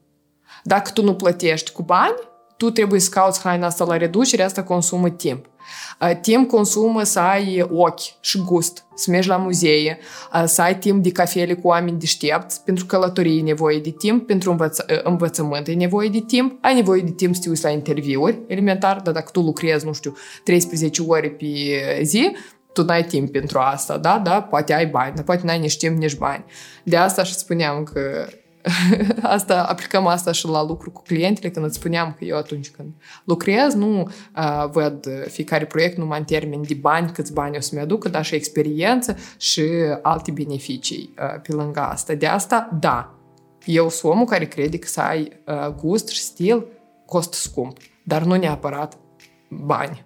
Dacă 0.63 0.91
tu 0.93 1.03
nu 1.03 1.15
plătești 1.15 1.71
cu 1.71 1.83
bani, 1.83 2.15
tu 2.57 2.69
trebuie 2.69 2.99
să 2.99 3.09
cauți 3.09 3.41
haina 3.41 3.65
asta 3.65 3.85
la 3.85 3.97
reducere, 3.97 4.43
asta 4.43 4.63
consumă 4.63 5.09
timp. 5.09 5.45
Timp 6.21 6.49
consumă 6.49 7.03
să 7.03 7.19
ai 7.19 7.65
ochi 7.71 8.19
și 8.21 8.37
gust, 8.45 8.85
să 8.95 9.11
mergi 9.11 9.27
la 9.27 9.37
muzee, 9.37 9.97
să 10.45 10.61
ai 10.61 10.77
timp 10.77 11.03
de 11.03 11.11
cafele 11.11 11.53
cu 11.53 11.67
oameni 11.67 11.99
deștepți, 11.99 12.63
pentru 12.63 12.85
călătorie 12.85 13.37
e 13.37 13.41
nevoie 13.41 13.79
de 13.79 13.89
timp, 13.89 14.27
pentru 14.27 14.51
învăț- 14.51 15.03
învățământ 15.03 15.67
e 15.67 15.73
nevoie 15.73 16.09
de 16.09 16.23
timp, 16.27 16.57
ai 16.61 16.75
nevoie 16.75 17.01
de 17.01 17.11
timp 17.11 17.35
să 17.35 17.41
te 17.41 17.49
uiți 17.49 17.63
la 17.63 17.69
interviuri, 17.69 18.39
elementar, 18.47 19.01
dar 19.01 19.13
dacă 19.13 19.29
tu 19.31 19.41
lucrezi, 19.41 19.85
nu 19.85 19.93
știu, 19.93 20.15
13 20.43 21.01
ore 21.07 21.29
pe 21.29 21.45
zi, 22.01 22.35
tu 22.73 22.83
n-ai 22.83 23.03
timp 23.03 23.31
pentru 23.31 23.59
asta, 23.59 23.97
da? 23.97 24.21
Da, 24.23 24.41
poate 24.41 24.73
ai 24.73 24.85
bani, 24.85 25.15
dar 25.15 25.23
poate 25.23 25.41
n-ai 25.45 25.59
nici 25.59 25.77
timp, 25.77 25.97
nici 25.97 26.15
bani. 26.15 26.45
De 26.83 26.95
asta 26.95 27.23
și 27.23 27.33
spuneam 27.33 27.83
că 27.83 28.27
asta, 29.21 29.63
aplicăm 29.63 30.07
asta 30.07 30.31
și 30.31 30.47
la 30.47 30.63
lucru 30.63 30.91
cu 30.91 31.01
clientele, 31.01 31.49
când 31.49 31.65
îți 31.65 31.75
spuneam 31.75 32.15
că 32.17 32.23
eu 32.23 32.37
atunci 32.37 32.69
când 32.69 32.89
lucrez, 33.23 33.73
nu 33.73 34.01
uh, 34.01 34.69
văd 34.71 35.07
fiecare 35.27 35.65
proiect 35.65 35.97
numai 35.97 36.19
în 36.19 36.25
termeni 36.25 36.65
de 36.65 36.73
bani, 36.73 37.11
câți 37.11 37.33
bani 37.33 37.57
o 37.57 37.59
să-mi 37.59 37.81
aducă, 37.81 38.09
dar 38.09 38.25
și 38.25 38.35
experiență 38.35 39.17
și 39.37 39.63
alte 40.01 40.31
beneficii 40.31 41.13
uh, 41.17 41.41
pe 41.41 41.51
lângă 41.51 41.79
asta. 41.79 42.13
De 42.13 42.27
asta, 42.27 42.77
da, 42.79 43.13
eu 43.65 43.89
sunt 43.89 44.11
omul 44.11 44.25
care 44.25 44.45
crede 44.45 44.77
că 44.77 44.87
să 44.87 45.01
ai 45.01 45.41
uh, 45.47 45.67
gust 45.81 46.07
și 46.07 46.21
stil 46.21 46.65
costă 47.05 47.35
scump, 47.35 47.77
dar 48.03 48.23
nu 48.23 48.35
neapărat 48.35 48.97
bani. 49.49 50.05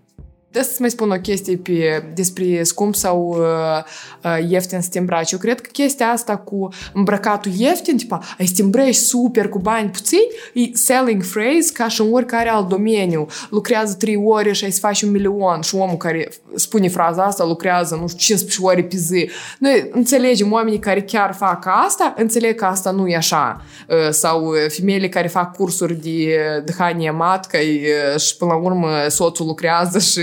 Da 0.57 0.63
să 0.63 0.75
mai 0.79 0.89
spun 0.89 1.11
o 1.11 1.15
chestie 1.15 1.57
pe, 1.57 2.03
despre 2.13 2.63
scump 2.63 2.95
sau 2.95 3.37
uh, 3.39 3.83
uh, 4.23 4.49
ieftin 4.49 4.81
să 4.81 4.89
te 4.91 4.99
îmbraci. 4.99 5.31
Eu 5.31 5.39
cred 5.39 5.61
că 5.61 5.69
chestia 5.71 6.07
asta 6.07 6.37
cu 6.37 6.67
îmbrăcatul 6.93 7.51
ieftin, 7.57 7.97
tipa, 7.97 8.19
ai 8.39 8.45
să 8.45 8.53
te 8.55 8.61
îmbrăci 8.61 8.95
super 8.95 9.49
cu 9.49 9.59
bani 9.59 9.89
puțini, 9.89 10.27
e 10.53 10.61
selling 10.73 11.25
phrase 11.25 11.71
ca 11.73 11.87
și 11.87 12.01
în 12.01 12.13
oricare 12.13 12.49
alt 12.49 12.67
domeniu. 12.67 13.27
Lucrează 13.49 13.93
3 13.93 14.21
ore 14.25 14.51
și 14.51 14.63
ai 14.63 14.71
să 14.71 14.79
faci 14.79 15.01
un 15.01 15.11
milion 15.11 15.61
și 15.61 15.75
omul 15.75 15.97
care 15.97 16.29
spune 16.55 16.87
fraza 16.87 17.23
asta 17.23 17.45
lucrează, 17.45 17.95
nu 17.95 18.07
știu, 18.07 18.19
15 18.19 18.61
ore 18.61 18.83
pe 18.83 18.97
zi. 18.97 19.29
Noi 19.59 19.89
înțelegem 19.91 20.51
oamenii 20.51 20.79
care 20.79 21.01
chiar 21.01 21.33
fac 21.33 21.65
asta, 21.85 22.13
înțeleg 22.17 22.55
că 22.55 22.65
asta 22.65 22.91
nu 22.91 23.07
e 23.07 23.15
așa. 23.15 23.61
Uh, 23.89 24.09
sau 24.09 24.45
uh, 24.45 24.55
femeile 24.67 25.09
care 25.09 25.27
fac 25.27 25.55
cursuri 25.55 25.93
de 25.93 26.39
dăhanie 26.65 27.11
matcă 27.11 27.57
uh, 27.57 28.19
și 28.19 28.37
până 28.37 28.51
la 28.51 28.57
urmă 28.57 28.89
soțul 29.07 29.45
lucrează 29.45 29.99
și 29.99 30.21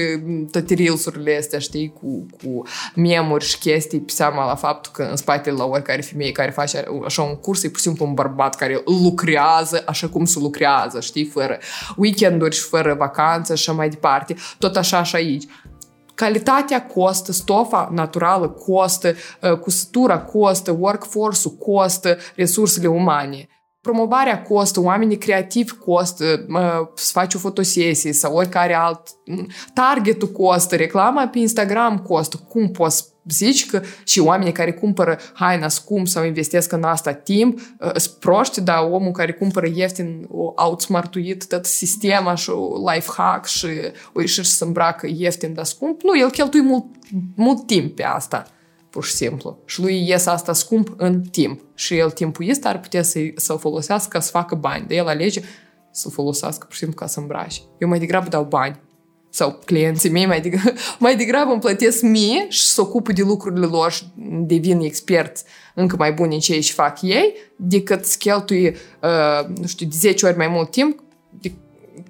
toate 0.50 0.74
reelsurile 0.74 1.36
astea, 1.36 1.58
știi, 1.58 1.92
cu, 2.00 2.26
cu 2.42 2.62
memuri 2.94 3.44
și 3.44 3.58
chestii 3.58 4.00
pe 4.00 4.12
seama 4.12 4.46
la 4.46 4.54
faptul 4.54 4.92
că 4.94 5.02
în 5.02 5.16
spatele 5.16 5.56
la 5.56 5.64
oricare 5.64 6.00
femeie 6.00 6.32
care 6.32 6.50
face 6.50 6.84
așa 7.04 7.22
un 7.22 7.34
curs 7.34 7.62
e 7.62 7.68
pur 7.68 7.76
și 7.76 7.82
simplu 7.82 8.06
un 8.06 8.14
bărbat 8.14 8.54
care 8.54 8.82
lucrează 9.02 9.82
așa 9.86 10.08
cum 10.08 10.24
se 10.24 10.38
lucrează, 10.38 11.00
știi, 11.00 11.24
fără 11.24 11.58
weekenduri 11.96 12.54
și 12.54 12.62
fără 12.62 12.94
vacanță 12.94 13.54
și 13.54 13.68
așa 13.68 13.78
mai 13.78 13.88
departe. 13.88 14.36
Tot 14.58 14.76
așa 14.76 15.02
și 15.02 15.16
aici 15.16 15.44
calitatea 16.14 16.86
costă, 16.86 17.32
stofa 17.32 17.88
naturală 17.92 18.48
costă, 18.48 19.14
cusătura 19.60 20.18
costă, 20.18 20.76
workforce-ul 20.78 21.54
costă, 21.54 22.16
resursele 22.36 22.86
umane 22.86 23.48
promovarea 23.84 24.42
costă, 24.42 24.80
oamenii 24.80 25.18
creativi 25.18 25.72
costă, 25.72 26.46
să 26.94 27.10
faci 27.12 27.34
o 27.34 27.38
fotosesie 27.38 28.12
sau 28.12 28.34
oricare 28.34 28.74
alt... 28.74 29.00
Targetul 29.74 30.28
costă, 30.28 30.76
reclama 30.76 31.28
pe 31.28 31.38
Instagram 31.38 31.98
costă. 31.98 32.36
Cum 32.48 32.68
poți 32.68 33.04
zici 33.28 33.66
că 33.66 33.82
și 34.04 34.20
oamenii 34.20 34.52
care 34.52 34.72
cumpără 34.72 35.18
haina 35.32 35.68
scump 35.68 36.08
sau 36.08 36.24
investesc 36.24 36.72
în 36.72 36.82
asta 36.82 37.12
timp, 37.12 37.58
ă, 37.80 37.98
sunt 37.98 38.14
proști, 38.14 38.60
dar 38.60 38.88
omul 38.90 39.12
care 39.12 39.32
cumpără 39.32 39.66
ieftin, 39.74 40.26
o 40.30 40.52
outsmartuit 40.56 41.46
tot 41.46 41.64
sistema 41.64 42.34
și 42.34 42.50
o 42.50 42.90
life 42.90 43.10
hack 43.16 43.46
și 43.46 43.66
o 44.12 44.20
ieși 44.20 44.44
să 44.44 44.64
îmbracă 44.64 45.06
ieftin, 45.14 45.54
dar 45.54 45.64
scump, 45.64 46.02
nu, 46.02 46.18
el 46.18 46.30
cheltuie 46.30 46.62
mult, 46.62 46.84
mult 47.36 47.66
timp 47.66 47.96
pe 47.96 48.04
asta 48.04 48.46
pur 48.94 49.04
și 49.04 49.12
simplu. 49.12 49.58
Și 49.64 49.80
lui 49.80 50.08
iese 50.08 50.30
asta 50.30 50.52
scump 50.52 50.94
în 50.96 51.22
timp. 51.22 51.60
Și 51.74 51.96
el 51.96 52.10
timpul 52.10 52.50
ăsta 52.50 52.68
ar 52.68 52.80
putea 52.80 53.02
să, 53.02 53.18
să-l 53.36 53.58
folosească 53.58 54.08
ca 54.08 54.20
să 54.20 54.30
facă 54.30 54.54
bani. 54.54 54.86
De 54.86 54.94
el 54.94 55.06
alege 55.06 55.40
să-l 55.90 56.10
folosească 56.10 56.64
pur 56.64 56.72
și 56.72 56.78
simplu 56.78 56.96
ca 56.96 57.06
să 57.06 57.20
îmbrace. 57.20 57.60
Eu 57.78 57.88
mai 57.88 57.98
degrabă 57.98 58.28
dau 58.28 58.44
bani. 58.44 58.80
Sau 59.30 59.58
clienții 59.64 60.10
mei 60.10 60.26
mai 60.26 60.40
degrabă, 60.40 60.72
mai 60.98 61.16
degrabă 61.16 61.50
îmi 61.52 61.60
plătesc 61.60 62.02
mie 62.02 62.46
și 62.48 62.62
să 62.62 62.80
ocupă 62.80 63.12
de 63.12 63.22
lucrurile 63.22 63.66
lor 63.66 63.92
și 63.92 64.04
devin 64.46 64.80
experți 64.80 65.44
încă 65.74 65.96
mai 65.98 66.12
buni 66.12 66.34
în 66.34 66.40
ce 66.40 66.60
și 66.60 66.72
fac 66.72 67.02
ei, 67.02 67.34
decât 67.56 68.04
să 68.04 68.16
cheltui, 68.18 68.66
uh, 68.66 69.48
nu 69.60 69.66
știu, 69.66 69.86
de 69.86 69.96
10 69.98 70.26
ori 70.26 70.36
mai 70.36 70.48
mult 70.48 70.70
timp 70.70 71.02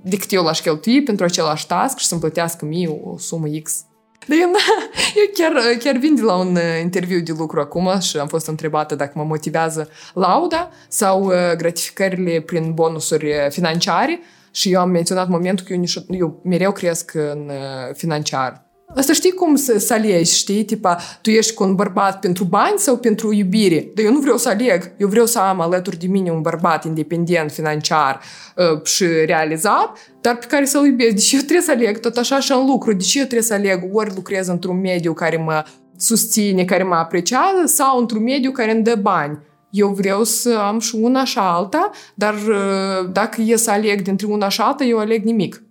decât 0.03 0.33
eu 0.33 0.42
l-aș 0.42 0.61
cheltui 0.61 1.03
pentru 1.03 1.25
același 1.25 1.66
task 1.66 1.99
și 1.99 2.07
să-mi 2.07 2.20
plătească 2.20 2.64
mie 2.64 2.88
o, 2.88 3.11
o 3.11 3.18
sumă 3.18 3.47
X 3.62 3.85
dar 4.27 4.39
eu, 4.39 4.51
eu 5.21 5.31
chiar, 5.35 5.77
chiar 5.79 5.97
vin 5.97 6.15
de 6.15 6.23
la 6.23 6.35
un 6.35 6.57
uh, 6.57 6.81
interviu 6.83 7.21
de 7.21 7.33
lucru 7.39 7.61
acum 7.61 8.01
și 8.01 8.17
am 8.17 8.27
fost 8.27 8.47
întrebată 8.47 8.95
dacă 8.95 9.13
mă 9.15 9.25
motivează 9.25 9.89
lauda 10.15 10.71
sau 10.89 11.25
uh, 11.25 11.35
gratificările 11.57 12.41
prin 12.41 12.73
bonusuri 12.75 13.27
uh, 13.27 13.51
financiare 13.51 14.21
și 14.51 14.73
eu 14.73 14.81
am 14.81 14.91
menționat 14.91 15.29
momentul 15.29 15.67
că 15.67 15.73
eu, 15.73 15.79
nici, 15.79 15.99
eu 16.09 16.41
mereu 16.45 16.73
cresc 16.73 17.15
în 17.15 17.51
financiar. 17.93 18.63
Asta 18.96 19.12
știi 19.12 19.33
cum 19.33 19.54
să, 19.54 19.78
să 19.78 19.92
alegi, 19.92 20.35
știi? 20.35 20.64
Tipa, 20.64 20.98
tu 21.20 21.30
ești 21.30 21.54
cu 21.54 21.62
un 21.64 21.74
bărbat 21.74 22.20
pentru 22.20 22.44
bani 22.44 22.78
sau 22.78 22.96
pentru 22.96 23.33
iubire? 23.33 23.90
Dar 23.94 24.04
eu 24.04 24.12
nu 24.12 24.18
vreau 24.18 24.37
să 24.37 24.48
aleg. 24.48 24.92
Eu 24.96 25.09
vreau 25.09 25.26
să 25.26 25.38
am 25.38 25.61
alături 25.61 25.98
de 25.98 26.07
mine 26.07 26.30
un 26.30 26.40
bărbat 26.40 26.85
independent, 26.85 27.50
financiar 27.50 28.20
uh, 28.57 28.85
și 28.85 29.04
realizat, 29.26 29.98
dar 30.20 30.37
pe 30.37 30.46
care 30.48 30.64
să-l 30.64 30.87
iubesc. 30.87 31.14
Deci 31.14 31.33
eu 31.33 31.38
trebuie 31.38 31.61
să 31.61 31.70
aleg 31.70 32.00
tot 32.00 32.16
așa 32.16 32.40
și 32.40 32.52
în 32.52 32.66
lucru. 32.66 32.92
Deci 32.92 33.14
eu 33.14 33.22
trebuie 33.22 33.42
să 33.42 33.54
aleg 33.54 33.88
ori 33.92 34.14
lucrez 34.14 34.46
într-un 34.46 34.80
mediu 34.80 35.12
care 35.12 35.37
mă 35.37 35.64
susține, 35.96 36.64
care 36.64 36.83
mă 36.83 36.94
apreciază 36.94 37.62
sau 37.64 37.98
într-un 37.98 38.22
mediu 38.22 38.50
care 38.50 38.72
îmi 38.72 38.83
dă 38.83 38.94
bani. 38.94 39.38
Eu 39.70 39.88
vreau 39.88 40.24
să 40.24 40.59
am 40.66 40.78
și 40.78 40.94
una 41.00 41.24
și 41.24 41.38
alta, 41.38 41.90
dar 42.14 42.35
uh, 42.35 43.11
dacă 43.12 43.40
e 43.40 43.57
să 43.57 43.70
aleg 43.70 44.02
dintre 44.02 44.26
una 44.26 44.48
și 44.48 44.61
alta, 44.61 44.85
eu 44.85 44.98
aleg 44.98 45.24
nimic. 45.24 45.63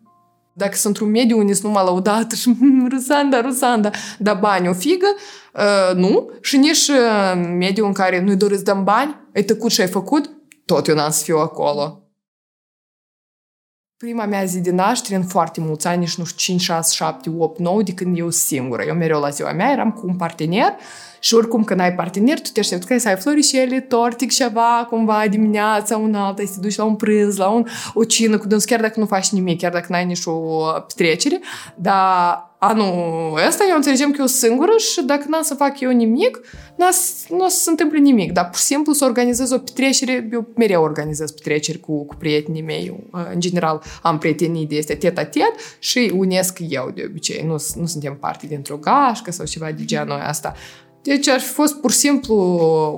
Dacă 0.54 0.76
sunt 0.76 0.86
într-un 0.86 1.10
mediu 1.10 1.38
unde 1.38 1.54
sunt 1.54 1.66
numai 1.66 1.84
laudată 1.84 2.36
și 2.36 2.58
Rusanda, 2.90 3.42
Rusanda, 3.42 3.90
da 4.18 4.34
bani 4.34 4.68
o 4.68 4.74
figă, 4.74 5.08
uh, 5.54 5.96
nu. 5.96 6.32
Și 6.42 6.58
nici 6.58 6.88
uh, 6.88 7.48
mediu 7.58 7.86
în 7.86 7.94
care 7.94 8.22
nu-i 8.22 8.36
doresc 8.36 8.64
dăm 8.64 8.84
bani, 8.84 9.16
ai 9.36 9.44
tăcut 9.44 9.72
și 9.72 9.82
ai 9.82 9.88
făcut, 9.88 10.30
tot 10.66 10.88
eu 10.88 10.96
n-am 10.96 11.12
să 11.12 11.24
fiu 11.24 11.38
acolo. 11.38 12.03
Prima 14.04 14.26
mea 14.26 14.44
zi 14.44 14.60
de 14.60 14.72
naștere 14.72 15.16
în 15.16 15.24
foarte 15.24 15.62
mulți 15.62 15.88
ani, 15.88 16.00
nici 16.00 16.16
nu 16.16 16.24
știu, 16.24 16.54
5, 16.54 16.62
6, 16.62 16.94
7, 16.96 17.30
8, 17.38 17.60
9, 17.60 17.84
de 17.84 17.94
când 17.94 18.18
eu 18.18 18.30
singură. 18.30 18.84
Eu 18.84 18.96
mereu 18.96 19.20
la 19.20 19.30
ziua 19.30 19.52
mea 19.52 19.72
eram 19.72 19.92
cu 19.92 20.08
un 20.08 20.16
partener 20.16 20.74
și 21.20 21.34
oricum 21.34 21.64
când 21.64 21.80
ai 21.80 21.94
partener, 21.94 22.42
tu 22.42 22.50
te 22.54 22.60
aștepți 22.60 22.88
ca 22.88 22.98
să 22.98 23.08
ai 23.08 23.16
florișele, 23.16 23.80
tortic, 23.80 24.32
ceva, 24.32 24.88
cumva 24.90 25.24
dimineața, 25.30 25.98
un 25.98 26.16
alta, 26.16 26.44
să 26.46 26.54
te 26.54 26.60
duci 26.60 26.76
la 26.76 26.84
un 26.84 26.96
prânz, 26.96 27.38
la 27.38 27.50
un, 27.50 27.66
o 27.94 28.04
cină 28.04 28.38
cu 28.38 28.48
dâns, 28.48 28.64
chiar 28.66 28.82
dacă 28.82 29.00
nu 29.00 29.06
faci 29.06 29.30
nimic, 29.30 29.60
chiar 29.60 29.72
dacă 29.72 29.86
n-ai 29.90 30.06
nici 30.06 30.26
o 30.26 30.66
petrecere, 30.88 31.40
dar 31.76 32.53
anul 32.70 33.40
ăsta 33.48 33.66
eu 33.70 33.76
înțelegem 33.76 34.12
că 34.12 34.18
eu 34.20 34.26
singură 34.26 34.72
și 34.78 35.02
dacă 35.02 35.26
n-am 35.28 35.42
să 35.42 35.54
fac 35.54 35.80
eu 35.80 35.92
nimic, 35.92 36.40
nu 37.30 37.46
o 37.46 37.48
să 37.48 37.60
se 37.60 37.70
întâmple 37.70 38.00
nimic. 38.00 38.32
Dar 38.32 38.50
pur 38.50 38.58
și 38.58 38.64
simplu 38.64 38.94
să 38.94 39.06
organizez 39.06 39.52
o 39.52 39.58
petrecere, 39.58 40.30
eu 40.32 40.48
mereu 40.56 40.84
organizez 40.84 41.32
petreceri 41.32 41.80
cu, 41.80 42.06
cu 42.06 42.16
prietenii 42.16 42.62
mei. 42.62 42.86
Eu, 42.88 43.24
în 43.34 43.40
general 43.40 43.84
am 44.02 44.18
prietenii 44.18 44.66
de 44.66 44.76
este 44.76 44.96
tet-a-tet 44.96 45.54
și 45.80 46.12
unesc 46.16 46.60
eu 46.70 46.92
de 46.96 47.04
obicei. 47.10 47.44
Nu, 47.46 47.56
nu 47.76 47.86
suntem 47.86 48.18
parte 48.20 48.48
dintr-o 48.48 48.78
gașcă 48.78 49.32
sau 49.32 49.46
ceva 49.46 49.72
de 49.72 49.86
genul 49.86 50.22
ăsta. 50.30 50.54
Deci 51.02 51.28
ar 51.28 51.40
fi 51.40 51.48
fost 51.48 51.76
pur 51.76 51.92
și 51.92 51.98
simplu 51.98 52.36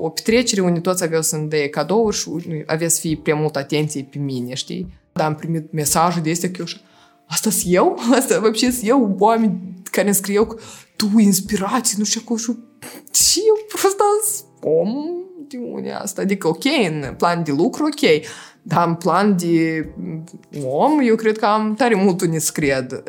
o 0.01 0.09
petrecere 0.09 0.61
unde 0.61 0.79
toți 0.79 1.03
aveau 1.03 1.21
să-mi 1.21 1.49
dea 1.49 1.69
cadouri 1.69 2.15
și 2.15 2.29
avea 2.65 2.87
să 2.87 2.99
fie 2.99 3.19
prea 3.23 3.35
mult 3.35 3.55
atenție 3.55 4.07
pe 4.11 4.17
mine, 4.17 4.53
știi? 4.53 4.87
Dar 5.13 5.25
am 5.25 5.35
primit 5.35 5.71
mesaje 5.71 6.19
de 6.19 6.31
astea 6.31 6.49
că 6.51 6.55
eu 6.59 6.65
asta 7.26 7.50
sunt 7.50 7.74
eu? 7.74 7.98
Asta 8.14 8.38
вообще 8.40 8.70
sunt 8.70 8.88
eu? 8.88 9.16
Oameni 9.18 9.60
care 9.90 10.06
îmi 10.06 10.14
scriu 10.14 10.44
că 10.44 10.56
tu 10.96 11.18
inspirație, 11.18 11.94
nu 11.98 12.04
știu 12.04 12.20
acolo 12.24 12.38
și 12.38 12.56
și 13.12 13.40
eu 13.46 13.66
просто 13.68 14.02
om 14.60 14.88
de 15.48 15.58
unde 15.58 15.90
asta. 15.90 16.20
Adică 16.20 16.48
ok, 16.48 16.64
în 16.64 17.14
plan 17.16 17.42
de 17.42 17.52
lucru, 17.52 17.84
ok. 17.84 18.24
Dar 18.62 18.88
în 18.88 18.94
plan 18.94 19.36
de 19.36 19.88
om, 20.64 21.00
eu 21.00 21.14
cred 21.14 21.38
că 21.38 21.46
am 21.46 21.74
tare 21.74 21.94
mult 21.94 22.20
unde 22.20 22.38
să 22.38 22.50
cred, 22.52 23.02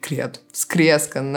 cred, 0.00 0.42
să 0.52 0.64
cresc 0.68 1.14
în, 1.14 1.36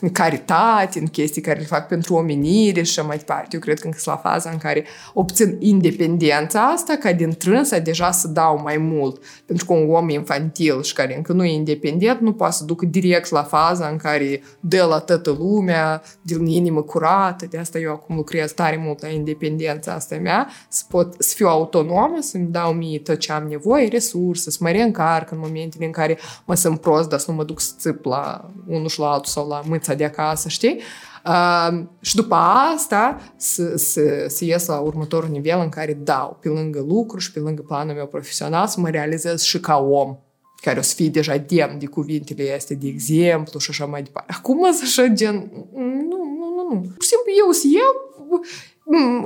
în 0.00 0.10
caritate, 0.10 0.98
în 0.98 1.06
chestii 1.06 1.42
care 1.42 1.58
le 1.58 1.64
fac 1.64 1.88
pentru 1.88 2.14
omenire 2.14 2.82
și 2.82 2.98
așa 2.98 3.08
mai 3.08 3.16
departe. 3.16 3.48
Eu 3.50 3.60
cred 3.60 3.80
că 3.80 3.86
încă 3.86 3.98
la 4.04 4.16
faza 4.16 4.50
în 4.50 4.58
care 4.58 4.84
obțin 5.14 5.56
independența 5.58 6.62
asta, 6.62 6.96
ca 7.00 7.12
din 7.12 7.34
trânsa 7.38 7.78
deja 7.78 8.10
să 8.10 8.28
dau 8.28 8.60
mai 8.62 8.76
mult. 8.76 9.22
Pentru 9.46 9.66
că 9.66 9.72
un 9.72 9.94
om 9.94 10.08
infantil 10.08 10.82
și 10.82 10.92
care 10.92 11.16
încă 11.16 11.32
nu 11.32 11.44
e 11.44 11.52
independent, 11.52 12.20
nu 12.20 12.32
poate 12.32 12.54
să 12.54 12.64
ducă 12.64 12.86
direct 12.86 13.30
la 13.30 13.42
faza 13.42 13.88
în 13.88 13.96
care 13.96 14.42
dă 14.60 14.84
la 14.84 14.98
toată 14.98 15.30
lumea, 15.38 16.02
din 16.22 16.46
inimă 16.46 16.82
curată. 16.82 17.46
De 17.50 17.58
asta 17.58 17.78
eu 17.78 17.92
acum 17.92 18.16
lucrez 18.16 18.52
tare 18.52 18.76
mult 18.84 19.02
la 19.02 19.08
independența 19.08 19.92
asta 19.92 20.16
mea, 20.16 20.48
să 20.68 20.82
pot 20.88 21.14
să 21.18 21.34
fiu 21.34 21.46
autonomă, 21.46 22.16
să-mi 22.20 22.48
dau 22.50 22.72
mie 22.72 22.98
tot 22.98 23.18
ce 23.18 23.32
am 23.32 23.46
nevoie, 23.48 23.88
resurse, 23.88 24.50
să 24.50 24.58
mă 24.60 24.70
reîncarc 24.70 25.30
în 25.30 25.38
momentele 25.40 25.84
în 25.84 25.90
care 25.90 26.18
mă 26.44 26.54
sunt 26.54 26.80
prost, 26.80 27.08
dar 27.08 27.18
să 27.18 27.30
nu 27.30 27.36
mă 27.36 27.44
duc 27.44 27.60
să 27.60 27.74
țip 27.78 28.04
la 28.04 28.50
unul 28.66 28.88
și 28.88 28.98
la 28.98 29.10
altul 29.10 29.32
sau 29.32 29.48
la 29.48 29.62
mâța 29.66 29.94
de 29.94 30.04
acasă, 30.04 30.48
știi? 30.48 30.80
Uh, 31.26 31.84
și 32.00 32.14
după 32.14 32.34
asta 32.74 33.32
să, 33.36 33.76
să, 33.76 34.24
să 34.28 34.44
ies 34.44 34.66
la 34.66 34.78
următorul 34.78 35.28
nivel 35.28 35.60
în 35.60 35.68
care 35.68 35.92
dau 35.92 36.38
pe 36.40 36.48
lângă 36.48 36.84
lucru 36.88 37.18
și 37.18 37.32
pe 37.32 37.38
lângă 37.38 37.62
planul 37.62 37.94
meu 37.94 38.06
profesional 38.06 38.66
să 38.66 38.80
mă 38.80 38.88
realizez 38.88 39.42
și 39.42 39.60
ca 39.60 39.76
om 39.78 40.16
care 40.60 40.78
o 40.78 40.82
să 40.82 40.94
fie 40.94 41.08
deja 41.08 41.36
demn 41.36 41.78
de 41.78 41.86
cuvintele 41.86 42.54
astea 42.54 42.76
de 42.76 42.88
exemplu 42.88 43.58
și 43.58 43.70
așa 43.70 43.86
mai 43.86 44.02
departe. 44.02 44.32
Acum 44.36 44.72
să 44.72 44.80
așa 44.84 45.06
gen, 45.06 45.50
nu, 45.74 46.18
nu, 46.38 46.54
nu, 46.56 46.74
nu. 46.74 46.80
Pur 46.80 47.02
și 47.02 47.08
simplu 47.08 47.30
eu 47.44 47.52
sunt 47.52 47.72
eu, 47.74 48.40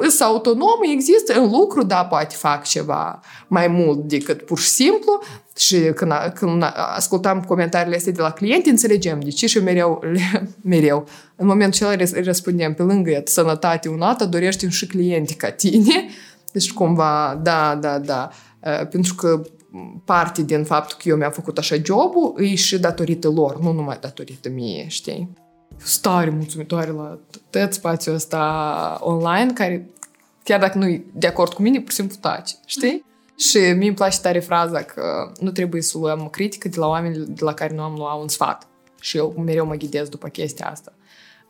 sunt 0.09 0.21
autonom, 0.21 0.79
există 0.93 1.41
în 1.41 1.51
lucru, 1.51 1.83
da, 1.83 2.05
poate 2.05 2.35
fac 2.35 2.65
ceva 2.65 3.21
mai 3.49 3.69
mult 3.69 3.99
decât 3.99 4.43
pur 4.43 4.59
și 4.59 4.69
simplu. 4.69 5.23
Și 5.57 5.93
când, 5.95 6.13
când 6.35 6.65
ascultam 6.95 7.41
comentariile 7.43 7.97
astea 7.97 8.13
de 8.13 8.21
la 8.21 8.31
clienți, 8.31 8.69
înțelegem 8.69 9.21
de 9.21 9.31
ce 9.31 9.47
și 9.47 9.59
mereu, 9.59 10.03
mereu, 10.63 11.07
în 11.37 11.47
momentul 11.47 11.87
acela 11.87 12.09
îi 12.15 12.23
răspundem 12.23 12.75
pe 12.75 12.83
lângă 12.83 13.23
sănătate 13.25 13.89
unată, 13.89 14.25
dorește 14.25 14.69
și 14.69 14.87
clienții 14.87 15.37
ca 15.37 15.51
tine, 15.51 16.09
deci 16.53 16.73
cumva, 16.73 17.41
da, 17.43 17.79
da, 17.81 17.99
da, 17.99 18.29
pentru 18.91 19.15
că 19.15 19.43
parte 20.05 20.43
din 20.43 20.65
faptul 20.65 20.97
că 21.03 21.09
eu 21.09 21.17
mi-am 21.17 21.31
făcut 21.31 21.59
așa 21.59 21.77
jobul 21.85 22.35
e 22.39 22.55
și 22.55 22.79
datorită 22.79 23.29
lor, 23.29 23.61
nu 23.61 23.73
numai 23.73 23.99
datorită 24.01 24.49
mie, 24.49 24.85
știi? 24.89 25.31
Stare 25.83 26.31
mulțumitoare 26.31 26.91
la 26.91 27.19
tot 27.51 27.73
spațiul 27.73 28.15
ăsta 28.15 28.99
online, 29.01 29.53
care 29.53 29.91
chiar 30.45 30.61
dacă 30.61 30.79
nu 30.79 30.87
e 30.87 31.05
de 31.13 31.27
acord 31.27 31.53
cu 31.53 31.63
mine, 31.63 31.81
pur 31.81 31.91
și 31.91 31.97
simplu 31.97 32.17
taci, 32.21 32.57
știi? 32.67 33.05
Și 33.49 33.59
mie 33.59 33.87
îmi 33.87 33.95
place 33.95 34.21
tare 34.21 34.39
fraza 34.39 34.83
că 34.83 35.33
nu 35.41 35.51
trebuie 35.51 35.83
să 35.83 35.99
luăm 35.99 36.29
critică 36.29 36.69
de 36.69 36.79
la 36.79 36.87
oameni 36.87 37.27
de 37.27 37.45
la 37.45 37.55
care 37.55 37.75
nu 37.75 37.83
am 37.83 37.95
luat 37.95 38.21
un 38.21 38.29
sfat. 38.29 38.67
Și 39.01 39.17
eu 39.17 39.35
mereu 39.45 39.67
mă 39.67 39.75
ghidez 39.75 40.09
după 40.09 40.29
chestia 40.29 40.71
asta. 40.71 40.93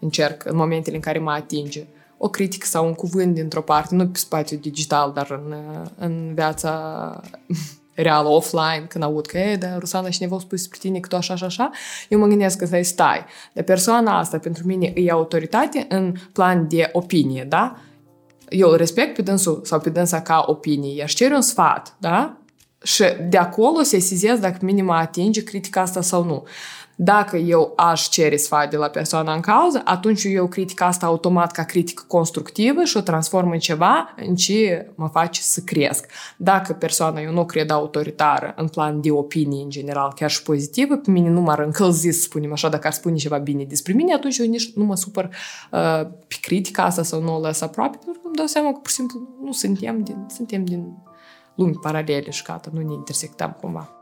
Încerc, 0.01 0.45
în 0.45 0.57
momentele 0.57 0.97
în 0.97 1.03
care 1.03 1.19
mă 1.19 1.31
atinge, 1.31 1.87
o 2.19 2.29
critică 2.29 2.67
sau 2.67 2.87
un 2.87 2.95
cuvânt 2.95 3.35
dintr-o 3.35 3.63
parte, 3.63 3.95
nu 3.95 4.09
pe 4.09 4.19
spațiu 4.19 4.57
digital, 4.57 5.13
dar 5.13 5.31
în, 5.31 5.55
în 5.97 6.35
viața 6.35 7.21
reală, 7.95 8.29
offline, 8.29 8.85
când 8.89 9.05
aud 9.05 9.27
că, 9.27 9.39
e, 9.39 9.57
dar 9.57 9.79
Rusana, 9.79 10.09
cineva 10.09 10.37
a 10.37 10.39
spus 10.39 10.59
despre 10.59 10.79
tine 10.81 10.99
că 10.99 11.09
tu 11.09 11.17
așa 11.17 11.35
și 11.35 11.45
așa, 11.45 11.71
eu 12.09 12.19
mă 12.19 12.27
gândesc 12.27 12.59
că 12.59 12.67
stai, 12.67 12.85
stai. 12.85 13.25
De 13.53 13.63
persoana 13.63 14.19
asta, 14.19 14.39
pentru 14.39 14.67
mine, 14.67 14.93
e 14.95 15.11
autoritate 15.11 15.87
în 15.89 16.15
plan 16.33 16.69
de 16.69 16.89
opinie, 16.93 17.45
da? 17.49 17.77
Eu 18.49 18.69
îl 18.69 18.77
respect 18.77 19.15
pe 19.15 19.23
dânsul 19.23 19.61
sau 19.65 19.81
pe 19.81 19.91
dânsa 19.91 20.23
ca 20.23 20.45
opinie, 20.47 20.95
iar 20.95 21.09
cer 21.09 21.31
un 21.31 21.41
sfat, 21.41 21.97
da? 21.99 22.40
Și 22.83 23.05
de 23.29 23.37
acolo 23.37 23.83
se 23.83 23.99
sizez 23.99 24.39
dacă 24.39 24.59
minim 24.63 24.91
atinge 24.91 25.43
critica 25.43 25.81
asta 25.81 26.01
sau 26.01 26.25
nu. 26.25 26.45
Dacă 27.03 27.37
eu 27.37 27.73
aș 27.77 28.09
cere 28.09 28.37
sfat 28.37 28.71
de 28.71 28.77
la 28.77 28.89
persoana 28.89 29.35
în 29.35 29.41
cauză, 29.41 29.81
atunci 29.85 30.25
eu 30.25 30.47
critic 30.47 30.81
asta 30.81 31.07
automat 31.07 31.53
ca 31.53 31.63
critică 31.63 32.05
constructivă 32.07 32.85
și 32.85 32.97
o 32.97 33.01
transform 33.01 33.51
în 33.51 33.59
ceva 33.59 34.15
în 34.27 34.35
ce 34.35 34.91
mă 34.95 35.09
face 35.09 35.41
să 35.41 35.61
cresc. 35.61 36.07
Dacă 36.37 36.73
persoana 36.73 37.21
eu 37.21 37.33
nu 37.33 37.45
cred 37.45 37.71
autoritară 37.71 38.55
în 38.57 38.69
plan 38.69 39.01
de 39.01 39.11
opinii 39.11 39.63
în 39.63 39.71
general, 39.71 40.13
chiar 40.15 40.31
și 40.31 40.43
pozitivă, 40.43 40.97
pe 40.97 41.11
mine 41.11 41.29
nu 41.29 41.41
m-ar 41.41 41.59
încălzi, 41.59 42.11
să 42.11 42.21
spunem 42.21 42.53
așa, 42.53 42.69
dacă 42.69 42.87
ar 42.87 42.93
spune 42.93 43.17
ceva 43.17 43.39
bine 43.39 43.65
despre 43.65 43.93
mine, 43.93 44.15
atunci 44.15 44.39
eu 44.39 44.47
nici 44.47 44.73
nu 44.75 44.85
mă 44.85 44.97
supăr 44.97 45.25
uh, 45.25 46.07
pe 46.29 46.37
critica 46.41 46.83
asta 46.83 47.03
sau 47.03 47.23
nu 47.23 47.37
o 47.37 47.41
lăs 47.41 47.61
aproape, 47.61 47.99
pentru 48.05 48.21
că 48.21 48.27
îmi 48.27 48.37
dau 48.37 48.47
seama 48.47 48.73
că 48.73 48.79
pur 48.79 48.89
și 48.91 48.95
simplu 48.95 49.29
nu 49.43 49.53
suntem 49.53 50.03
din, 50.03 50.27
suntem 50.29 50.65
din 50.65 50.93
lumi 51.61 51.79
paralele 51.83 52.31
și 52.31 52.43
gata, 52.43 52.71
nu 52.73 52.81
ne 52.81 52.93
intersectăm 52.93 53.57
cumva. 53.61 53.95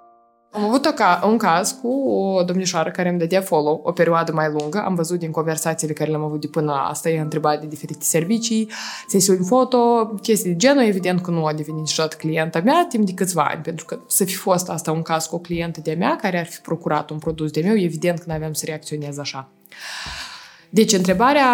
Am 0.52 0.64
avut 0.64 0.86
o 0.86 0.90
ca, 0.90 1.22
un 1.26 1.38
caz 1.38 1.70
cu 1.70 2.10
o 2.10 2.42
domnișoară 2.42 2.90
care 2.90 3.08
îmi 3.08 3.18
dădea 3.18 3.40
follow 3.40 3.80
o 3.84 3.92
perioadă 3.92 4.32
mai 4.32 4.50
lungă. 4.50 4.82
Am 4.84 4.94
văzut 4.94 5.18
din 5.18 5.30
conversațiile 5.30 5.92
care 5.92 6.10
le-am 6.10 6.22
avut 6.22 6.40
de 6.40 6.46
până 6.46 6.72
asta, 6.72 7.08
i-a 7.08 7.22
întrebat 7.22 7.60
de 7.60 7.66
diferite 7.66 8.04
servicii, 8.04 8.70
sesiuni 9.08 9.44
foto, 9.46 10.06
chestii 10.22 10.50
de 10.50 10.56
genul. 10.56 10.82
Evident 10.82 11.20
că 11.20 11.30
nu 11.30 11.46
a 11.46 11.52
devenit 11.52 11.80
niciodată 11.80 12.16
clienta 12.16 12.60
mea 12.60 12.86
timp 12.88 13.06
de 13.06 13.12
câțiva 13.12 13.42
ani, 13.42 13.62
pentru 13.62 13.84
că 13.84 13.98
să 14.06 14.24
fi 14.24 14.34
fost 14.34 14.68
asta 14.68 14.92
un 14.92 15.02
caz 15.02 15.26
cu 15.26 15.34
o 15.34 15.38
clientă 15.38 15.80
de-a 15.80 15.96
mea 15.96 16.16
care 16.16 16.38
ar 16.38 16.46
fi 16.46 16.60
procurat 16.60 17.10
un 17.10 17.18
produs 17.18 17.50
de 17.50 17.60
meu, 17.60 17.76
evident 17.76 18.18
că 18.18 18.24
nu 18.26 18.34
aveam 18.34 18.52
să 18.52 18.64
reacționez 18.66 19.18
așa. 19.18 19.48
Deci, 20.70 20.92
întrebarea 20.92 21.46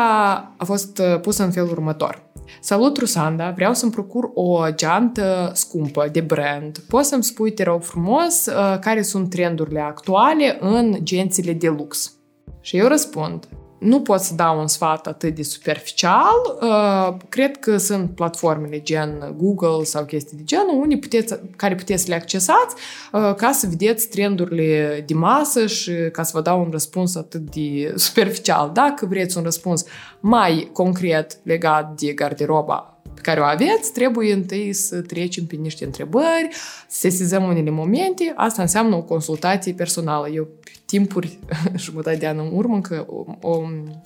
a 0.56 0.64
fost 0.64 0.98
uh, 0.98 1.20
pusă 1.20 1.44
în 1.44 1.50
felul 1.50 1.70
următor. 1.70 2.22
Salut, 2.60 2.96
Rusanda! 2.96 3.50
Vreau 3.50 3.74
să-mi 3.74 3.92
procur 3.92 4.30
o 4.34 4.70
geantă 4.70 5.50
scumpă 5.54 6.08
de 6.12 6.20
brand. 6.20 6.78
Poți 6.88 7.08
să-mi 7.08 7.24
spui, 7.24 7.52
te 7.52 7.62
rog 7.62 7.82
frumos, 7.82 8.46
uh, 8.46 8.78
care 8.80 9.02
sunt 9.02 9.30
trendurile 9.30 9.80
actuale 9.80 10.56
în 10.60 10.96
gențile 11.02 11.52
de 11.52 11.68
lux? 11.68 12.12
Și 12.60 12.76
eu 12.76 12.86
răspund, 12.86 13.48
nu 13.84 14.00
pot 14.00 14.20
să 14.20 14.34
dau 14.34 14.60
un 14.60 14.66
sfat 14.66 15.06
atât 15.06 15.34
de 15.34 15.42
superficial. 15.42 16.58
Uh, 16.60 17.16
cred 17.28 17.56
că 17.56 17.76
sunt 17.76 18.10
platformele 18.14 18.80
gen 18.80 19.34
Google 19.36 19.84
sau 19.84 20.04
chestii 20.04 20.36
de 20.36 20.42
genul 20.44 20.80
unde 20.80 20.96
puteți, 20.96 21.34
care 21.56 21.74
puteți 21.74 22.02
să 22.02 22.08
le 22.08 22.14
accesați 22.14 22.74
uh, 23.12 23.34
ca 23.34 23.52
să 23.52 23.66
vedeți 23.66 24.08
trendurile 24.08 25.04
de 25.06 25.14
masă 25.14 25.66
și 25.66 25.92
ca 26.12 26.22
să 26.22 26.30
vă 26.34 26.40
dau 26.40 26.60
un 26.60 26.68
răspuns 26.70 27.16
atât 27.16 27.40
de 27.40 27.94
superficial. 27.96 28.70
Dacă 28.72 29.06
vreți 29.06 29.36
un 29.36 29.42
răspuns 29.42 29.84
mai 30.20 30.70
concret 30.72 31.38
legat 31.42 32.00
de 32.00 32.12
garderoba 32.12 32.98
pe 33.14 33.20
care 33.20 33.40
o 33.40 33.44
aveți, 33.44 33.92
trebuie 33.92 34.32
întâi 34.32 34.72
să 34.72 35.00
trecem 35.00 35.46
pe 35.46 35.56
niște 35.56 35.84
întrebări, 35.84 36.48
să 36.88 36.98
sesizăm 37.00 37.42
unele 37.42 37.70
momente. 37.70 38.32
Asta 38.36 38.62
înseamnă 38.62 38.96
o 38.96 39.02
consultație 39.02 39.72
personală. 39.72 40.28
Eu 40.28 40.48
timpuri, 40.94 41.38
jumătate 41.84 42.16
de 42.16 42.26
an 42.26 42.38
în 42.38 42.50
urmă, 42.52 42.80
că 42.80 43.06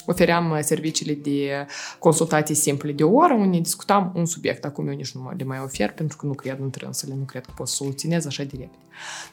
ofeream 0.06 0.58
serviciile 0.60 1.12
de 1.12 1.66
consultații 1.98 2.54
simple 2.54 2.92
de 2.92 3.02
o 3.02 3.14
oră, 3.14 3.34
unde 3.34 3.58
discutam 3.58 4.12
un 4.14 4.26
subiect. 4.26 4.64
Acum 4.64 4.88
eu 4.88 4.94
nici 4.94 5.12
nu 5.12 5.32
le 5.36 5.44
mai 5.44 5.60
ofer, 5.64 5.92
pentru 5.92 6.16
că 6.16 6.26
nu 6.26 6.32
cred 6.32 6.58
în 6.60 6.70
trânsele, 6.70 7.14
nu 7.18 7.24
cred 7.24 7.44
că 7.44 7.52
pot 7.56 7.68
să 7.68 7.74
soluționez 7.74 8.26
așa 8.26 8.42
de 8.42 8.50
repede. 8.52 8.82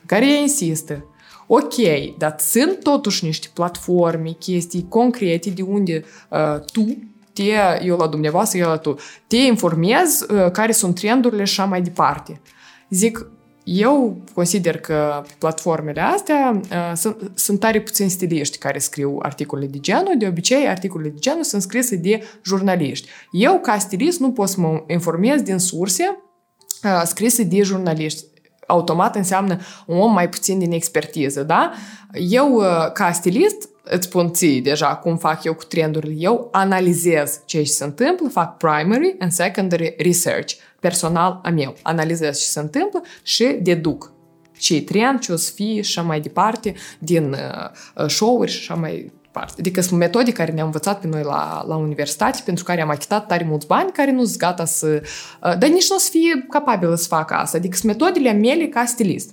Care 0.05 0.31
ea 0.31 0.39
insistă, 0.39 1.05
Ok, 1.47 1.73
dar 2.17 2.35
sunt 2.39 2.79
totuși 2.83 3.25
niște 3.25 3.47
platforme, 3.53 4.29
chestii 4.31 4.85
concrete 4.89 5.49
de 5.49 5.61
unde 5.61 6.03
uh, 6.29 6.59
tu 6.71 6.97
te, 7.33 7.43
eu 7.83 7.97
la 7.97 8.07
dumneavoastră, 8.07 8.59
eu 8.59 8.67
la 8.67 8.77
tu, 8.77 8.95
te 9.27 9.35
informezi 9.35 10.31
uh, 10.31 10.51
care 10.51 10.71
sunt 10.71 10.95
trendurile 10.95 11.43
și 11.43 11.59
așa 11.59 11.69
mai 11.69 11.81
departe. 11.81 12.41
Zic, 12.89 13.27
eu 13.65 14.21
consider 14.33 14.79
că 14.79 15.23
pe 15.27 15.33
platformele 15.37 16.01
astea 16.01 16.61
uh, 16.71 16.91
sunt, 16.95 17.31
sunt 17.33 17.59
tare 17.59 17.81
puțini 17.81 18.09
stiliști 18.09 18.57
care 18.57 18.77
scriu 18.77 19.19
articole 19.21 19.65
de 19.65 19.79
genul. 19.79 20.15
De 20.17 20.27
obicei, 20.27 20.67
articolele 20.67 21.09
de 21.09 21.19
genul 21.19 21.43
sunt 21.43 21.61
scrise 21.61 21.95
de 21.95 22.23
jurnaliști. 22.43 23.09
Eu, 23.31 23.59
ca 23.59 23.77
stilist, 23.77 24.19
nu 24.19 24.31
pot 24.31 24.49
să 24.49 24.59
mă 24.59 24.83
informez 24.87 25.41
din 25.41 25.57
surse 25.57 26.23
uh, 26.83 27.01
scrise 27.05 27.43
de 27.43 27.61
jurnaliști. 27.61 28.23
Automat 28.67 29.15
înseamnă 29.15 29.59
un 29.85 29.97
om 29.97 30.13
mai 30.13 30.29
puțin 30.29 30.59
din 30.59 30.71
expertiză, 30.71 31.43
da? 31.43 31.71
Eu, 32.13 32.53
uh, 32.53 32.91
ca 32.93 33.11
stilist, 33.11 33.69
îți 33.83 34.07
spun 34.07 34.33
ție 34.33 34.61
deja 34.61 34.95
cum 34.95 35.17
fac 35.17 35.43
eu 35.43 35.53
cu 35.53 35.63
trendurile. 35.63 36.13
Eu 36.17 36.49
analizez 36.51 37.41
ce 37.45 37.63
se 37.63 37.83
întâmplă, 37.83 38.27
fac 38.27 38.57
primary 38.57 39.15
and 39.19 39.31
secondary 39.31 39.95
research 39.97 40.53
personal 40.87 41.39
a 41.43 41.49
meu. 41.49 41.75
Analizez 41.81 42.39
ce 42.39 42.45
se 42.45 42.59
întâmplă 42.59 43.01
și 43.23 43.57
deduc 43.61 44.13
ce 44.57 44.81
trend, 44.81 45.19
ce 45.19 45.31
o 45.31 45.35
să 45.35 45.51
fie 45.51 45.81
și 45.81 45.99
așa 45.99 46.07
mai 46.07 46.19
departe 46.19 46.73
din 46.99 47.31
uh, 47.31 48.03
uh, 48.03 48.09
show-uri 48.09 48.51
și 48.51 48.57
așa 48.59 48.79
mai 48.79 49.11
departe. 49.21 49.53
Adică 49.59 49.81
sunt 49.81 49.99
metode 49.99 50.31
care 50.31 50.51
ne-au 50.51 50.65
învățat 50.65 50.99
pe 50.99 51.07
noi 51.07 51.23
la, 51.23 51.63
la 51.67 51.75
universitate, 51.75 52.41
pentru 52.45 52.63
care 52.63 52.81
am 52.81 52.89
achitat 52.89 53.27
tare 53.27 53.45
mulți 53.49 53.67
bani, 53.67 53.91
care 53.91 54.11
nu 54.11 54.25
sunt 54.25 54.37
gata 54.37 54.65
să... 54.65 54.87
Uh, 54.87 55.57
dar 55.57 55.69
nici 55.69 55.89
nu 55.89 55.95
o 55.95 55.99
să 55.99 56.09
fie 56.11 56.45
capabilă 56.49 56.95
să 56.95 57.07
facă 57.07 57.33
asta. 57.33 57.57
Adică 57.57 57.77
sunt 57.77 57.91
metodele 57.91 58.31
mele 58.31 58.67
ca 58.67 58.85
stilist. 58.85 59.29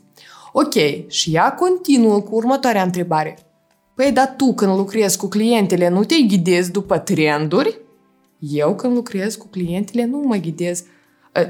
Ok, 0.52 1.08
și 1.08 1.34
ea 1.34 1.52
continuă 1.52 2.20
cu 2.20 2.34
următoarea 2.34 2.82
întrebare. 2.82 3.38
Păi, 3.94 4.12
dar 4.12 4.34
tu 4.36 4.54
când 4.54 4.76
lucrezi 4.76 5.16
cu 5.18 5.26
clientele 5.28 5.88
nu 5.88 6.04
te 6.04 6.14
ghidezi 6.14 6.70
după 6.70 6.98
trenduri? 6.98 7.78
Eu 8.38 8.74
când 8.74 8.94
lucrez 8.94 9.34
cu 9.34 9.46
clientele 9.46 10.04
nu 10.04 10.18
mă 10.18 10.36
ghidez 10.36 10.80
Ă, 10.80 10.84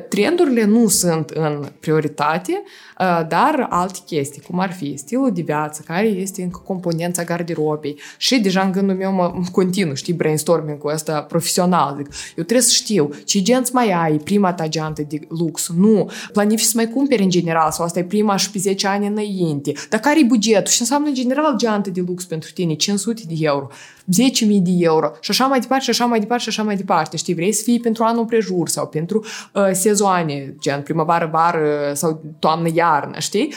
trendurile 0.08 0.64
nu 0.64 0.88
sunt 0.88 1.30
în 1.30 1.68
prioritate, 1.80 2.62
ă, 3.00 3.26
dar 3.28 3.66
alte 3.70 3.98
chestii, 4.06 4.42
cum 4.42 4.58
ar 4.58 4.72
fi 4.72 4.96
stilul 4.96 5.32
de 5.32 5.42
viață, 5.42 5.82
care 5.86 6.06
este 6.06 6.42
încă 6.42 6.62
componența 6.64 7.24
garderobei 7.24 8.00
și 8.16 8.40
deja 8.40 8.62
în 8.62 8.72
gândul 8.72 8.96
meu 8.96 9.12
mă 9.12 9.32
continuu, 9.52 9.94
știi, 9.94 10.12
brainstorming-ul 10.12 10.92
ăsta 10.92 11.22
profesional. 11.22 11.94
Zic, 11.96 12.06
eu 12.36 12.44
trebuie 12.44 12.60
să 12.60 12.72
știu 12.72 13.10
ce 13.24 13.42
genți 13.42 13.74
mai 13.74 13.90
ai, 13.90 14.16
prima 14.16 14.52
ta 14.52 14.68
geantă 14.68 15.02
de 15.08 15.20
lux, 15.28 15.68
nu, 15.76 16.10
planifici 16.32 16.66
să 16.66 16.72
mai 16.74 16.88
cumperi 16.88 17.22
în 17.22 17.30
general 17.30 17.70
sau 17.70 17.84
asta 17.84 17.98
e 17.98 18.04
prima 18.04 18.36
și 18.36 18.50
pe 18.50 18.58
10 18.58 18.86
ani 18.86 19.06
înainte, 19.06 19.72
dar 19.88 20.00
care 20.00 20.20
e 20.20 20.24
bugetul 20.24 20.72
și 20.72 20.80
înseamnă 20.80 21.08
în 21.08 21.14
general 21.14 21.56
geantă 21.56 21.90
de 21.90 22.02
lux 22.06 22.24
pentru 22.24 22.50
tine, 22.52 22.74
500 22.74 23.22
de 23.28 23.34
euro. 23.38 23.68
10.000 24.02 24.46
de 24.46 24.70
euro 24.78 25.10
și 25.20 25.30
așa 25.30 25.46
mai 25.46 25.60
departe 25.60 25.84
și 25.84 25.90
așa 25.90 26.04
mai 26.04 26.18
departe 26.18 26.42
și 26.42 26.48
așa 26.48 26.62
mai 26.62 26.76
departe. 26.76 27.16
Știi, 27.16 27.34
vrei 27.34 27.52
să 27.52 27.62
fii 27.62 27.80
pentru 27.80 28.04
anul 28.04 28.24
prejur 28.24 28.68
sau 28.68 28.86
pentru 28.86 29.24
uh, 29.54 29.68
sezoane, 29.72 30.54
gen 30.60 30.82
primăvară, 30.82 31.28
vară 31.32 31.92
sau 31.94 32.22
toamnă, 32.38 32.68
iarnă, 32.74 33.18
știi? 33.18 33.54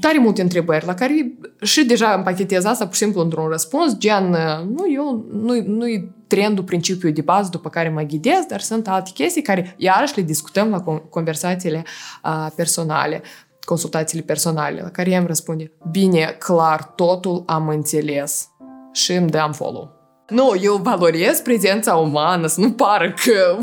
Tare 0.00 0.18
multe 0.18 0.42
întrebări 0.42 0.86
la 0.86 0.94
care 0.94 1.32
și 1.62 1.84
deja 1.84 2.12
împachetez 2.12 2.64
asta 2.64 2.84
pur 2.84 2.94
și 2.94 3.02
simplu 3.02 3.20
într-un 3.20 3.48
răspuns, 3.48 3.96
gen, 3.96 4.30
uh, 4.30 4.66
nu, 4.76 4.92
eu, 4.92 5.24
nu, 5.32 5.62
nu-i 5.66 6.12
trendul, 6.26 6.64
principiul 6.64 7.12
de 7.12 7.20
bază 7.20 7.48
după 7.50 7.68
care 7.68 7.88
mă 7.88 8.02
ghidez, 8.02 8.44
dar 8.48 8.60
sunt 8.60 8.88
alte 8.88 9.10
chestii 9.14 9.42
care 9.42 9.74
iarăși 9.76 10.16
le 10.16 10.22
discutăm 10.22 10.68
la 10.68 10.80
conversațiile 11.10 11.84
uh, 12.24 12.46
personale 12.56 13.22
consultațiile 13.64 14.24
personale, 14.24 14.80
la 14.80 14.88
care 14.88 15.10
i-am 15.10 15.26
răspunde, 15.26 15.72
bine, 15.90 16.36
clar, 16.38 16.82
totul 16.82 17.42
am 17.46 17.68
înțeles 17.68 18.48
și 18.94 19.12
îmi 19.12 19.30
dăm 19.30 19.52
follow. 19.52 19.92
Nu, 20.28 20.54
eu 20.60 20.76
valorez 20.76 21.40
prezența 21.40 21.94
umană, 21.94 22.46
să 22.46 22.60
nu 22.60 22.72
pară 22.72 23.14
că... 23.24 23.56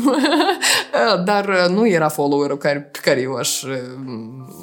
Dar 1.24 1.68
nu 1.68 1.88
era 1.88 2.08
follower-ul 2.08 2.58
care, 2.58 2.80
pe 2.80 2.98
care 3.02 3.20
eu 3.20 3.34
aș, 3.34 3.62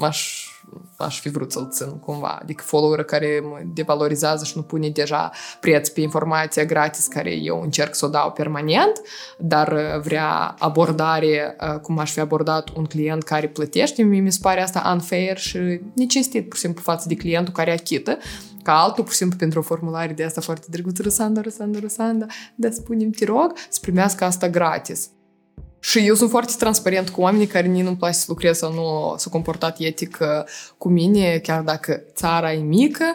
aș 0.02 0.50
aș 0.98 1.20
fi 1.20 1.30
vrut 1.30 1.52
să-l 1.52 1.68
țin 1.72 2.00
cumva. 2.00 2.40
Adică 2.42 2.64
follower 2.66 3.04
care 3.04 3.40
mă 3.44 3.60
devalorizează 3.74 4.46
și 4.46 4.52
nu 4.56 4.62
pune 4.62 4.90
deja 4.90 5.32
preț 5.60 5.90
pe 5.90 6.02
informația 6.02 6.66
gratis 6.66 7.08
care 7.08 7.32
eu 7.32 7.62
încerc 7.62 7.96
să 7.96 8.06
o 8.06 8.10
dau 8.10 8.32
permanent, 8.32 9.02
dar 9.38 9.72
uh, 9.72 10.02
vrea 10.02 10.56
abordare 10.60 11.56
uh, 11.62 11.80
cum 11.80 12.00
aș 12.00 12.12
fi 12.12 12.20
abordat 12.20 12.70
un 12.76 12.86
client 12.86 13.24
care 13.24 13.48
plătește. 13.48 14.04
Mi 14.04 14.32
se 14.32 14.40
pare 14.42 14.62
asta 14.62 14.90
unfair 14.94 15.38
și 15.38 15.82
necinstit, 15.96 16.48
pur 16.48 16.56
și 16.56 16.62
simplu, 16.62 16.82
față 16.82 17.06
de 17.08 17.16
clientul 17.16 17.54
care 17.54 17.72
achită 17.72 18.18
ca 18.64 18.82
altul, 18.82 19.04
pur 19.04 19.12
și 19.12 19.18
simplu, 19.18 19.38
pentru 19.38 19.60
o 19.60 19.62
formulare 19.62 20.14
de 20.14 20.24
asta 20.24 20.42
foarte 20.42 20.68
drăguță, 20.70 21.02
Rusanda, 21.02 21.42
Rusanda, 21.42 21.80
Rusanda, 21.80 22.26
dar 22.56 22.72
spunem, 22.72 23.10
te 23.10 23.26
rog, 23.26 23.54
să 23.70 23.80
primească 23.82 24.24
asta 24.24 24.50
gratis. 24.50 25.10
Și 25.82 26.00
eu 26.00 26.16
sunt 26.16 26.30
foarte 26.30 26.54
transparent 26.58 27.10
cu 27.10 27.22
oamenii 27.22 27.48
care 27.48 27.68
nici 27.68 27.84
nu-mi 27.84 27.98
place 27.98 28.18
să 28.18 28.26
lucrez 28.28 28.58
sau 28.58 28.74
nu 28.74 29.16
s-au 29.18 29.32
comportat 29.32 29.80
etic 29.80 30.18
cu 30.78 30.90
mine, 30.90 31.38
chiar 31.38 31.62
dacă 31.62 32.04
țara 32.14 32.54
e 32.54 32.58
mică, 32.58 33.06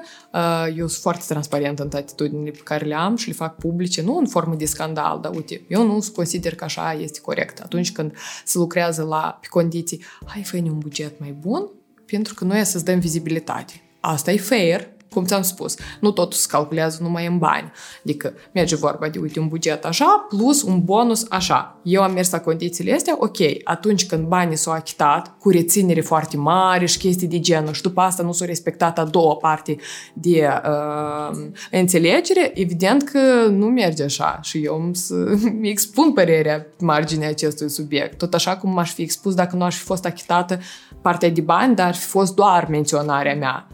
eu 0.77 0.87
sunt 0.87 1.03
foarte 1.03 1.25
transparent 1.29 1.79
în 1.79 1.91
atitudinile 1.95 2.51
pe 2.51 2.61
care 2.65 2.85
le 2.85 2.95
am 2.95 3.17
și 3.17 3.29
le 3.29 3.35
fac 3.35 3.57
publice, 3.57 4.03
nu 4.03 4.17
în 4.17 4.27
formă 4.27 4.55
de 4.55 4.65
scandal, 4.65 5.21
dar 5.21 5.35
uite, 5.35 5.65
eu 5.69 5.87
nu 5.87 6.05
consider 6.15 6.55
că 6.55 6.65
așa 6.65 6.93
este 6.93 7.21
corect. 7.21 7.61
Atunci 7.61 7.93
când 7.93 8.13
se 8.45 8.59
lucrează 8.59 9.03
la, 9.03 9.39
pe 9.41 9.47
condiții, 9.51 10.05
hai 10.27 10.43
fă 10.43 10.57
un 10.57 10.79
buget 10.79 11.21
mai 11.21 11.37
bun, 11.41 11.71
pentru 12.07 12.35
că 12.35 12.45
noi 12.45 12.65
să-ți 12.65 12.85
dăm 12.85 12.99
vizibilitate. 12.99 13.73
Asta 14.01 14.33
e 14.33 14.37
fair, 14.37 14.89
cum 15.15 15.25
ți-am 15.25 15.43
spus, 15.43 15.77
nu 16.01 16.11
totul 16.11 16.39
se 16.39 16.47
calculează 16.51 16.99
numai 17.03 17.27
în 17.27 17.39
bani. 17.39 17.73
Adică 18.05 18.33
merge 18.53 18.77
vorba 18.77 19.09
de, 19.09 19.19
uite, 19.19 19.41
un 19.41 19.49
buget 19.49 19.85
așa, 19.85 20.27
plus 20.29 20.63
un 20.63 20.85
bonus 20.85 21.27
așa. 21.29 21.81
Eu 21.83 22.03
am 22.03 22.13
mers 22.13 22.31
la 22.31 22.41
condițiile 22.41 22.95
astea, 22.95 23.15
ok, 23.19 23.37
atunci 23.65 24.07
când 24.07 24.27
banii 24.27 24.57
s-au 24.57 24.73
achitat, 24.73 25.39
cu 25.39 25.51
reținere 25.51 26.01
foarte 26.01 26.37
mari 26.37 26.87
și 26.87 26.99
chestii 26.99 27.27
de 27.27 27.41
genul, 27.41 27.73
și 27.73 27.83
după 27.83 28.01
asta 28.01 28.23
nu 28.23 28.33
s-au 28.33 28.47
respectat 28.47 28.99
a 28.99 29.05
doua 29.05 29.35
parte 29.35 29.77
de 30.15 30.49
uh, 30.65 31.37
înțelegere, 31.71 32.53
evident 32.55 33.03
că 33.03 33.47
nu 33.51 33.67
merge 33.67 34.03
așa. 34.03 34.39
Și 34.43 34.59
eu 34.65 34.75
îmi 34.75 35.69
expun 35.75 36.13
părerea 36.13 36.67
marginea 36.79 37.29
acestui 37.29 37.71
subiect. 37.71 38.19
Tot 38.19 38.35
așa 38.35 38.57
cum 38.57 38.73
m-aș 38.73 38.93
fi 38.93 39.03
expus 39.03 39.35
dacă 39.35 39.57
nu 39.57 39.65
aș 39.65 39.77
fi 39.77 39.85
fost 39.85 40.05
achitată 40.05 40.59
partea 41.03 41.31
de 41.31 41.41
bani, 41.41 41.75
dar 41.75 41.87
ar 41.87 41.95
fi 41.95 42.07
fost 42.07 42.35
doar 42.35 42.67
menționarea 42.69 43.35
mea 43.35 43.67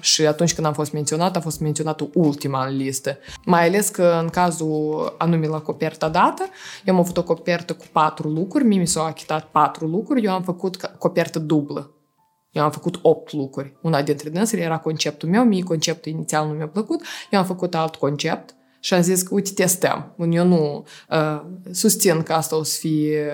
și 0.00 0.26
atunci 0.26 0.54
când 0.54 0.66
am 0.66 0.72
fost 0.72 0.92
menționat, 0.92 1.36
a 1.36 1.40
fost 1.40 1.60
menționată 1.60 2.08
ultima 2.14 2.66
în 2.66 2.76
listă. 2.76 3.18
Mai 3.44 3.66
ales 3.66 3.88
că 3.88 4.18
în 4.22 4.28
cazul 4.28 5.14
anume 5.18 5.46
la 5.46 5.60
coperta 5.60 6.08
dată, 6.08 6.42
eu 6.84 6.94
am 6.94 7.00
avut 7.00 7.16
o 7.16 7.22
copertă 7.22 7.72
cu 7.72 7.84
patru 7.92 8.28
lucruri, 8.28 8.64
mie 8.64 8.78
mi 8.78 8.86
s-au 8.86 9.04
achitat 9.04 9.44
patru 9.50 9.86
lucruri, 9.86 10.24
eu 10.24 10.32
am 10.32 10.42
făcut 10.42 10.76
copertă 10.98 11.38
dublă. 11.38 11.92
Eu 12.52 12.62
am 12.62 12.70
făcut 12.70 12.98
opt 13.02 13.32
lucruri. 13.32 13.76
Una 13.82 14.02
dintre 14.02 14.28
dânsele 14.28 14.62
era 14.62 14.78
conceptul 14.78 15.28
meu, 15.28 15.44
mie 15.44 15.62
conceptul 15.62 16.12
inițial 16.12 16.46
nu 16.46 16.52
mi-a 16.52 16.68
plăcut, 16.68 17.02
eu 17.30 17.38
am 17.38 17.44
făcut 17.44 17.74
alt 17.74 17.94
concept 17.94 18.54
și 18.80 18.94
am 18.94 19.02
zis 19.02 19.22
că, 19.22 19.34
uite, 19.34 19.50
testăm. 19.54 20.14
Eu 20.30 20.44
nu 20.46 20.86
uh, 21.10 21.42
susțin 21.70 22.22
că 22.22 22.32
asta 22.32 22.56
o 22.56 22.62
să 22.62 22.78
fie 22.78 23.30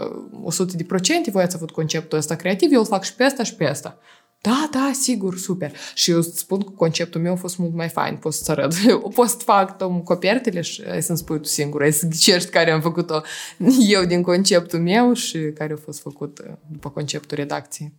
uh, 0.00 0.42
100 0.42 0.76
de 0.76 0.84
procente, 0.84 1.30
voi 1.30 1.42
ați 1.42 1.56
avut 1.56 1.70
conceptul 1.70 2.18
ăsta 2.18 2.34
creativ, 2.34 2.72
eu 2.72 2.80
îl 2.80 2.86
fac 2.86 3.02
și 3.02 3.14
pe 3.14 3.22
asta 3.22 3.42
și 3.42 3.54
pe 3.54 3.66
asta. 3.66 3.98
Da, 4.46 4.68
da, 4.70 4.90
sigur, 4.92 5.36
super. 5.36 5.72
Și 5.94 6.10
eu 6.10 6.16
îți 6.16 6.38
spun 6.38 6.60
că 6.60 6.70
conceptul 6.70 7.20
meu 7.20 7.32
a 7.32 7.36
fost 7.36 7.58
mult 7.58 7.74
mai 7.74 7.88
fain, 7.88 8.16
pot 8.16 8.32
să 8.32 8.50
arăt. 8.50 8.74
Eu 8.88 9.12
pot 9.14 9.28
să 9.28 9.36
fac 9.36 9.76
tom 9.76 10.00
copertele 10.00 10.60
și 10.60 10.82
ai 10.82 11.02
să-mi 11.02 11.18
spui 11.18 11.40
tu 11.40 11.48
singur, 11.48 11.82
ai 11.82 11.92
să 11.92 12.06
ghicești 12.06 12.50
care 12.50 12.70
am 12.70 12.80
făcut-o 12.80 13.20
eu 13.96 14.04
din 14.04 14.22
conceptul 14.22 14.78
meu 14.78 15.12
și 15.12 15.38
care 15.38 15.72
a 15.72 15.76
fost 15.76 16.00
făcut 16.00 16.38
uh, 16.38 16.54
după 16.70 16.90
conceptul 16.90 17.36
redacției. 17.36 17.92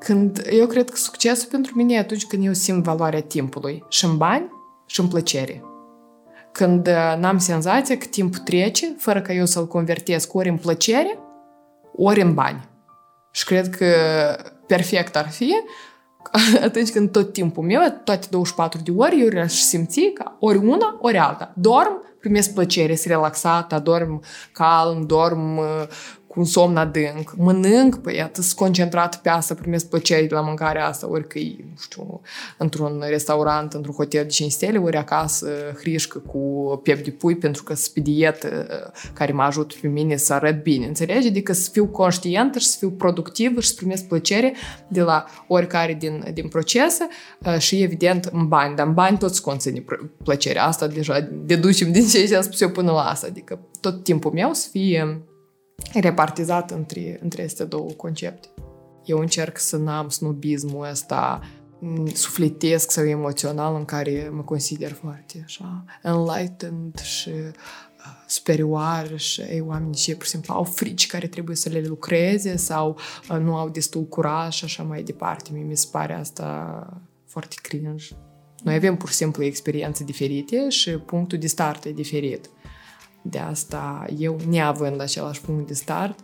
Când 0.00 0.42
eu 0.50 0.66
cred 0.66 0.90
că 0.90 0.96
succesul 0.96 1.48
pentru 1.50 1.76
mine 1.76 1.94
e 1.94 1.98
atunci 1.98 2.26
când 2.26 2.44
eu 2.44 2.52
simt 2.52 2.84
valoarea 2.84 3.22
timpului 3.22 3.84
și 3.88 4.04
în 4.04 4.16
bani 4.16 4.50
și 4.86 5.00
în 5.00 5.08
plăcere. 5.08 5.64
Când 6.52 6.86
uh, 6.86 7.16
n-am 7.18 7.38
senzația 7.38 7.98
că 7.98 8.06
timpul 8.06 8.38
trece 8.38 8.94
fără 8.98 9.22
ca 9.22 9.32
eu 9.32 9.46
să-l 9.46 9.66
convertesc 9.66 10.34
ori 10.34 10.48
în 10.48 10.56
plăcere, 10.56 11.18
ori 11.96 12.20
în 12.20 12.34
bani. 12.34 12.69
Și 13.30 13.44
cred 13.44 13.76
că 13.76 13.86
perfect 14.66 15.16
ar 15.16 15.28
fi 15.28 15.52
atunci 16.62 16.90
când 16.90 17.10
tot 17.10 17.32
timpul 17.32 17.64
meu, 17.64 18.00
toate 18.04 18.26
24 18.30 18.80
de 18.84 18.90
ore, 18.96 19.18
eu 19.18 19.42
aș 19.42 19.52
simți 19.52 20.00
ca 20.00 20.36
ori 20.40 20.58
una, 20.58 20.98
ori 21.00 21.18
alta. 21.18 21.52
Dorm, 21.56 22.02
primesc 22.20 22.52
plăcere, 22.54 22.94
sunt 22.94 23.12
relaxată, 23.12 23.78
dorm 23.78 24.22
calm, 24.52 25.06
dorm 25.06 25.60
cu 26.30 26.38
un 26.38 26.44
somn 26.44 26.76
adânc, 26.76 27.34
mănânc, 27.36 27.96
păi 27.96 28.14
iată, 28.16 28.42
sunt 28.42 28.56
concentrat 28.56 29.20
pe 29.20 29.28
asta, 29.28 29.54
primesc 29.54 29.88
plăcere 29.88 30.26
de 30.26 30.34
la 30.34 30.40
mâncarea 30.40 30.86
asta, 30.86 31.10
ori 31.10 31.26
că 31.26 31.38
e, 31.38 31.56
nu 31.58 31.80
știu, 31.80 32.20
într-un 32.58 33.04
restaurant, 33.08 33.72
într-un 33.72 33.94
hotel 33.94 34.22
de 34.22 34.28
5 34.28 34.52
stele, 34.52 34.78
ori 34.78 34.96
acasă 34.96 35.50
hrișcă 35.78 36.18
cu 36.18 36.40
piept 36.82 37.04
de 37.04 37.10
pui, 37.10 37.36
pentru 37.36 37.62
că 37.62 37.74
sunt 37.74 37.94
pe 37.94 38.00
dietă 38.00 38.66
care 39.12 39.32
mă 39.32 39.42
ajută 39.42 39.74
pe 39.80 39.88
mine 39.88 40.16
să 40.16 40.32
arăt 40.32 40.62
bine, 40.62 40.86
înțelegi? 40.86 41.28
Adică 41.28 41.52
să 41.52 41.70
fiu 41.70 41.86
conștientă 41.86 42.58
și 42.58 42.66
să 42.66 42.76
fiu 42.78 42.90
productiv 42.90 43.60
și 43.60 43.68
să 43.68 43.74
primesc 43.76 44.04
plăcere 44.04 44.54
de 44.88 45.00
la 45.00 45.24
oricare 45.46 45.94
din, 45.94 46.24
din 46.32 46.48
procese 46.48 47.08
și, 47.58 47.82
evident, 47.82 48.24
în 48.32 48.48
bani, 48.48 48.76
dar 48.76 48.86
în 48.86 48.94
bani 48.94 49.18
tot 49.18 49.34
se 49.34 49.40
conține 49.40 49.84
plăcerea 50.24 50.64
asta, 50.64 50.86
deja 50.86 51.28
deducem 51.32 51.92
din 51.92 52.06
ce 52.06 52.36
am 52.36 52.42
spus 52.42 52.60
eu 52.60 52.70
până 52.70 52.90
la 52.90 53.02
asta, 53.02 53.26
adică 53.26 53.58
tot 53.80 54.04
timpul 54.04 54.32
meu 54.32 54.52
să 54.52 54.68
fie 54.70 55.24
repartizat 55.92 56.70
între, 56.70 57.18
între 57.22 57.42
aceste 57.42 57.64
două 57.64 57.90
concepte. 57.90 58.48
Eu 59.04 59.18
încerc 59.18 59.58
să 59.58 59.76
n-am 59.76 60.08
snobismul 60.08 60.88
ăsta 60.90 61.40
sufletesc 62.14 62.90
sau 62.90 63.04
emoțional 63.04 63.74
în 63.74 63.84
care 63.84 64.30
mă 64.32 64.42
consider 64.42 64.92
foarte 64.92 65.42
așa 65.44 65.84
enlightened 66.02 66.98
și 66.98 67.30
superior 68.26 69.12
și 69.16 69.40
ei, 69.40 69.60
oamenii 69.60 69.94
și 69.94 70.14
pur 70.14 70.24
și 70.24 70.30
simplu 70.30 70.54
au 70.54 70.64
frici 70.64 71.06
care 71.06 71.26
trebuie 71.26 71.56
să 71.56 71.68
le 71.68 71.80
lucreze 71.80 72.56
sau 72.56 72.98
nu 73.40 73.56
au 73.56 73.68
destul 73.68 74.04
curaj 74.04 74.54
și 74.54 74.64
așa 74.64 74.82
mai 74.82 75.02
departe. 75.02 75.50
Mie 75.52 75.62
mi 75.62 75.76
se 75.76 75.88
pare 75.90 76.14
asta 76.14 76.86
foarte 77.26 77.54
cringe. 77.62 78.06
Noi 78.62 78.74
avem 78.74 78.96
pur 78.96 79.08
și 79.08 79.14
simplu 79.14 79.44
experiențe 79.44 80.04
diferite 80.04 80.68
și 80.68 80.90
punctul 80.90 81.38
de 81.38 81.46
start 81.46 81.84
e 81.84 81.92
diferit. 81.92 82.50
De 83.22 83.38
asta, 83.38 84.06
eu, 84.18 84.36
neavând 84.48 85.00
același 85.00 85.40
punct 85.40 85.66
de 85.66 85.74
start, 85.74 86.18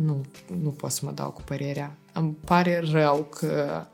nu, 0.00 0.20
nu 0.62 0.70
pot 0.70 0.90
să 0.90 1.00
mă 1.04 1.10
dau 1.10 1.30
cu 1.30 1.42
părerea. 1.42 1.96
Îmi 2.12 2.36
pare 2.44 2.82
rău 2.90 3.22
că, 3.22 3.86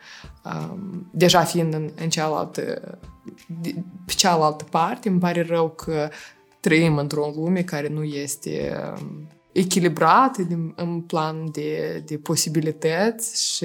um, 0.44 1.10
deja 1.12 1.44
fiind 1.44 1.74
în, 1.74 1.90
în 2.00 2.08
cealaltă, 2.08 2.62
de, 3.60 3.74
pe 4.06 4.12
cealaltă 4.16 4.64
parte, 4.70 5.08
îmi 5.08 5.20
pare 5.20 5.42
rău 5.42 5.68
că 5.68 6.08
trăim 6.60 6.96
într-o 6.96 7.32
lume 7.34 7.62
care 7.62 7.88
nu 7.88 8.02
este 8.02 8.76
um, 9.00 9.28
echilibrată 9.52 10.46
în, 10.50 10.72
în 10.76 11.00
plan 11.00 11.50
de, 11.50 12.02
de 12.06 12.18
posibilități 12.18 13.54
și 13.54 13.64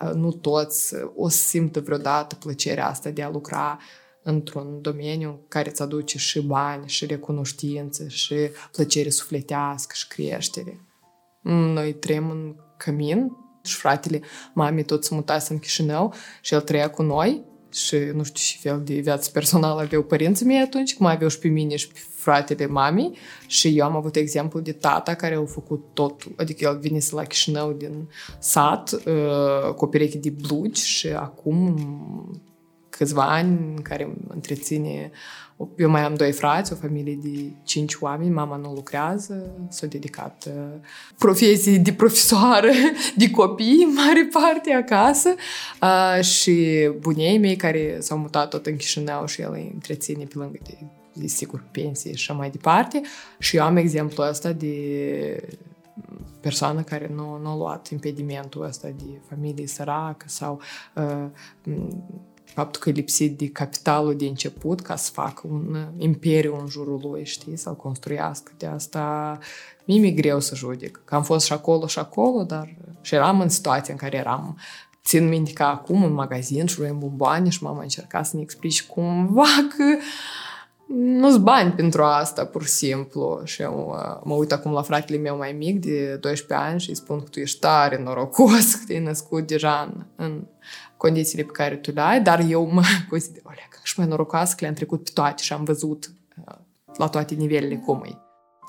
uh, 0.00 0.12
nu 0.14 0.32
toți 0.32 0.94
o 1.14 1.28
să 1.28 1.36
simtă 1.36 1.80
vreodată 1.80 2.34
plăcerea 2.34 2.88
asta 2.88 3.10
de 3.10 3.22
a 3.22 3.30
lucra 3.30 3.78
într-un 4.26 4.80
domeniu 4.80 5.40
care 5.48 5.70
îți 5.70 5.82
aduce 5.82 6.18
și 6.18 6.40
bani, 6.40 6.88
și 6.88 7.06
recunoștință, 7.06 8.08
și 8.08 8.34
plăcere 8.72 9.10
sufletească, 9.10 9.94
și 9.96 10.08
creștere. 10.08 10.80
Noi 11.42 11.94
trăim 11.94 12.30
în 12.30 12.54
cămin 12.76 13.32
și 13.64 13.74
fratele 13.74 14.20
mamei 14.54 14.84
tot 14.84 15.04
se 15.04 15.14
mutase 15.14 15.52
în 15.52 15.58
Chișinău 15.58 16.14
și 16.40 16.54
el 16.54 16.60
trăia 16.60 16.90
cu 16.90 17.02
noi 17.02 17.44
și 17.72 17.96
nu 17.96 18.22
știu 18.22 18.42
ce 18.42 18.68
fel 18.68 18.82
de 18.84 18.94
viață 18.94 19.30
personală 19.30 19.80
aveau 19.80 20.02
părinții 20.02 20.46
mei 20.46 20.60
atunci, 20.60 20.96
cum 20.96 21.06
aveau 21.06 21.28
și 21.28 21.38
pe 21.38 21.48
mine 21.48 21.76
și 21.76 21.88
pe 21.88 21.98
fratele 22.14 22.66
mamei 22.66 23.16
și 23.46 23.78
eu 23.78 23.84
am 23.84 23.96
avut 23.96 24.16
exemplu 24.16 24.60
de 24.60 24.72
tata 24.72 25.14
care 25.14 25.34
au 25.34 25.46
făcut 25.46 25.84
totul, 25.92 26.32
adică 26.36 26.64
el 26.64 26.78
venise 26.78 27.14
la 27.14 27.24
Chișinău 27.24 27.72
din 27.72 28.08
sat 28.38 28.92
uh, 28.92 29.74
cu 29.74 29.84
o 29.84 29.88
pereche 29.88 30.18
de 30.18 30.30
blugi 30.30 30.82
și 30.82 31.08
acum 31.08 31.76
câțiva 32.96 33.22
ani 33.22 33.74
în 33.76 33.82
care 33.82 34.16
întreține... 34.28 35.10
Eu 35.76 35.90
mai 35.90 36.02
am 36.02 36.14
doi 36.14 36.32
frați, 36.32 36.72
o 36.72 36.76
familie 36.76 37.18
de 37.22 37.52
cinci 37.62 37.94
oameni, 38.00 38.30
mama 38.30 38.56
nu 38.56 38.72
lucrează, 38.72 39.50
s-a 39.68 39.86
dedicat 39.86 40.48
uh, 40.48 40.80
profesii 41.18 41.78
de 41.78 41.92
profesoară, 41.92 42.70
de 43.16 43.30
copii, 43.30 43.84
în 43.86 43.92
mare 43.94 44.28
parte, 44.32 44.72
acasă. 44.72 45.34
Uh, 45.82 46.24
și 46.24 46.88
bunei 46.98 47.38
mei 47.38 47.56
care 47.56 47.96
s-au 48.00 48.18
mutat 48.18 48.50
tot 48.50 48.66
în 48.66 48.76
Chișinău 48.76 49.26
și 49.26 49.40
el 49.40 49.50
îi 49.52 49.70
întreține 49.74 50.24
pe 50.24 50.38
lângă 50.38 50.58
de, 50.62 50.76
de 51.12 51.26
sigur 51.26 51.62
pensie 51.70 52.10
și 52.10 52.30
așa 52.30 52.38
mai 52.38 52.50
departe. 52.50 53.00
Și 53.38 53.56
eu 53.56 53.64
am 53.64 53.76
exemplul 53.76 54.28
ăsta 54.28 54.52
de 54.52 54.76
persoană 56.40 56.82
care 56.82 57.10
nu, 57.14 57.38
nu 57.42 57.48
a 57.48 57.56
luat 57.56 57.88
impedimentul 57.88 58.64
ăsta 58.64 58.88
de 58.88 59.20
familie 59.28 59.66
săracă 59.66 60.26
sau 60.28 60.60
uh, 60.94 61.26
faptul 62.56 62.80
că 62.80 62.88
e 62.88 62.92
lipsit 62.92 63.38
de 63.38 63.48
capitalul 63.48 64.16
de 64.16 64.24
început 64.24 64.80
ca 64.80 64.96
să 64.96 65.10
facă 65.12 65.42
un 65.50 65.74
uh, 65.74 65.86
imperiu 65.96 66.58
în 66.60 66.66
jurul 66.68 67.00
lui, 67.02 67.24
știi, 67.24 67.56
să-l 67.56 67.76
construiască. 67.76 68.52
De 68.56 68.66
asta 68.66 69.38
mie 69.84 69.98
mi-e 69.98 70.10
greu 70.10 70.40
să 70.40 70.54
judec. 70.54 71.00
Că 71.04 71.14
am 71.14 71.22
fost 71.22 71.46
și 71.46 71.52
acolo 71.52 71.86
și 71.86 71.98
acolo, 71.98 72.42
dar 72.42 72.76
și 73.00 73.14
eram 73.14 73.40
în 73.40 73.48
situația 73.48 73.92
în 73.92 73.98
care 73.98 74.16
eram. 74.16 74.58
Țin 75.04 75.28
minte 75.28 75.52
că 75.52 75.62
acum 75.62 76.04
în 76.04 76.12
magazin 76.12 76.66
și 76.66 76.78
luăm 76.78 76.98
bomboane 76.98 77.48
și 77.48 77.62
mama 77.62 77.82
încerca 77.82 78.22
să 78.22 78.36
ne 78.36 78.42
explici 78.42 78.86
cumva 78.86 79.66
că 79.76 79.84
nu-s 80.94 81.36
bani 81.36 81.72
pentru 81.72 82.02
asta, 82.02 82.44
pur 82.44 82.62
și 82.62 82.70
simplu. 82.70 83.40
Și 83.44 83.62
eu 83.62 83.94
uh, 83.96 84.20
mă 84.24 84.34
uit 84.34 84.52
acum 84.52 84.72
la 84.72 84.82
fratele 84.82 85.18
meu 85.18 85.36
mai 85.36 85.52
mic, 85.52 85.80
de 85.80 86.16
12 86.16 86.66
ani, 86.68 86.80
și 86.80 86.88
îi 86.88 86.96
spun 86.96 87.18
că 87.18 87.28
tu 87.30 87.40
ești 87.40 87.58
tare 87.58 88.02
norocos, 88.02 88.74
că 88.74 88.84
te-ai 88.86 89.02
născut 89.02 89.46
deja 89.46 89.92
în, 89.92 90.04
în 90.16 90.42
condițiile 90.96 91.42
pe 91.42 91.52
care 91.52 91.76
tu 91.76 91.90
le 91.90 92.00
ai, 92.00 92.22
dar 92.22 92.44
eu 92.48 92.70
mă 92.72 92.82
consider, 93.10 93.42
olea, 93.44 93.68
și 93.82 93.98
mai 93.98 94.08
norocoasă 94.08 94.52
că 94.54 94.58
le-am 94.60 94.74
trecut 94.74 95.04
pe 95.04 95.10
toate 95.14 95.42
și 95.42 95.52
am 95.52 95.64
văzut 95.64 96.10
uh, 96.46 96.54
la 96.96 97.08
toate 97.08 97.34
nivelele 97.34 97.76
cum 97.76 98.02
e. 98.06 98.18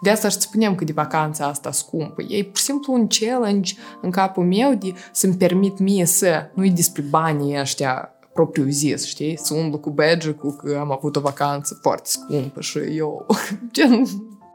De 0.01 0.09
asta 0.09 0.27
îți 0.27 0.41
spunem 0.41 0.75
că 0.75 0.83
de 0.83 0.91
vacanța 0.91 1.45
asta 1.45 1.71
scumpă. 1.71 2.21
E 2.21 2.43
pur 2.43 2.57
și 2.57 2.63
simplu 2.63 2.93
un 2.93 3.07
challenge 3.07 3.73
în 4.01 4.11
capul 4.11 4.45
meu 4.45 4.73
de 4.73 4.93
să-mi 5.11 5.35
permit 5.35 5.79
mie 5.79 6.05
să 6.05 6.49
nu-i 6.53 6.71
despre 6.71 7.01
banii 7.01 7.59
ăștia 7.59 8.11
propriu 8.33 8.67
zis, 8.69 9.05
știi? 9.05 9.37
Să 9.37 9.53
umblu 9.53 9.77
cu 9.77 9.89
badge 9.89 10.31
cu 10.31 10.51
că 10.51 10.77
am 10.79 10.91
avut 10.91 11.15
o 11.15 11.19
vacanță 11.19 11.77
foarte 11.81 12.09
scumpă 12.09 12.61
și 12.61 12.77
eu... 12.77 13.25
Gen, 13.73 14.05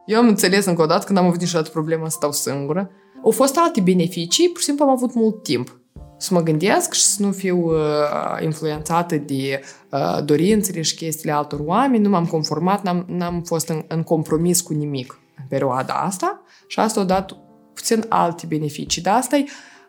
eu 0.07 0.19
am 0.19 0.29
înțeles 0.29 0.65
încă 0.65 0.83
o 0.83 0.87
dată 0.87 1.05
când 1.07 1.19
am 1.19 1.27
avut 1.27 1.41
niciodată 1.41 1.71
problema 1.71 2.09
să 2.09 2.17
stau 2.17 2.33
singură. 2.33 2.91
Au 3.25 3.31
fost 3.31 3.57
alte 3.59 3.81
beneficii, 3.81 4.49
pur 4.49 4.59
și 4.59 4.65
simplu 4.65 4.85
am 4.85 4.91
avut 4.91 5.15
mult 5.15 5.43
timp 5.43 5.81
să 6.23 6.35
mă 6.35 6.43
gândesc 6.43 6.93
și 6.93 7.03
să 7.03 7.23
nu 7.23 7.33
fiu 7.33 7.59
uh, 7.59 8.43
influențată 8.43 9.17
de 9.17 9.63
uh, 9.91 10.25
dorințele 10.25 10.83
și 10.83 10.95
chestiile 10.95 11.33
altor 11.33 11.61
oameni, 11.65 12.03
nu 12.03 12.09
m-am 12.09 12.27
conformat, 12.27 12.83
n-am, 12.83 13.05
n-am 13.09 13.43
fost 13.43 13.69
în, 13.69 13.85
în 13.89 14.03
compromis 14.03 14.61
cu 14.61 14.73
nimic 14.73 15.19
în 15.39 15.45
perioada 15.49 15.95
asta 15.95 16.43
și 16.67 16.79
asta 16.79 17.01
a 17.01 17.05
dat 17.05 17.37
puțin 17.75 18.05
alte 18.09 18.47
beneficii. 18.47 19.03
Dar 19.03 19.17
asta 19.17 19.37
e 19.37 19.45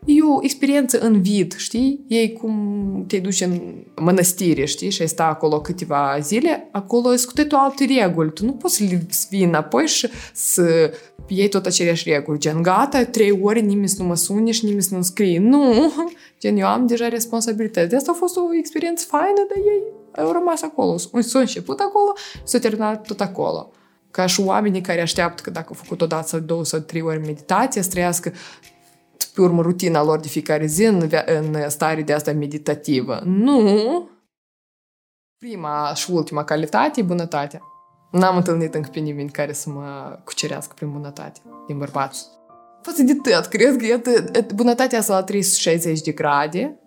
E 0.06 0.22
o 0.22 0.40
experiență 0.42 1.00
în 1.00 1.22
vid, 1.22 1.56
știi? 1.58 2.06
E 2.08 2.30
cum 2.30 3.06
te 3.08 3.20
duci 3.20 3.42
în 3.42 3.62
mănăstire, 3.96 4.66
știi? 4.66 4.90
Și 4.90 5.02
ai 5.02 5.08
sta 5.08 5.24
acolo 5.24 5.62
câteva 5.62 6.18
zile, 6.22 6.70
acolo 6.72 7.16
sunt 7.16 7.26
cu 7.26 7.34
totul 7.34 7.58
alte 7.58 7.86
reguli. 7.86 8.34
Tu 8.34 8.46
nu 8.46 8.52
poți 8.52 8.76
să 9.10 9.26
vii 9.30 9.44
înapoi 9.44 9.88
și 9.88 10.08
să 10.34 10.94
iei 11.28 11.50
tot 11.50 11.66
aceleași 11.66 12.10
reguli. 12.10 12.40
Gen, 12.40 12.62
gata, 12.62 13.06
trei 13.06 13.40
ore, 13.42 13.60
nimeni 13.60 13.90
să 13.90 14.02
nu 14.02 14.08
mă 14.08 14.16
suni 14.16 14.52
și 14.52 14.66
nimeni 14.66 14.84
să 14.84 14.96
nu 14.96 15.02
scrie. 15.02 15.40
Nu! 15.40 15.94
Gen, 16.40 16.58
eu 16.58 16.68
am 16.68 16.88
deja 16.88 17.08
responsabilitate. 17.08 17.88
De 17.88 17.96
asta 17.96 18.12
a 18.12 18.18
fost 18.18 18.38
o 18.38 18.42
experiență 18.58 19.06
faină, 19.08 19.46
dar 19.48 19.58
ei 19.58 19.84
au 20.26 20.32
rămas 20.32 20.62
acolo. 20.62 20.98
S-au 20.98 21.42
început 21.42 21.80
acolo, 21.80 22.14
s-au 22.44 22.60
terminat 22.60 23.08
tot 23.08 23.22
acolo 23.22 23.72
ca 24.14 24.26
și 24.26 24.42
oamenii 24.42 24.82
care 24.82 25.02
așteaptă 25.02 25.42
că 25.42 25.50
dacă 25.50 25.66
au 25.70 25.76
făcut 25.84 26.02
o 26.02 26.06
dată 26.06 26.28
sau 26.28 26.40
două 26.40 26.66
sau 26.66 26.80
trei 26.80 27.02
ori 27.02 27.20
meditație, 27.20 27.82
să 27.82 27.90
trăiască 27.90 28.34
pe 29.34 29.42
urmă 29.42 29.62
rutina 29.62 30.04
lor 30.04 30.20
de 30.20 30.28
fiecare 30.28 30.66
zi 30.66 30.84
în, 30.84 31.10
în 31.26 31.70
stare 31.70 32.02
de 32.02 32.14
asta 32.14 32.32
meditativă. 32.32 33.22
Nu! 33.24 34.10
Prima 35.38 35.94
și 35.94 36.12
ultima 36.12 36.44
calitate 36.44 37.00
e 37.00 37.04
bunătatea. 37.04 37.62
N-am 38.12 38.36
întâlnit 38.36 38.76
încă 38.76 38.90
pe 38.92 39.00
nimeni 39.00 39.30
care 39.30 39.54
să 39.54 39.70
mă 39.70 40.20
cucerească 40.24 40.74
prin 40.76 40.92
bunătate 40.92 41.42
din 41.68 41.78
bărbați. 41.78 42.26
Față 42.82 43.04
de 43.04 43.14
tot, 43.14 43.46
cred 43.46 43.76
că 43.78 43.86
iată, 43.86 44.12
bunătatea 44.56 45.00
asta 45.00 45.14
la 45.14 45.24
360 45.24 46.02
de 46.02 46.12
grade, 46.12 46.78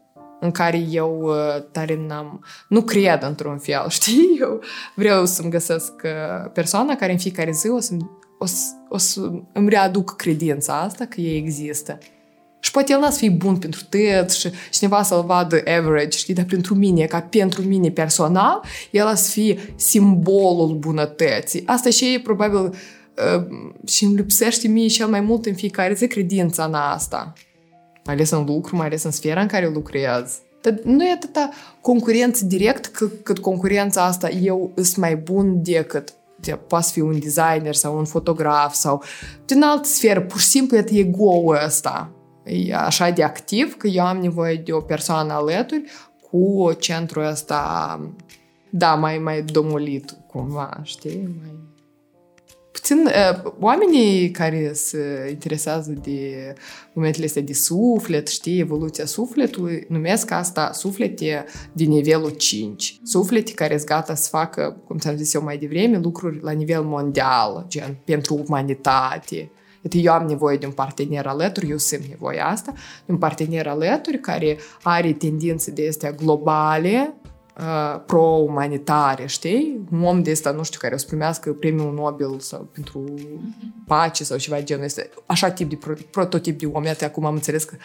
în 0.41 0.51
care 0.51 0.77
eu 0.77 1.21
uh, 1.23 1.63
tare 1.73 1.97
n-am, 2.07 2.45
nu 2.69 2.83
cred 2.83 3.23
într-un 3.23 3.59
fel, 3.59 3.89
știi? 3.99 4.37
Eu 4.41 4.61
vreau 4.95 5.27
să-mi 5.27 5.51
găsesc 5.51 5.93
uh, 6.05 6.51
persoana 6.53 6.97
care 6.97 7.13
în 7.13 7.19
fiecare 7.19 7.51
zi 7.51 7.69
o 7.69 7.81
să, 7.81 7.95
o 8.39 8.47
să, 8.47 8.65
o 8.89 8.99
să 8.99 9.31
îmi 9.53 9.69
readuc 9.69 10.17
credința 10.17 10.81
asta 10.81 11.05
că 11.05 11.21
ei 11.21 11.37
există. 11.37 11.99
Și 12.61 12.71
poate 12.71 12.93
el 12.93 12.99
n-a 12.99 13.11
să 13.11 13.19
fie 13.19 13.31
bun 13.31 13.57
pentru 13.57 13.81
tăt 13.89 14.31
și 14.31 14.51
cineva 14.71 15.03
să-l 15.03 15.25
vadă 15.25 15.63
average, 15.79 16.19
știi, 16.19 16.35
dar 16.35 16.45
pentru 16.45 16.75
mine, 16.75 17.05
ca 17.05 17.21
pentru 17.21 17.63
mine 17.63 17.91
personal, 17.91 18.63
el 18.91 19.07
a 19.07 19.15
să 19.15 19.31
fie 19.31 19.75
simbolul 19.77 20.77
bunătății. 20.79 21.63
Asta 21.67 21.91
și 21.91 22.15
e 22.15 22.21
probabil 22.21 22.59
uh, 22.59 23.47
și 23.87 24.05
îmi 24.05 24.17
lipsește 24.17 24.69
mie 24.69 24.87
cel 24.87 25.07
mai 25.07 25.21
mult 25.21 25.47
în 25.47 25.55
fiecare 25.55 25.95
zi 25.95 26.07
credința 26.07 26.65
în 26.65 26.75
asta. 26.75 27.33
Mai 28.05 28.15
ales 28.15 28.31
în 28.31 28.45
lucru, 28.45 28.77
mai 28.77 28.87
ales 28.87 29.03
în 29.03 29.11
sfera 29.11 29.41
în 29.41 29.47
care 29.47 29.71
lucrez. 29.75 30.39
Dar 30.61 30.81
nu 30.85 31.05
e 31.05 31.13
atâta 31.13 31.49
concurență 31.81 32.45
direct 32.45 32.87
cât, 32.87 33.13
cât 33.23 33.39
concurența 33.39 34.05
asta 34.05 34.31
eu 34.31 34.73
sunt 34.75 34.97
mai 34.97 35.17
bun 35.17 35.63
decât 35.63 36.15
de, 36.41 36.53
poate 36.53 36.87
fi 36.93 37.01
un 37.01 37.19
designer 37.19 37.75
sau 37.75 37.99
un 37.99 38.05
fotograf 38.05 38.75
sau 38.75 39.03
din 39.45 39.63
altă 39.63 39.89
sferă, 39.89 40.21
pur 40.21 40.41
și 40.41 40.47
simplu 40.47 40.77
e 40.77 40.85
ego-ul 40.93 41.59
ăsta 41.65 42.11
e 42.11 42.16
așa 42.75 43.11
de 43.11 43.23
activ 43.23 43.77
că 43.77 43.87
eu 43.87 44.05
am 44.05 44.19
nevoie 44.19 44.55
de 44.55 44.73
o 44.73 44.81
persoană 44.81 45.33
alături 45.33 45.83
cu 46.31 46.73
centrul 46.79 47.25
ăsta, 47.25 48.01
da, 48.71 48.95
mai, 48.95 49.19
mai 49.19 49.43
domolit 49.43 50.17
cumva, 50.27 50.81
știi? 50.83 51.29
Mai... 51.41 51.67
Puțin, 52.73 53.09
oamenii 53.61 54.31
care 54.31 54.73
se 54.73 55.27
interesează 55.31 55.93
de 56.03 56.53
momentele 56.93 57.25
astea 57.25 57.43
de 57.43 57.53
suflet, 57.53 58.29
știi, 58.29 58.59
evoluția 58.59 59.07
sufletului, 59.07 59.85
numesc 59.89 60.31
asta 60.31 60.73
suflete 60.73 61.45
de 61.73 61.85
nivelul 61.85 62.31
5. 62.31 63.01
Suflete 63.03 63.53
care 63.53 63.77
sunt 63.77 63.89
gata 63.89 64.15
să 64.15 64.29
facă, 64.29 64.83
cum 64.87 64.99
ți-am 64.99 65.17
zis 65.17 65.35
eu 65.35 65.43
mai 65.43 65.59
devreme, 65.59 65.99
lucruri 65.99 66.43
la 66.43 66.51
nivel 66.51 66.83
mondial, 66.83 67.65
gen 67.69 67.97
pentru 68.05 68.45
umanitate, 68.47 69.51
Uite, 69.87 69.99
eu 69.99 70.13
am 70.13 70.27
nevoie 70.27 70.57
de 70.57 70.67
un 70.67 70.73
partener 70.73 71.27
alături, 71.27 71.71
eu 71.71 71.77
simt 71.77 72.05
nevoia 72.05 72.47
asta, 72.47 72.73
de 73.07 73.13
un 73.13 73.19
partener 73.19 73.67
alături 73.67 74.21
care 74.21 74.59
are 74.83 75.13
tendințe 75.13 75.71
de 75.71 75.87
astea 75.89 76.11
globale, 76.11 77.15
uh, 77.59 78.01
pro-umanitare, 78.07 79.27
știi? 79.27 79.81
Un 79.93 80.05
om 80.05 80.23
de 80.23 80.31
ăsta, 80.31 80.51
nu 80.51 80.63
știu, 80.63 80.79
care 80.83 80.95
o 80.95 80.97
să 80.99 81.07
primească 81.07 81.53
premiul 81.53 81.95
Nobel 81.95 82.39
sau 82.39 82.69
pentru 82.73 83.15
pace 83.87 84.25
sau 84.25 84.39
ceva 84.39 84.57
de 84.57 84.63
genul 84.63 84.85
ăsta. 84.85 85.03
Așa 85.27 85.51
tip 85.51 85.69
de 85.69 85.79
prototip 86.11 86.59
de 86.59 86.67
om. 86.67 86.85
Iată, 86.85 87.05
acum 87.05 87.25
am 87.25 87.35
înțeles 87.35 87.65
că 87.65 87.77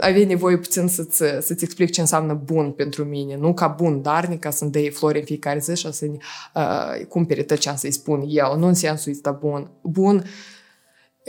avea 0.00 0.26
nevoie 0.26 0.56
puțin 0.56 0.88
să-ți, 0.88 1.22
să-ți 1.40 1.64
explic 1.64 1.90
ce 1.90 2.00
înseamnă 2.00 2.34
bun 2.44 2.70
pentru 2.70 3.04
mine. 3.04 3.36
Nu 3.36 3.54
ca 3.54 3.66
bun 3.66 4.02
darnic, 4.02 4.40
ca 4.40 4.50
să-mi 4.50 4.70
dai 4.70 4.90
flori 4.90 5.18
în 5.18 5.24
fiecare 5.24 5.58
zi 5.58 5.76
și 5.76 5.92
să-mi 5.92 6.18
uh, 6.54 7.06
cumpere 7.08 7.42
tot 7.42 7.58
ce 7.58 7.68
am 7.68 7.76
să-i 7.76 7.90
spun 7.90 8.24
eu. 8.28 8.58
Nu 8.58 8.66
în 8.66 8.74
sensul 8.74 9.12
ăsta 9.12 9.30
bun. 9.30 9.70
Bun 9.82 10.24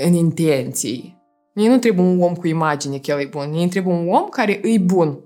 în 0.06 0.14
intenții. 0.14 1.18
Mie 1.54 1.70
nu 1.70 1.78
trebuie 1.78 2.06
un 2.06 2.22
om 2.22 2.36
cu 2.36 2.48
imagine 2.48 2.98
că 2.98 3.12
el 3.12 3.20
e 3.20 3.26
bun. 3.26 3.50
Mie 3.52 3.68
trebuie 3.68 3.94
un 3.94 4.10
om 4.10 4.28
care 4.30 4.60
e 4.64 4.78
bun 4.78 5.20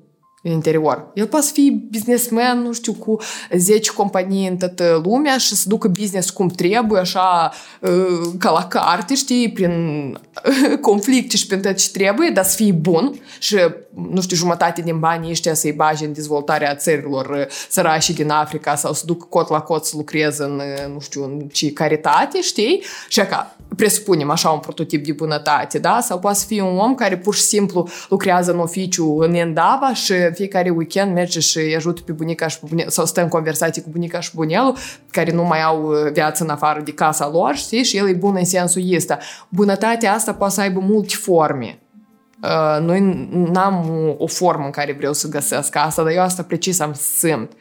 în 0.46 0.52
interior. 0.52 1.08
El 1.14 1.28
poate 1.28 1.46
fi 1.54 1.82
businessman, 1.92 2.62
nu 2.62 2.74
știu, 2.74 2.94
cu 2.94 3.18
10 3.58 3.92
companii 3.92 4.48
în 4.48 4.58
toată 4.58 5.02
lumea 5.04 5.38
și 5.38 5.56
să 5.56 5.70
ducă 5.70 5.88
business 5.88 6.30
cum 6.30 6.48
trebuie, 6.48 7.00
așa, 7.00 7.52
uh, 7.80 8.32
ca 8.38 8.52
la 8.52 8.68
carte, 8.68 9.16
știi, 9.16 9.52
prin 9.52 9.74
conflicte 10.82 11.38
și 11.38 11.48
prin 11.48 11.62
tot 11.62 11.76
ce 11.76 11.90
trebuie, 11.92 12.30
dar 12.30 12.44
să 12.44 12.56
fie 12.56 12.72
bun 12.72 13.20
și, 13.40 13.58
nu 14.10 14.22
știu, 14.22 14.36
jumătate 14.36 14.82
din 14.82 15.00
banii 15.00 15.32
ăștia 15.32 15.54
să-i 15.54 15.72
bage 15.72 16.06
în 16.06 16.14
dezvoltarea 16.14 16.76
țărilor 16.76 17.30
uh, 17.30 17.46
sărași 17.70 18.14
din 18.14 18.30
Africa 18.30 18.76
sau 18.76 18.94
să 18.94 19.04
ducă 19.06 19.26
cot 19.30 19.50
la 19.50 19.60
cot 19.60 19.86
să 19.86 19.94
lucreze 19.98 20.44
în, 20.44 20.56
uh, 20.60 20.94
nu 20.94 21.00
știu, 21.00 21.24
în 21.24 21.40
ce 21.40 21.74
caritate, 21.74 22.42
știi? 22.42 22.84
Și 23.08 23.20
ca 23.20 23.56
presupunem 23.76 24.30
așa 24.30 24.50
un 24.50 24.60
prototip 24.60 25.06
de 25.06 25.12
bunătate, 25.12 25.80
da? 25.80 26.00
Sau 26.02 26.20
poate 26.20 26.38
să 26.38 26.46
fie 26.46 26.62
un 26.62 26.78
om 26.78 26.96
care 26.96 27.18
pur 27.18 27.36
și 27.36 27.42
simplu 27.42 27.88
lucrează 28.10 28.52
în 28.52 28.60
oficiu 28.60 29.18
în 29.18 29.34
Endava 29.34 29.94
și 29.94 30.14
fiecare 30.34 30.70
weekend 30.70 31.14
merge 31.14 31.40
și 31.40 31.58
îi 31.58 31.76
ajută 31.76 32.02
pe 32.02 32.12
bunica 32.12 32.48
și 32.48 32.60
pe 32.60 32.66
bunel, 32.70 32.90
sau 32.90 33.06
stă 33.06 33.22
în 33.22 33.28
conversații 33.28 33.82
cu 33.82 33.90
bunica 33.90 34.20
și 34.20 34.36
bunelul, 34.36 34.76
care 35.12 35.32
nu 35.32 35.44
mai 35.44 35.62
au 35.62 35.84
uh, 35.84 36.12
viață 36.12 36.44
în 36.44 36.50
afară 36.50 36.82
de 36.82 36.94
casa 36.94 37.30
lor, 37.30 37.56
știi? 37.56 37.84
Și 37.84 37.98
el 37.98 38.08
e 38.08 38.14
bun 38.14 38.36
în 38.38 38.46
sensul 38.46 38.82
ăsta. 38.96 39.18
Bunătatea 39.50 40.14
asta 40.14 40.34
poate 40.34 40.54
să 40.54 40.62
aibă 40.62 40.80
multe 40.80 41.16
forme. 41.16 41.80
Uh, 42.44 42.86
noi 42.86 43.30
n-am 43.32 43.90
o 44.18 44.28
formă 44.28 44.66
în 44.66 44.72
care 44.72 44.94
vreau 44.94 45.14
să 45.14 45.30
găsesc 45.30 45.76
asta, 45.76 46.04
dar 46.04 46.12
eu 46.12 46.22
asta 46.22 46.44
precis 46.44 46.80
am 46.80 46.94
simt. 46.94 47.52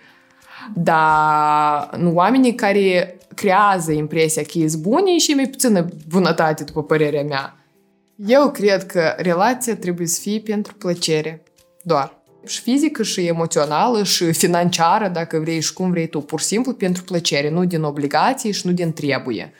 Dar 0.74 1.90
oamenii 2.04 2.54
care 2.54 3.16
creează 3.34 3.92
impresia 3.92 4.42
că 4.42 4.58
ești 4.58 4.78
bun 4.78 5.02
e 5.06 5.18
și 5.18 5.32
mai 5.32 5.48
puțină 5.48 5.86
bunătate, 6.08 6.64
după 6.64 6.82
părerea 6.82 7.22
mea. 7.22 7.56
Eu 8.26 8.50
cred 8.50 8.86
că 8.86 9.14
relația 9.16 9.76
trebuie 9.76 10.06
să 10.06 10.20
fie 10.20 10.40
pentru 10.40 10.74
plăcere. 10.74 11.42
Doar. 11.82 12.21
Și 12.46 12.60
fizică, 12.60 13.02
și 13.02 13.26
emoțională, 13.26 14.02
și 14.02 14.32
financiară, 14.32 15.08
dacă 15.08 15.38
vrei, 15.38 15.60
și 15.60 15.72
cum 15.72 15.90
vrei 15.90 16.06
tu, 16.06 16.20
pur 16.20 16.40
și 16.40 16.46
simplu 16.46 16.72
pentru 16.72 17.02
plăcere, 17.02 17.50
nu 17.50 17.64
din 17.64 17.82
obligație 17.82 18.50
și 18.50 18.66
nu 18.66 18.72
din 18.72 18.92
trebuie. 18.92 19.52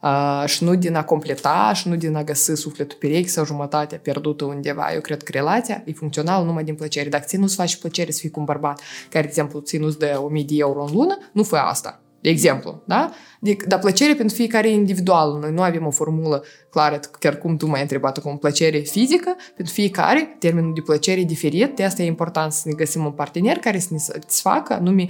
Uh, 0.00 0.42
și 0.46 0.64
nu 0.64 0.74
din 0.74 0.94
a 0.94 1.04
completa, 1.04 1.72
și 1.74 1.88
nu 1.88 1.96
din 1.96 2.14
a 2.14 2.22
găsi 2.22 2.54
sufletul 2.54 2.98
perechi 3.00 3.28
sau 3.28 3.44
jumătatea 3.44 3.98
pierdută 3.98 4.44
undeva. 4.44 4.92
Eu 4.94 5.00
cred 5.00 5.22
că 5.22 5.32
relația 5.32 5.82
e 5.84 5.92
funcțională 5.92 6.44
numai 6.44 6.64
din 6.64 6.74
plăcere. 6.74 7.08
Dacă 7.08 7.24
ți 7.26 7.36
nu-ți 7.36 7.54
faci 7.54 7.76
plăcere 7.76 8.10
să 8.10 8.18
fii 8.20 8.30
cu 8.30 8.38
un 8.38 8.44
bărbat 8.44 8.80
care, 9.08 9.22
de 9.22 9.28
exemplu, 9.28 9.60
ți 9.60 9.76
nu-ți 9.76 9.98
dă 9.98 10.20
1000 10.24 10.44
de 10.44 10.54
euro 10.56 10.82
în 10.82 10.92
lună, 10.92 11.18
nu 11.32 11.42
fă 11.42 11.56
asta. 11.56 12.00
De 12.20 12.28
exemplu, 12.28 12.82
da? 12.84 13.10
De, 13.40 13.56
dar 13.68 13.78
plăcere 13.78 14.14
pentru 14.14 14.36
fiecare 14.36 14.68
individual. 14.68 15.38
Noi 15.40 15.52
nu 15.52 15.62
avem 15.62 15.86
o 15.86 15.90
formulă 15.90 16.44
clară, 16.70 17.00
chiar 17.18 17.38
cum 17.38 17.56
tu 17.56 17.66
m-ai 17.66 17.80
întrebat 17.80 18.16
acum, 18.16 18.38
plăcere 18.38 18.78
fizică, 18.78 19.36
pentru 19.56 19.74
fiecare 19.74 20.36
termenul 20.38 20.74
de 20.74 20.80
plăcere 20.80 21.20
e 21.20 21.24
diferit, 21.24 21.76
de 21.76 21.84
asta 21.84 22.02
e 22.02 22.06
important 22.06 22.52
să 22.52 22.62
ne 22.64 22.72
găsim 22.72 23.04
un 23.04 23.12
partener 23.12 23.56
care 23.56 23.78
să 23.78 23.88
ne 23.90 23.98
satisfacă 23.98 24.72
anume 24.72 25.06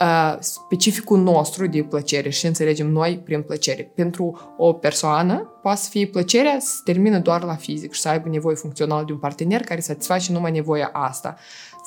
uh, 0.00 0.36
specificul 0.40 1.18
nostru 1.18 1.66
de 1.66 1.82
plăcere 1.82 2.28
și 2.28 2.46
înțelegem 2.46 2.90
noi 2.90 3.20
prin 3.24 3.42
plăcere. 3.42 3.92
Pentru 3.94 4.54
o 4.56 4.72
persoană 4.72 5.58
poate 5.62 5.80
să 5.80 5.88
fie 5.90 6.06
plăcerea 6.06 6.56
să 6.60 6.74
termină 6.84 7.18
doar 7.18 7.42
la 7.42 7.54
fizic 7.54 7.92
și 7.92 8.00
să 8.00 8.08
aibă 8.08 8.28
nevoie 8.28 8.56
funcțională 8.56 9.04
de 9.06 9.12
un 9.12 9.18
partener 9.18 9.60
care 9.60 9.80
satisface 9.80 10.32
numai 10.32 10.50
nevoia 10.50 10.90
asta. 10.92 11.36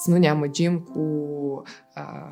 Să 0.04 0.10
nu 0.10 0.18
ne 0.18 0.30
amăgim 0.30 0.80
cu 0.80 1.00
uh, 1.96 2.30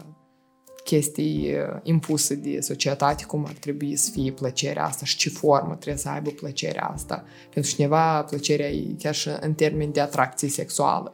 chestii 0.87 1.55
impuse 1.83 2.35
de 2.35 2.59
societate, 2.61 3.23
cum 3.25 3.45
ar 3.47 3.53
trebui 3.53 3.95
să 3.95 4.11
fie 4.11 4.31
plăcerea 4.31 4.85
asta 4.85 5.05
și 5.05 5.17
ce 5.17 5.29
formă 5.29 5.75
trebuie 5.75 6.01
să 6.01 6.09
aibă 6.09 6.29
plăcerea 6.29 6.83
asta. 6.83 7.23
Pentru 7.53 7.71
cineva 7.71 8.23
plăcerea 8.23 8.69
e 8.69 8.95
chiar 8.97 9.15
și 9.15 9.29
în 9.39 9.53
termen 9.53 9.91
de 9.91 9.99
atracție 9.99 10.49
sexuală. 10.49 11.13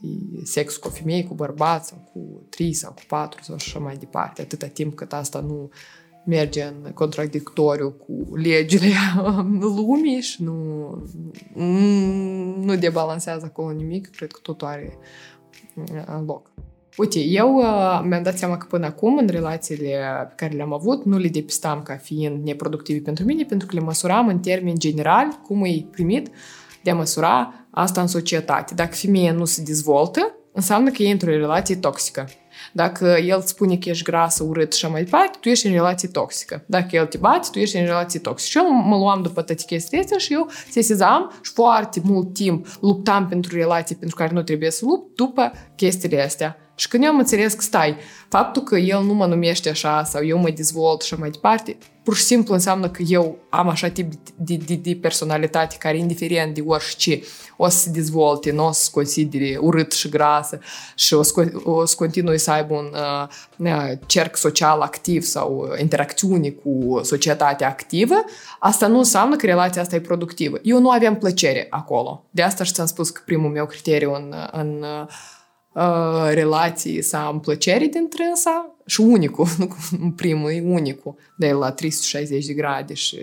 E 0.00 0.44
sex 0.44 0.76
cu 0.76 0.88
o 0.88 0.90
femeie, 0.90 1.24
cu 1.24 1.34
bărbat 1.34 1.86
sau 1.86 2.10
cu 2.12 2.46
trei 2.48 2.72
sau 2.72 2.92
cu 2.92 3.02
patru 3.08 3.42
sau 3.42 3.54
așa 3.54 3.78
mai 3.78 3.96
departe. 3.96 4.42
Atâta 4.42 4.66
timp 4.66 4.94
cât 4.94 5.12
asta 5.12 5.40
nu 5.40 5.70
merge 6.26 6.62
în 6.62 6.90
contradictoriu 6.94 7.90
cu 7.90 8.36
legile 8.36 8.94
lumii 9.76 10.20
și 10.20 10.42
nu, 10.42 10.88
nu 12.56 12.76
debalansează 12.76 13.44
acolo 13.44 13.72
nimic, 13.72 14.10
cred 14.10 14.32
că 14.32 14.38
totul 14.42 14.66
are 14.66 14.98
loc. 16.26 16.50
Uite, 16.96 17.18
eu 17.18 17.54
uh, 17.54 18.00
mi-am 18.04 18.22
dat 18.22 18.38
seama 18.38 18.56
că 18.56 18.66
până 18.68 18.86
acum, 18.86 19.16
în 19.18 19.26
relațiile 19.26 19.98
pe 20.28 20.34
care 20.36 20.54
le-am 20.54 20.72
avut, 20.72 21.04
nu 21.04 21.18
le 21.18 21.28
depistam 21.28 21.82
ca 21.82 21.96
fiind 21.96 22.46
neproductive 22.46 22.98
pentru 22.98 23.24
mine, 23.24 23.44
pentru 23.44 23.66
că 23.66 23.74
le 23.74 23.80
măsuram 23.80 24.28
în 24.28 24.38
termeni 24.38 24.78
generali, 24.78 25.38
cum 25.46 25.64
e 25.64 25.86
primit, 25.90 26.30
de 26.82 26.90
a 26.90 26.94
măsura 26.94 27.54
asta 27.70 28.00
în 28.00 28.06
societate. 28.06 28.74
Dacă 28.74 28.94
femeia 28.94 29.32
nu 29.32 29.44
se 29.44 29.62
dezvoltă, 29.62 30.34
înseamnă 30.52 30.90
că 30.90 31.02
e 31.02 31.10
într-o 31.10 31.30
relație 31.30 31.76
toxică. 31.76 32.28
Dacă 32.72 33.06
el 33.06 33.40
spune 33.40 33.76
că 33.76 33.88
ești 33.88 34.04
grasă, 34.04 34.44
urât 34.44 34.72
și 34.72 34.86
mai 34.86 35.04
departe, 35.04 35.38
tu 35.40 35.48
ești 35.48 35.66
în 35.66 35.72
relație 35.72 36.08
toxică. 36.08 36.64
Dacă 36.66 36.96
el 36.96 37.06
te 37.06 37.16
bate, 37.16 37.48
tu 37.52 37.58
ești 37.58 37.76
în 37.76 37.84
relație 37.84 38.20
toxică. 38.20 38.50
Și 38.50 38.66
eu 38.66 38.74
mă 38.74 38.96
luam 38.96 39.22
după 39.22 39.42
toate 39.42 39.62
chestiile 39.66 40.02
astea 40.02 40.18
și 40.18 40.32
eu 40.32 40.48
sesizam 40.70 41.32
și 41.42 41.52
foarte 41.52 42.00
mult 42.04 42.32
timp 42.32 42.66
luptam 42.80 43.26
pentru 43.28 43.56
relații 43.56 43.96
pentru 43.96 44.16
care 44.16 44.32
nu 44.32 44.42
trebuie 44.42 44.70
să 44.70 44.84
lupt 44.84 45.16
după 45.16 45.52
chestiile 45.76 46.22
astea. 46.22 46.56
Și 46.82 46.88
când 46.88 47.04
eu 47.04 47.10
am 47.10 47.18
înțeles 47.18 47.52
că 47.52 47.60
stai, 47.60 47.96
faptul 48.28 48.62
că 48.62 48.76
el 48.76 49.02
nu 49.02 49.14
mă 49.14 49.26
numește 49.26 49.68
așa 49.68 50.04
sau 50.04 50.24
eu 50.24 50.38
mă 50.38 50.50
dezvolt 50.50 51.02
și 51.02 51.14
mai 51.14 51.30
departe, 51.30 51.76
pur 52.02 52.16
și 52.16 52.22
simplu 52.22 52.54
înseamnă 52.54 52.88
că 52.88 53.02
eu 53.02 53.36
am 53.50 53.68
așa 53.68 53.88
tip 53.88 54.12
de, 54.36 54.54
de, 54.54 54.74
de 54.74 54.98
personalitate 55.00 55.76
care, 55.78 55.96
indiferent 55.96 56.54
de 56.54 56.62
orice, 56.66 57.20
o 57.56 57.68
să 57.68 57.78
se 57.78 57.90
dezvolte, 57.90 58.52
nu 58.52 58.66
o 58.66 58.72
să 58.72 58.82
se 58.82 58.90
considere 58.92 59.56
urât 59.60 59.92
și 59.92 60.08
grasă 60.08 60.58
și 60.94 61.14
o 61.14 61.22
să, 61.22 61.52
o 61.64 61.84
să 61.84 61.94
continui 61.98 62.38
să 62.38 62.50
aibă 62.50 62.74
un 62.74 62.94
uh, 63.66 63.92
cerc 64.06 64.36
social 64.36 64.80
activ 64.80 65.22
sau 65.22 65.74
interacțiune 65.80 66.50
cu 66.50 67.00
societatea 67.02 67.68
activă, 67.68 68.14
asta 68.58 68.86
nu 68.86 68.98
înseamnă 68.98 69.36
că 69.36 69.46
relația 69.46 69.82
asta 69.82 69.96
e 69.96 70.00
productivă. 70.00 70.58
Eu 70.62 70.80
nu 70.80 70.90
aveam 70.90 71.16
plăcere 71.16 71.66
acolo. 71.70 72.24
De 72.30 72.42
asta 72.42 72.64
și 72.64 72.72
ți-am 72.72 72.86
spus 72.86 73.10
că 73.10 73.20
primul 73.24 73.50
meu 73.50 73.66
criteriu 73.66 74.14
în, 74.14 74.34
în 74.52 74.82
uh, 74.82 75.08
uh, 75.74 76.30
relații 76.32 77.02
să 77.02 77.16
am 77.16 77.40
plăcere 77.40 77.86
din 77.86 78.08
trânsa 78.08 78.76
și 78.86 79.00
unicul, 79.00 79.46
nu 80.00 80.10
primul, 80.10 80.50
e 80.50 80.62
unicul, 80.66 81.14
de 81.36 81.52
la 81.52 81.72
360 81.72 82.46
de 82.46 82.52
grade 82.52 82.94
și 82.94 83.18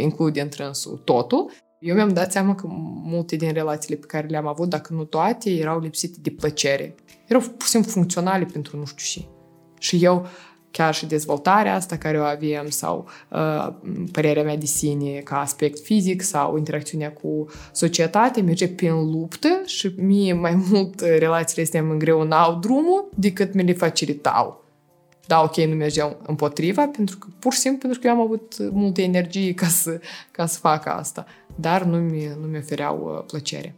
include 0.00 0.40
în 0.40 0.48
trânsul 0.48 1.00
totul. 1.04 1.50
Eu 1.78 1.94
mi-am 1.94 2.12
dat 2.12 2.32
seama 2.32 2.54
că 2.54 2.66
multe 3.04 3.36
din 3.36 3.52
relațiile 3.52 3.96
pe 3.96 4.06
care 4.06 4.26
le-am 4.26 4.46
avut, 4.46 4.68
dacă 4.68 4.92
nu 4.92 5.04
toate, 5.04 5.50
erau 5.50 5.80
lipsite 5.80 6.18
de 6.22 6.30
plăcere. 6.30 6.94
Erau 7.26 7.40
pur 7.40 7.62
și 7.62 7.68
simplu 7.68 7.90
funcționale 7.90 8.44
pentru 8.44 8.76
nu 8.76 8.84
știu 8.84 9.20
ce. 9.20 9.28
Și 9.78 10.04
eu 10.04 10.26
chiar 10.72 10.94
și 10.94 11.06
dezvoltarea 11.06 11.74
asta 11.74 11.96
care 11.96 12.20
o 12.20 12.22
avem 12.22 12.68
sau 12.68 13.08
uh, 13.28 13.68
părerea 14.12 14.42
mea 14.42 14.56
de 14.56 14.66
sine 14.66 15.18
ca 15.18 15.40
aspect 15.40 15.78
fizic 15.84 16.22
sau 16.22 16.56
interacțiunea 16.56 17.12
cu 17.12 17.46
societatea 17.72 18.42
merge 18.42 18.68
prin 18.68 19.10
luptă 19.10 19.48
și 19.64 19.94
mie 19.96 20.32
mai 20.32 20.54
mult 20.70 21.00
relațiile 21.00 21.62
astea 21.62 21.80
îmi 21.80 21.90
îngreunau 21.90 22.58
drumul 22.58 23.08
decât 23.14 23.54
mi 23.54 23.62
le 23.62 23.72
facilitau. 23.72 24.64
Da, 25.26 25.42
ok, 25.42 25.56
nu 25.56 25.74
mergeau 25.74 26.20
împotriva, 26.26 26.86
pentru 26.86 27.18
că, 27.18 27.26
pur 27.38 27.52
și 27.52 27.58
simplu 27.58 27.78
pentru 27.78 28.00
că 28.00 28.06
eu 28.06 28.12
am 28.12 28.20
avut 28.20 28.70
multă 28.70 29.00
energie 29.00 29.54
ca 29.54 29.66
să, 29.66 30.00
ca 30.30 30.46
să 30.46 30.58
fac 30.58 30.86
asta, 30.86 31.26
dar 31.54 31.82
nu 31.82 31.96
mi, 31.96 32.36
nu 32.40 32.46
mi 32.46 32.58
ofereau 32.58 33.14
uh, 33.16 33.24
plăcere 33.26 33.74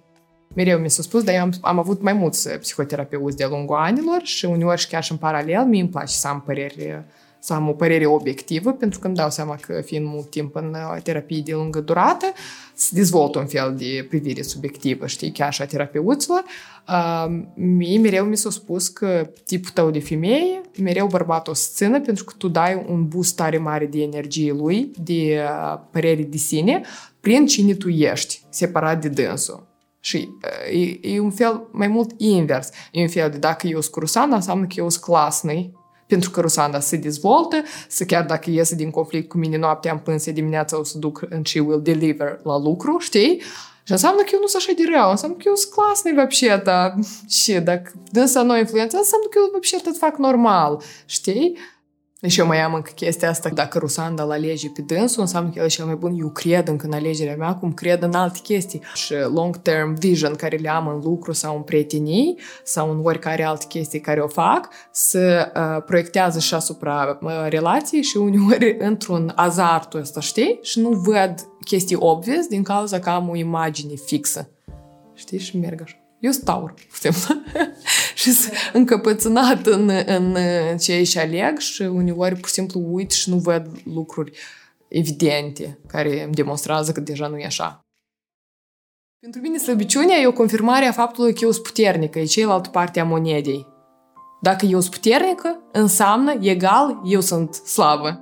mereu 0.55 0.79
mi 0.79 0.91
s-a 0.91 1.03
spus, 1.03 1.23
dar 1.23 1.35
eu 1.35 1.41
am, 1.41 1.53
am 1.61 1.79
avut 1.79 2.03
mai 2.03 2.13
mulți 2.13 2.49
psihoterapeuți 2.49 3.37
de-a 3.37 3.49
lungul 3.49 3.77
anilor 3.77 4.21
și 4.23 4.45
uneori 4.45 4.81
și 4.81 4.89
chiar 4.89 5.03
și 5.03 5.13
în 5.13 5.19
paralel, 5.19 5.65
mie 5.65 5.81
îmi 5.81 5.91
place 5.91 6.15
să 6.15 6.29
am 6.29 6.43
păreri 6.47 7.05
să 7.45 7.53
am 7.53 7.69
o 7.69 7.73
părere 7.73 8.07
obiectivă, 8.07 8.73
pentru 8.73 8.99
că 8.99 9.07
îmi 9.07 9.17
dau 9.17 9.31
seama 9.31 9.57
că 9.61 9.81
fiind 9.85 10.07
mult 10.07 10.31
timp 10.31 10.55
în 10.55 10.77
terapie 11.03 11.43
de 11.45 11.53
lungă 11.53 11.81
durată, 11.81 12.27
se 12.75 12.89
dezvoltă 12.93 13.39
un 13.39 13.47
fel 13.47 13.75
de 13.79 14.07
privire 14.09 14.43
subiectivă, 14.43 15.07
știi, 15.07 15.33
chiar 15.33 15.53
și 15.53 15.63
a 15.63 15.67
terapeuților. 15.67 16.45
Uh, 16.89 17.43
mie 17.55 17.99
mereu 17.99 18.25
mi 18.25 18.37
s-a 18.37 18.51
spus 18.51 18.89
că 18.89 19.31
tipul 19.47 19.71
tău 19.71 19.91
de 19.91 20.01
femeie, 20.01 20.61
mereu 20.83 21.07
bărbatul 21.07 21.53
o 21.53 21.57
țină 21.75 22.01
pentru 22.01 22.25
că 22.25 22.33
tu 22.39 22.49
dai 22.49 22.85
un 22.89 23.09
boost 23.09 23.37
tare 23.37 23.59
mare 23.59 23.87
de 23.87 24.03
energie 24.03 24.53
lui, 24.53 24.91
de 25.03 25.41
uh, 25.43 25.81
părere 25.91 26.23
de 26.23 26.37
sine, 26.37 26.81
prin 27.21 27.47
cine 27.47 27.75
tu 27.75 27.89
ești, 27.89 28.41
separat 28.51 29.01
de 29.01 29.09
dânsul. 29.09 29.74
Și 30.04 30.30
e, 30.72 31.14
e 31.14 31.20
un 31.20 31.32
fel 31.32 31.68
mai 31.72 31.88
mult 31.88 32.12
invers. 32.18 32.70
E 32.92 33.02
un 33.02 33.08
fel 33.08 33.30
de 33.30 33.38
dacă 33.38 33.68
eu 33.68 33.82
sunt 33.82 33.96
Rusanda, 33.96 34.36
înseamnă 34.36 34.66
că 34.66 34.74
eu 34.78 34.90
sunt 34.90 35.04
clasnei, 35.04 35.74
pentru 36.08 36.30
că 36.30 36.42
Rusanda 36.42 36.80
se 36.80 36.98
dezvoltă, 36.98 37.56
să 37.88 38.06
chiar 38.06 38.26
dacă 38.26 38.50
iese 38.50 38.76
din 38.76 38.90
conflict 38.90 39.30
cu 39.30 39.38
mine 39.38 39.58
noaptea 39.58 39.92
în 39.92 39.98
pânse 39.98 40.32
dimineața 40.32 40.80
o 40.80 40.84
să 40.84 40.98
duc 40.98 41.22
în 41.30 41.44
și 41.44 41.60
will 41.60 41.82
deliver 41.82 42.40
la 42.44 42.58
lucru, 42.58 42.98
știi? 43.00 43.42
Și 43.84 43.92
înseamnă 43.92 44.22
că 44.22 44.30
eu 44.34 44.40
nu 44.40 44.48
sunt 44.48 44.62
așa 44.62 44.74
de 44.76 44.84
rău, 44.96 45.10
înseamnă 45.10 45.38
că 45.38 45.44
eu 45.46 45.56
sunt 45.56 45.74
clasnei 45.74 46.14
вообще 46.14 46.62
da. 46.64 46.94
Și 47.28 47.54
dacă 47.54 47.92
dânsa 48.12 48.42
nu 48.42 48.58
influențează, 48.58 49.04
înseamnă 49.04 49.28
că 49.30 49.38
eu 49.42 49.50
вообще 49.52 49.78
tot 49.78 49.98
fac 49.98 50.18
normal, 50.18 50.82
știi? 51.06 51.58
Și 52.27 52.41
eu 52.41 52.47
mai 52.47 52.61
am 52.61 52.75
încă 52.75 52.91
chestia 52.95 53.29
asta, 53.29 53.49
dacă 53.49 53.79
Rusanda 53.79 54.25
la 54.25 54.35
alege 54.35 54.69
pe 54.69 54.83
dânsul, 54.83 55.23
înseamnă 55.23 55.51
că 55.51 55.59
el 55.59 55.65
e 55.65 55.69
cel 55.69 55.85
mai 55.85 55.95
bun. 55.95 56.17
Eu 56.19 56.29
cred 56.29 56.69
încă 56.69 56.87
în 56.87 56.93
alegerea 56.93 57.37
mea, 57.37 57.55
cum 57.55 57.73
cred 57.73 58.03
în 58.03 58.15
alte 58.15 58.39
chestii. 58.43 58.83
Și 58.95 59.15
long-term 59.35 59.95
vision 59.99 60.35
care 60.35 60.57
le 60.57 60.69
am 60.69 60.89
în 60.89 61.01
lucru 61.03 61.33
sau 61.33 61.57
în 61.57 61.63
prietenii 61.63 62.39
sau 62.65 62.91
în 62.91 63.01
oricare 63.03 63.45
alte 63.45 63.65
chestii 63.69 64.01
care 64.01 64.21
o 64.21 64.29
fac, 64.29 64.69
să 64.91 65.53
uh, 65.57 65.83
proiectează 65.87 66.39
și 66.39 66.55
asupra 66.55 67.19
uh, 67.23 67.31
relației 67.49 68.03
și 68.03 68.17
uneori 68.17 68.77
într-un 68.89 69.33
azartul 69.35 70.01
ăsta, 70.01 70.21
știi? 70.21 70.59
Și 70.63 70.81
nu 70.81 70.89
văd 70.89 71.35
chestii 71.65 71.97
obvious 71.99 72.47
din 72.47 72.63
cauza 72.63 72.99
că 72.99 73.11
am 73.11 73.29
o 73.29 73.37
imagine 73.37 73.95
fixă. 74.05 74.49
Știi? 75.15 75.39
Și 75.39 75.59
merg 75.59 75.81
așa. 75.83 75.97
Eu 76.25 76.31
staur, 76.31 76.75
și 78.25 78.33
sunt 78.33 78.53
încăpățânat 78.73 79.67
în, 79.67 79.91
în 80.07 80.37
ce 80.79 80.95
își 80.95 81.19
aleg 81.19 81.59
și 81.59 81.83
uneori 81.83 82.35
pur 82.35 82.49
și 82.49 82.55
simplu 82.55 82.81
uit 82.91 83.11
și 83.11 83.31
nu 83.31 83.37
văd 83.37 83.67
lucruri 83.95 84.39
evidente 84.89 85.79
care 85.87 86.23
îmi 86.23 86.35
demonstrează 86.35 86.93
că 86.93 87.01
deja 87.01 87.27
nu 87.27 87.39
e 87.39 87.45
așa. 87.45 87.81
Pentru 89.21 89.41
mine 89.41 89.59
slăbiciunea 89.59 90.17
e 90.17 90.27
o 90.27 90.33
confirmare 90.33 90.87
a 90.87 90.93
faptului 90.93 91.35
că 91.35 91.39
eu 91.43 91.51
sunt 91.51 91.65
puternică, 91.65 92.19
e 92.19 92.25
cealaltă 92.25 92.69
parte 92.69 93.01
a 93.01 93.05
monedei. 93.05 93.67
Dacă 94.41 94.67
eu 94.67 94.81
sunt 94.81 94.95
puternică, 94.95 95.61
înseamnă 95.73 96.39
egal 96.41 97.01
eu 97.05 97.21
sunt 97.21 97.55
slabă. 97.55 98.21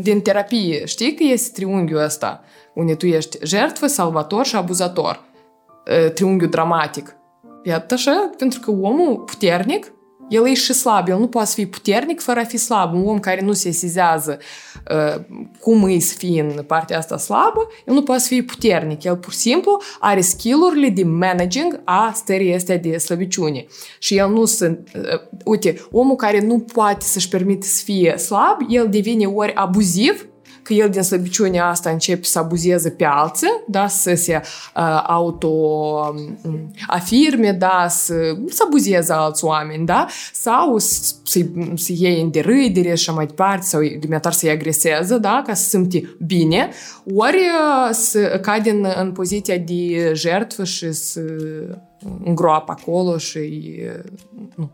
Din 0.00 0.20
terapie, 0.20 0.84
știi 0.84 1.14
că 1.14 1.22
este 1.22 1.50
triunghiul 1.52 2.02
ăsta, 2.02 2.40
unde 2.74 2.94
tu 2.94 3.06
ești 3.06 3.38
jertfă, 3.42 3.86
salvator 3.86 4.44
și 4.46 4.56
abuzator. 4.56 5.24
Triunghiul 6.14 6.50
dramatic. 6.50 7.19
Iată 7.62 7.94
așa, 7.94 8.30
pentru 8.36 8.60
că 8.60 8.70
omul 8.70 9.18
puternic, 9.18 9.92
el 10.30 10.48
e 10.48 10.54
și 10.54 10.72
slab, 10.72 11.08
el 11.08 11.18
nu 11.18 11.28
poate 11.28 11.50
fi 11.54 11.66
puternic 11.66 12.20
fără 12.20 12.40
a 12.40 12.44
fi 12.44 12.56
slab. 12.56 12.94
Un 12.94 13.06
om 13.06 13.18
care 13.18 13.40
nu 13.40 13.52
se 13.52 13.70
sizează 13.70 14.38
uh, 14.90 15.22
cum 15.60 15.88
e 15.88 15.98
să 15.98 16.14
fie 16.16 16.40
în 16.40 16.62
partea 16.62 16.98
asta 16.98 17.16
slabă, 17.16 17.66
el 17.86 17.94
nu 17.94 18.02
poate 18.02 18.22
fi 18.26 18.42
puternic. 18.42 19.04
El 19.04 19.16
pur 19.16 19.32
și 19.32 19.38
simplu 19.38 19.82
are 20.00 20.20
skill-urile 20.20 20.88
de 20.88 21.04
managing 21.04 21.80
a 21.84 22.12
stării 22.14 22.54
astea 22.54 22.78
de 22.78 22.98
slăbiciune. 22.98 23.66
Și 23.98 24.16
el 24.16 24.30
nu 24.30 24.44
sunt... 24.44 24.90
Uh, 24.94 25.02
uite, 25.44 25.80
omul 25.90 26.16
care 26.16 26.40
nu 26.40 26.58
poate 26.58 27.04
să-și 27.04 27.28
permite 27.28 27.66
să 27.66 27.82
fie 27.84 28.16
slab, 28.16 28.56
el 28.68 28.88
devine 28.88 29.26
ori 29.26 29.54
abuziv, 29.54 30.29
că 30.62 30.72
el 30.72 30.88
din 30.90 31.02
slăbiciunea 31.02 31.66
asta 31.66 31.90
începe 31.90 32.24
să 32.24 32.38
abuzeze 32.38 32.90
pe 32.90 33.04
alții, 33.04 33.48
da, 33.66 33.86
să 33.88 34.14
se 34.14 34.40
uh, 34.76 35.02
auto-afirme, 35.06 36.32
da, 37.52 37.86
să, 37.88 38.14
să 38.48 38.62
abuzeze 38.66 39.12
alți 39.12 39.44
oameni, 39.44 39.86
da, 39.86 40.06
sau 40.32 40.78
să, 40.78 41.14
să 41.74 41.92
iei 41.92 42.20
în 42.20 42.30
derâdere 42.30 42.94
și 42.94 43.10
mai 43.10 43.26
departe, 43.26 43.66
sau 43.66 43.82
elementar 43.82 44.32
să-i 44.32 44.50
agreseze, 44.50 45.18
da, 45.18 45.42
ca 45.46 45.54
să 45.54 45.68
simte 45.68 46.16
bine, 46.26 46.70
ori 47.14 47.38
să 47.92 48.38
cade 48.42 48.70
în, 48.70 48.86
în 48.96 49.12
poziția 49.12 49.56
de 49.56 50.12
jertfă 50.14 50.64
și 50.64 50.92
să 50.92 51.20
îngroapă 52.24 52.74
acolo 52.78 53.18
și 53.18 53.72
nu, 54.54 54.70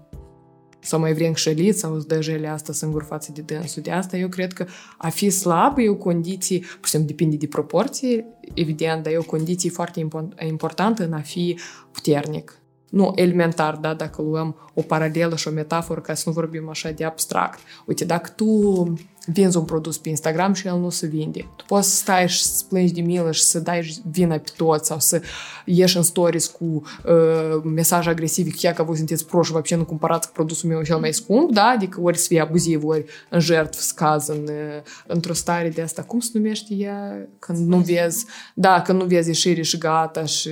sau 0.86 1.00
mai 1.00 1.14
vrem 1.14 1.34
șălit 1.34 1.78
sau 1.78 1.94
îți 1.94 2.08
dă 2.08 2.20
jele 2.20 2.48
asta 2.48 2.72
singur 2.72 3.02
față 3.02 3.32
de 3.34 3.40
dânsul. 3.40 3.82
De 3.82 3.90
asta 3.90 4.16
eu 4.16 4.28
cred 4.28 4.52
că 4.52 4.66
a 4.98 5.08
fi 5.08 5.30
slab 5.30 5.78
e 5.78 5.88
o 5.88 5.94
condiție, 5.94 6.58
pur 6.58 6.84
și 6.84 6.90
simplu 6.90 7.08
depinde 7.08 7.36
de 7.36 7.46
proporție, 7.46 8.24
evident, 8.54 9.02
dar 9.02 9.12
e 9.12 9.18
o 9.18 9.22
condiție 9.22 9.70
foarte 9.70 10.06
importantă 10.46 11.04
în 11.04 11.12
a 11.12 11.20
fi 11.20 11.58
puternic. 11.92 12.60
Nu 12.90 13.12
elementar, 13.14 13.76
da, 13.76 13.94
dacă 13.94 14.22
luăm 14.22 14.70
o 14.74 14.82
paralelă 14.82 15.36
și 15.36 15.48
o 15.48 15.50
metaforă, 15.50 16.00
ca 16.00 16.14
să 16.14 16.22
nu 16.26 16.32
vorbim 16.32 16.68
așa 16.68 16.90
de 16.90 17.04
abstract. 17.04 17.58
Uite, 17.86 18.04
dacă 18.04 18.32
tu 18.36 18.92
vinzi 19.25 19.57
un 19.57 19.63
produs 19.63 19.97
pe 19.97 20.09
Instagram 20.09 20.53
și 20.53 20.67
el 20.67 20.79
nu 20.79 20.89
se 20.89 21.07
vinde. 21.07 21.47
Tu 21.55 21.63
poți 21.67 21.89
să 21.89 21.95
stai 21.95 22.29
și 22.29 22.43
să 22.43 22.63
plângi 22.69 22.93
de 22.93 23.01
milă 23.01 23.31
și 23.31 23.41
să 23.41 23.59
dai 23.59 24.01
vina 24.11 24.35
pe 24.35 24.51
toți 24.57 24.87
sau 24.87 24.99
să 24.99 25.21
ieși 25.65 25.97
în 25.97 26.03
stories 26.03 26.47
cu 26.47 26.65
uh, 26.65 27.63
mesaje 27.63 28.09
agresive, 28.09 28.49
chiar 28.49 28.73
că 28.73 28.83
voi 28.83 28.97
sunteți 28.97 29.25
proști, 29.25 29.51
вообще 29.51 29.75
nu 29.75 29.85
cumpărați 29.85 30.31
produsul 30.31 30.69
meu 30.69 30.83
cel 30.83 30.97
mai 30.97 31.13
scump, 31.13 31.51
da? 31.51 31.63
Adică 31.63 32.01
ori 32.01 32.17
să 32.17 32.27
fie 32.27 32.41
abuziv, 32.41 32.83
ori 32.83 33.05
în 33.29 33.39
jertfă, 33.39 33.81
scaz, 33.81 34.27
în, 34.27 34.43
uh, 34.43 34.81
într-o 35.07 35.33
stare 35.33 35.69
de 35.69 35.81
asta. 35.81 36.01
Cum 36.01 36.19
se 36.19 36.29
numește 36.33 36.73
ea? 36.73 37.27
Când 37.39 37.67
nu 37.67 37.77
vezi, 37.77 38.25
da, 38.55 38.81
când 38.81 39.01
nu 39.01 39.05
vezi 39.05 39.27
ieșire 39.27 39.61
și 39.61 39.77
gata 39.77 40.25
și... 40.25 40.49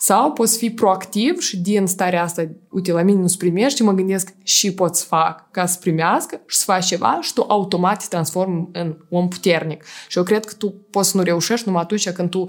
Sau 0.00 0.32
poți 0.32 0.58
fi 0.58 0.70
proactiv 0.70 1.40
și 1.40 1.56
din 1.56 1.86
starea 1.86 2.22
asta, 2.22 2.48
uite, 2.70 2.92
la 2.92 3.02
mine 3.02 3.20
nu 3.20 3.26
se 3.26 3.36
primește, 3.38 3.82
mă 3.82 3.92
gândesc 3.92 4.34
și 4.42 4.72
pot 4.72 4.96
să 4.96 5.04
fac 5.04 5.50
ca 5.50 5.66
să 5.66 5.78
primească 5.80 6.40
și 6.46 6.56
să 6.56 6.64
faci 6.64 6.86
ceva 6.86 7.18
și 7.20 7.32
tu 7.32 7.44
automat 7.48 8.02
transform 8.13 8.69
în 8.73 8.97
om 9.09 9.27
puternic. 9.27 9.83
Și 10.07 10.17
eu 10.17 10.23
cred 10.23 10.45
că 10.45 10.53
tu 10.53 10.69
poți 10.89 11.09
să 11.09 11.17
nu 11.17 11.23
reușești 11.23 11.67
numai 11.67 11.81
atunci 11.81 12.09
când 12.09 12.29
tu 12.29 12.45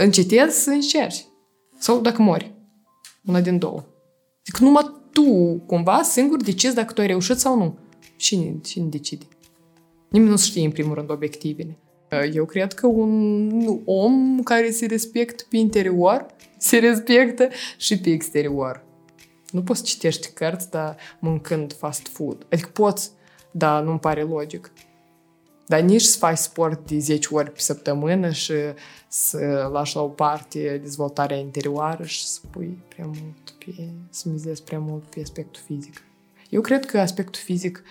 încetezi 0.00 0.62
să 0.62 0.70
încerci. 0.70 1.26
Sau 1.78 2.00
dacă 2.00 2.22
mori. 2.22 2.54
Una 3.24 3.40
din 3.40 3.58
două. 3.58 3.84
Adică 4.40 4.64
numai 4.64 4.92
tu, 5.12 5.56
cumva, 5.66 6.02
singur 6.02 6.42
decizi 6.42 6.74
dacă 6.74 6.92
tu 6.92 7.00
ai 7.00 7.06
reușit 7.06 7.38
sau 7.38 7.56
nu. 7.56 7.78
Cine, 8.16 8.56
cine 8.62 8.86
decide? 8.86 9.24
Nimeni 10.08 10.30
nu 10.30 10.36
știe, 10.36 10.64
în 10.64 10.70
primul 10.70 10.94
rând, 10.94 11.10
obiectivele. 11.10 11.78
Eu 12.32 12.44
cred 12.44 12.72
că 12.72 12.86
un 12.86 13.80
om 13.84 14.42
care 14.42 14.70
se 14.70 14.86
respectă 14.86 15.44
pe 15.50 15.56
interior, 15.56 16.26
se 16.58 16.78
respectă 16.78 17.48
și 17.76 18.00
pe 18.00 18.10
exterior. 18.10 18.84
Nu 19.50 19.62
poți 19.62 19.82
citești 19.82 20.28
cărți, 20.32 20.70
dar 20.70 20.96
mâncând 21.20 21.72
fast 21.72 22.06
food. 22.06 22.46
Adică 22.50 22.68
poți, 22.72 23.10
dar 23.50 23.82
nu-mi 23.82 23.98
pare 23.98 24.22
logic. 24.22 24.72
Dar 25.66 25.80
nici 25.80 26.02
să 26.02 26.18
faci 26.18 26.36
sport 26.36 26.86
de 26.86 26.98
10 26.98 27.28
ori 27.30 27.50
pe 27.50 27.60
săptămână 27.60 28.30
și 28.30 28.52
să 29.08 29.68
lași 29.72 29.96
la 29.96 30.02
o 30.02 30.08
parte 30.08 30.78
dezvoltarea 30.82 31.36
interioară 31.36 32.04
și 32.04 32.26
să 32.26 32.40
pui 32.50 32.78
prea 32.88 33.06
mult 33.06 33.54
pe, 33.58 33.88
să 34.10 34.28
mizezi 34.28 34.62
prea 34.62 34.78
mult 34.78 35.02
pe 35.02 35.20
aspectul 35.20 35.62
fizic. 35.66 36.02
Eu 36.50 36.60
cred 36.60 36.86
că 36.86 36.98
aspectul 36.98 37.40
fizic 37.44 37.82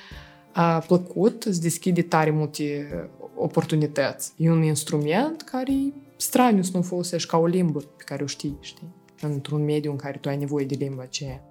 a 0.51 0.79
plăcut, 0.79 1.43
îți 1.43 1.61
deschide 1.61 2.01
tare 2.01 2.29
multe 2.29 2.89
oportunități. 3.35 4.33
E 4.37 4.51
un 4.51 4.63
instrument 4.63 5.41
care 5.41 5.71
e 5.71 5.93
straniu 6.15 6.61
să 6.61 6.71
nu 6.73 6.81
folosești 6.81 7.29
ca 7.29 7.37
o 7.37 7.45
limbă 7.45 7.79
pe 7.79 8.03
care 8.05 8.23
o 8.23 8.25
știi, 8.25 8.57
știi? 8.59 8.87
Într-un 9.21 9.63
mediu 9.63 9.91
în 9.91 9.97
care 9.97 10.17
tu 10.17 10.29
ai 10.29 10.37
nevoie 10.37 10.65
de 10.65 10.75
limba 10.75 11.01
aceea. 11.01 11.43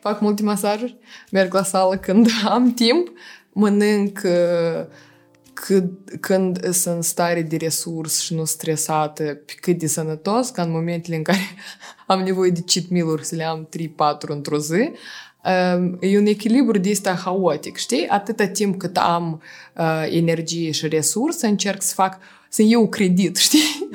Fac 0.00 0.20
multe 0.20 0.42
masajuri, 0.42 0.96
merg 1.30 1.54
la 1.54 1.62
sală 1.62 1.96
când 1.96 2.28
am 2.48 2.74
timp, 2.74 3.12
mănânc 3.52 4.20
uh, 4.24 4.86
cât, 5.54 5.84
când 6.20 6.72
sunt 6.72 6.94
în 6.94 7.02
stare 7.02 7.42
de 7.42 7.56
resurs 7.56 8.20
și 8.20 8.34
nu 8.34 8.44
stresată, 8.44 9.22
pe 9.22 9.52
cât 9.60 9.78
de 9.78 9.86
sănătos, 9.86 10.50
ca 10.50 10.62
în 10.62 10.70
momentele 10.70 11.16
în 11.16 11.22
care 11.22 11.38
am 12.06 12.20
nevoie 12.20 12.50
de 12.50 12.62
cheat 12.66 12.84
meal-uri 12.88 13.24
să 13.24 13.34
le 13.34 13.44
am 13.44 13.68
3-4 13.78 14.28
într-o 14.28 14.58
zi, 14.58 14.90
um, 15.44 15.98
e 16.00 16.18
un 16.18 16.26
echilibru 16.26 16.78
de 16.78 16.90
asta 16.90 17.14
haotic, 17.14 17.76
știi? 17.76 18.06
Atâta 18.08 18.46
timp 18.46 18.78
cât 18.78 18.96
am 18.96 19.42
uh, 19.76 20.06
energie 20.10 20.70
și 20.70 20.88
resurse, 20.88 21.46
încerc 21.46 21.82
să 21.82 21.94
fac 21.94 22.18
să 22.48 22.62
iau 22.62 22.88
credit, 22.88 23.36
știi? 23.46 23.88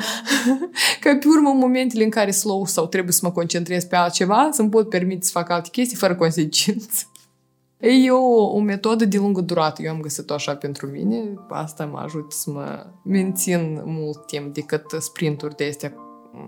Ca 1.00 1.18
pe 1.20 1.28
urmă, 1.28 1.50
în 1.50 1.58
momentele 1.58 2.04
în 2.04 2.10
care 2.10 2.32
slow 2.32 2.66
sau 2.66 2.88
trebuie 2.88 3.14
să 3.14 3.20
mă 3.24 3.32
concentrez 3.32 3.84
pe 3.84 3.96
altceva, 3.96 4.50
să-mi 4.52 4.70
pot 4.70 4.90
permite 4.90 5.26
să 5.26 5.32
fac 5.32 5.50
alte 5.50 5.70
chestii 5.72 5.98
fără 5.98 6.16
consecințe. 6.16 7.08
E 7.80 8.12
o, 8.12 8.56
o 8.56 8.60
metodă 8.60 9.06
de 9.06 9.18
lungă 9.18 9.42
durată. 9.42 9.82
Eu 9.82 9.92
am 9.92 10.02
găsit-o 10.02 10.34
așa 10.34 10.56
pentru 10.56 10.88
mine. 10.88 11.34
Asta 11.50 11.86
mă 11.86 11.98
ajută 11.98 12.36
să 12.36 12.52
mă 12.52 12.86
mențin 13.04 13.82
mult 13.86 14.26
timp 14.26 14.54
decât 14.54 14.84
sprinturi 14.98 15.56
de 15.56 15.66
astea 15.66 15.94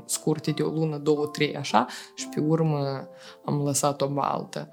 scurte 0.05 0.51
de 0.51 0.61
o 0.61 0.69
lună, 0.69 0.97
două, 0.97 1.27
trei, 1.27 1.55
așa, 1.55 1.85
și 2.15 2.29
pe 2.35 2.39
urmă 2.39 3.07
am 3.45 3.61
lăsat-o 3.63 4.07
baltă. 4.07 4.69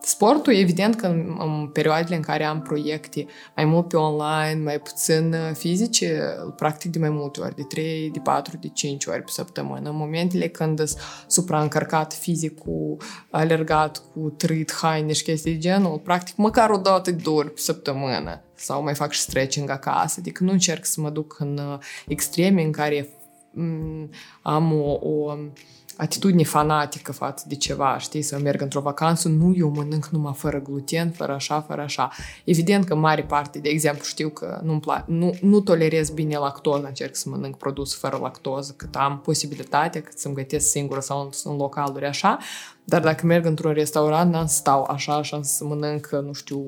Sportul, 0.00 0.54
evident 0.54 0.94
că 0.94 1.06
în, 1.06 1.36
în 1.38 1.66
perioadele 1.72 2.16
în 2.16 2.22
care 2.22 2.44
am 2.44 2.62
proiecte 2.62 3.26
mai 3.56 3.64
mult 3.64 3.88
pe 3.88 3.96
online, 3.96 4.62
mai 4.64 4.78
puțin 4.78 5.32
uh, 5.32 5.54
fizice, 5.54 6.22
îl 6.44 6.50
practic 6.50 6.90
de 6.90 6.98
mai 6.98 7.08
multe 7.08 7.40
ori, 7.40 7.54
de 7.54 7.62
3, 7.62 8.10
de 8.10 8.18
4, 8.18 8.56
de 8.56 8.68
5 8.68 9.06
ori 9.06 9.22
pe 9.22 9.30
săptămână. 9.30 9.90
În 9.90 9.96
momentele 9.96 10.48
când 10.48 10.78
sunt 10.78 11.00
supraîncărcat 11.26 12.12
fizic, 12.12 12.58
cu 12.58 12.96
alergat, 13.30 14.02
cu 14.12 14.30
trăit 14.36 14.72
haine 14.72 15.12
și 15.12 15.22
chestii 15.22 15.52
de 15.52 15.58
genul, 15.58 15.98
practic 15.98 16.36
măcar 16.36 16.70
o 16.70 16.76
dată, 16.76 17.10
de 17.10 17.22
două 17.22 17.38
ori 17.38 17.50
pe 17.50 17.60
săptămână. 17.60 18.42
Sau 18.54 18.82
mai 18.82 18.94
fac 18.94 19.12
și 19.12 19.20
stretching 19.20 19.70
acasă, 19.70 20.16
adică 20.18 20.44
nu 20.44 20.52
încerc 20.52 20.84
să 20.84 21.00
mă 21.00 21.10
duc 21.10 21.36
în 21.38 21.58
uh, 21.58 21.78
extreme 22.06 22.62
în 22.62 22.72
care 22.72 23.08
mm, 23.50 24.10
am 24.42 24.72
o, 24.72 24.98
o 25.00 25.36
atitudine 25.96 26.42
fanatică 26.42 27.12
față 27.12 27.44
de 27.48 27.54
ceva, 27.54 27.98
știi, 27.98 28.22
să 28.22 28.38
merg 28.38 28.60
într-o 28.60 28.80
vacanță, 28.80 29.28
nu, 29.28 29.54
eu 29.56 29.68
mănânc 29.68 30.06
numai 30.06 30.32
fără 30.36 30.60
gluten, 30.60 31.10
fără 31.10 31.32
așa, 31.32 31.60
fără 31.60 31.82
așa. 31.82 32.10
Evident 32.44 32.84
că 32.84 32.94
mare 32.94 33.22
parte, 33.22 33.58
de 33.58 33.68
exemplu, 33.68 34.04
știu 34.04 34.28
că 34.28 34.60
nu, 34.62 34.80
nu, 35.06 35.34
nu 35.40 35.60
tolerez 35.60 36.10
bine 36.10 36.36
lactoză, 36.36 36.86
încerc 36.86 37.16
să 37.16 37.28
mănânc 37.28 37.56
produs 37.56 37.94
fără 37.94 38.18
lactoză, 38.22 38.74
cât 38.76 38.96
am 38.96 39.20
posibilitatea, 39.20 40.02
cât 40.02 40.18
să-mi 40.18 40.34
gătesc 40.34 40.68
singură 40.68 41.00
sau 41.00 41.20
în, 41.20 41.30
în 41.44 41.56
localuri 41.56 42.06
așa, 42.06 42.38
dar 42.84 43.00
dacă 43.00 43.26
merg 43.26 43.44
într-un 43.44 43.72
restaurant, 43.72 44.32
n-am 44.32 44.46
stau 44.46 44.82
așa, 44.82 45.14
așa 45.14 45.42
să 45.42 45.64
mănânc, 45.64 46.08
nu 46.10 46.32
știu, 46.32 46.64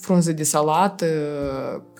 frunze 0.00 0.32
de 0.32 0.42
salată, 0.42 1.06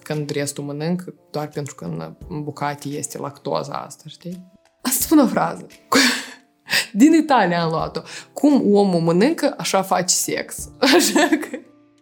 când 0.03 0.31
restul 0.31 0.65
mănânc, 0.65 1.05
doar 1.31 1.49
pentru 1.49 1.75
că 1.75 1.85
în 2.29 2.43
bucate 2.43 2.89
este 2.89 3.19
lactoza 3.19 3.73
asta, 3.73 4.05
știi? 4.07 4.60
Asta 4.81 5.05
spun 5.05 5.19
o 5.19 5.27
frază. 5.27 5.67
Din 6.93 7.13
Italia 7.13 7.63
am 7.63 7.71
luat-o. 7.71 8.01
Cum 8.33 8.75
omul 8.75 9.01
mănâncă, 9.01 9.55
așa 9.59 9.83
face 9.83 10.15
sex. 10.15 10.69
Așa 10.95 11.29
că... 11.29 11.59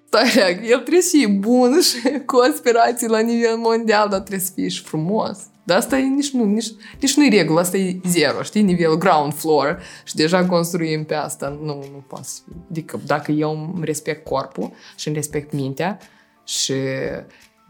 Stai, 0.06 0.60
el 0.62 0.78
trebuie 0.78 1.02
să 1.02 1.16
fie 1.16 1.26
bun 1.26 1.80
și 1.88 2.22
cu 2.26 2.36
aspirații 2.36 3.08
la 3.08 3.18
nivel 3.18 3.56
mondial, 3.56 4.08
dar 4.08 4.18
trebuie 4.18 4.46
să 4.46 4.52
fie 4.54 4.68
și 4.68 4.82
frumos. 4.82 5.38
Dar 5.64 5.76
asta 5.76 5.98
e 5.98 6.02
nici 6.02 6.30
nu, 6.30 6.44
nici, 6.44 6.70
nici 7.00 7.16
nu 7.16 7.24
e 7.24 7.28
regulă, 7.28 7.60
asta 7.60 7.76
e 7.76 8.00
zero, 8.06 8.42
știi, 8.42 8.62
nivel 8.62 8.98
ground 8.98 9.34
floor 9.34 9.82
și 10.04 10.14
deja 10.14 10.46
construim 10.46 11.04
pe 11.04 11.14
asta, 11.14 11.58
nu, 11.62 11.74
nu 11.74 12.04
poate 12.06 12.28
Adică 12.70 13.00
dacă 13.06 13.32
eu 13.32 13.72
îmi 13.74 13.84
respect 13.84 14.24
corpul 14.24 14.72
și 14.96 15.06
îmi 15.08 15.16
respect 15.16 15.52
mintea 15.52 15.98
și 16.44 16.74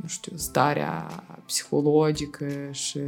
nu 0.02 0.08
știu, 0.08 0.36
starea 0.36 1.24
psihologică 1.46 2.46
și 2.70 3.00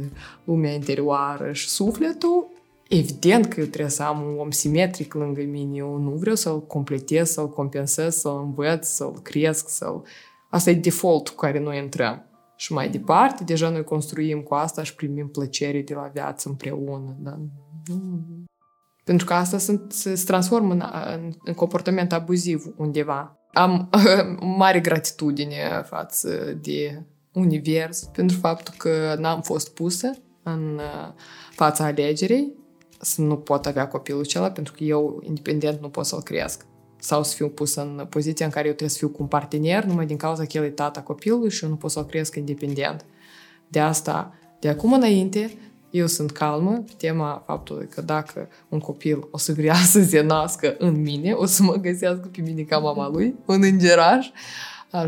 lumea 0.43 0.73
interioară 0.73 1.51
și 1.51 1.69
sufletul, 1.69 2.47
evident 2.87 3.45
că 3.45 3.59
eu 3.59 3.65
trebuie 3.65 3.91
să 3.91 4.03
am 4.03 4.21
un 4.21 4.39
om 4.39 4.51
simetric 4.51 5.13
lângă 5.13 5.41
mine. 5.41 5.77
Eu 5.77 5.97
nu 5.97 6.09
vreau 6.09 6.35
să-l 6.35 6.65
completez, 6.65 7.29
să-l 7.29 7.49
compensez, 7.49 8.15
să-l 8.15 8.39
învăț, 8.39 8.87
să-l 8.87 9.19
cresc, 9.21 9.69
să-l... 9.69 10.03
Asta 10.49 10.69
e 10.69 10.73
default 10.73 11.29
cu 11.29 11.35
care 11.35 11.59
noi 11.59 11.77
intrăm. 11.77 12.25
Și 12.55 12.73
mai 12.73 12.89
departe, 12.89 13.43
deja 13.43 13.69
noi 13.69 13.83
construim 13.83 14.41
cu 14.41 14.53
asta 14.53 14.83
și 14.83 14.95
primim 14.95 15.27
plăcere 15.27 15.81
de 15.81 15.93
la 15.93 16.09
viață 16.13 16.49
împreună. 16.49 17.15
Da? 17.19 17.39
Pentru 19.03 19.25
că 19.25 19.33
asta 19.33 19.57
sunt, 19.57 19.91
se 19.91 20.23
transformă 20.25 20.73
în, 20.73 20.83
în, 21.13 21.31
în 21.43 21.53
comportament 21.53 22.11
abuziv 22.11 22.73
undeva 22.77 23.40
am 23.53 23.89
mare 24.57 24.79
gratitudine 24.79 25.83
față 25.85 26.57
de 26.61 27.01
univers 27.33 28.03
pentru 28.03 28.37
faptul 28.37 28.73
că 28.77 29.15
n-am 29.19 29.41
fost 29.41 29.73
pusă 29.73 30.11
în 30.43 30.75
uh, 30.75 31.13
fața 31.51 31.85
alegerii 31.85 32.53
să 32.99 33.21
nu 33.21 33.37
pot 33.37 33.65
avea 33.65 33.87
copilul 33.87 34.21
acela 34.21 34.51
pentru 34.51 34.73
că 34.73 34.83
eu, 34.83 35.21
independent, 35.23 35.81
nu 35.81 35.89
pot 35.89 36.05
să-l 36.05 36.21
cresc. 36.21 36.65
sau 36.99 37.23
să 37.23 37.35
fiu 37.35 37.49
pus 37.49 37.75
în 37.75 38.05
poziția 38.09 38.45
în 38.45 38.51
care 38.51 38.65
eu 38.67 38.73
trebuie 38.73 38.89
să 38.89 38.97
fiu 38.97 39.09
cu 39.09 39.21
un 39.21 39.27
partener 39.27 39.83
numai 39.83 40.05
din 40.05 40.17
cauza 40.17 40.45
că 40.45 40.57
el 40.57 40.63
e 40.63 40.69
tata 40.69 41.01
copilului 41.01 41.49
și 41.49 41.63
eu 41.63 41.69
nu 41.69 41.75
pot 41.75 41.91
să-l 41.91 42.05
cresc 42.05 42.35
independent. 42.35 43.05
De 43.67 43.79
asta, 43.79 44.33
de 44.59 44.69
acum 44.69 44.93
înainte, 44.93 45.57
eu 45.91 46.07
sunt 46.07 46.31
calmă 46.31 46.83
pe 46.85 46.91
tema 46.97 47.43
faptului 47.45 47.87
că 47.87 48.01
dacă 48.01 48.47
un 48.69 48.79
copil 48.79 49.27
o 49.31 49.37
să 49.37 49.53
vrea 49.53 49.75
să 49.93 50.03
se 50.03 50.21
nască 50.21 50.75
în 50.77 51.01
mine, 51.01 51.31
o 51.31 51.45
să 51.45 51.63
mă 51.63 51.73
găsească 51.73 52.29
pe 52.31 52.41
mine 52.41 52.61
ca 52.61 52.77
mama 52.77 53.09
lui, 53.09 53.35
un 53.45 53.63
îngeraș, 53.63 54.27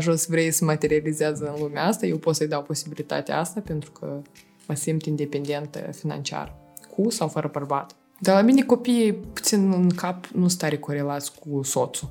o 0.06 0.14
să 0.14 0.26
vrei 0.28 0.50
să 0.50 0.64
materializează 0.64 1.52
în 1.54 1.62
lumea 1.62 1.84
asta, 1.86 2.06
eu 2.06 2.16
pot 2.16 2.34
să-i 2.34 2.48
dau 2.48 2.62
posibilitatea 2.62 3.38
asta 3.38 3.60
pentru 3.60 3.90
că 3.90 4.22
mă 4.66 4.74
simt 4.74 5.04
independentă 5.04 5.78
financiar, 5.78 6.56
cu 6.96 7.10
sau 7.10 7.28
fără 7.28 7.48
bărbat. 7.52 7.94
Dar 8.18 8.34
la 8.34 8.42
mine 8.42 8.62
copiii 8.62 9.12
puțin 9.12 9.72
în 9.72 9.88
cap 9.88 10.26
nu 10.26 10.48
stare 10.48 10.78
corelați 10.78 11.32
cu 11.40 11.62
soțul. 11.62 12.08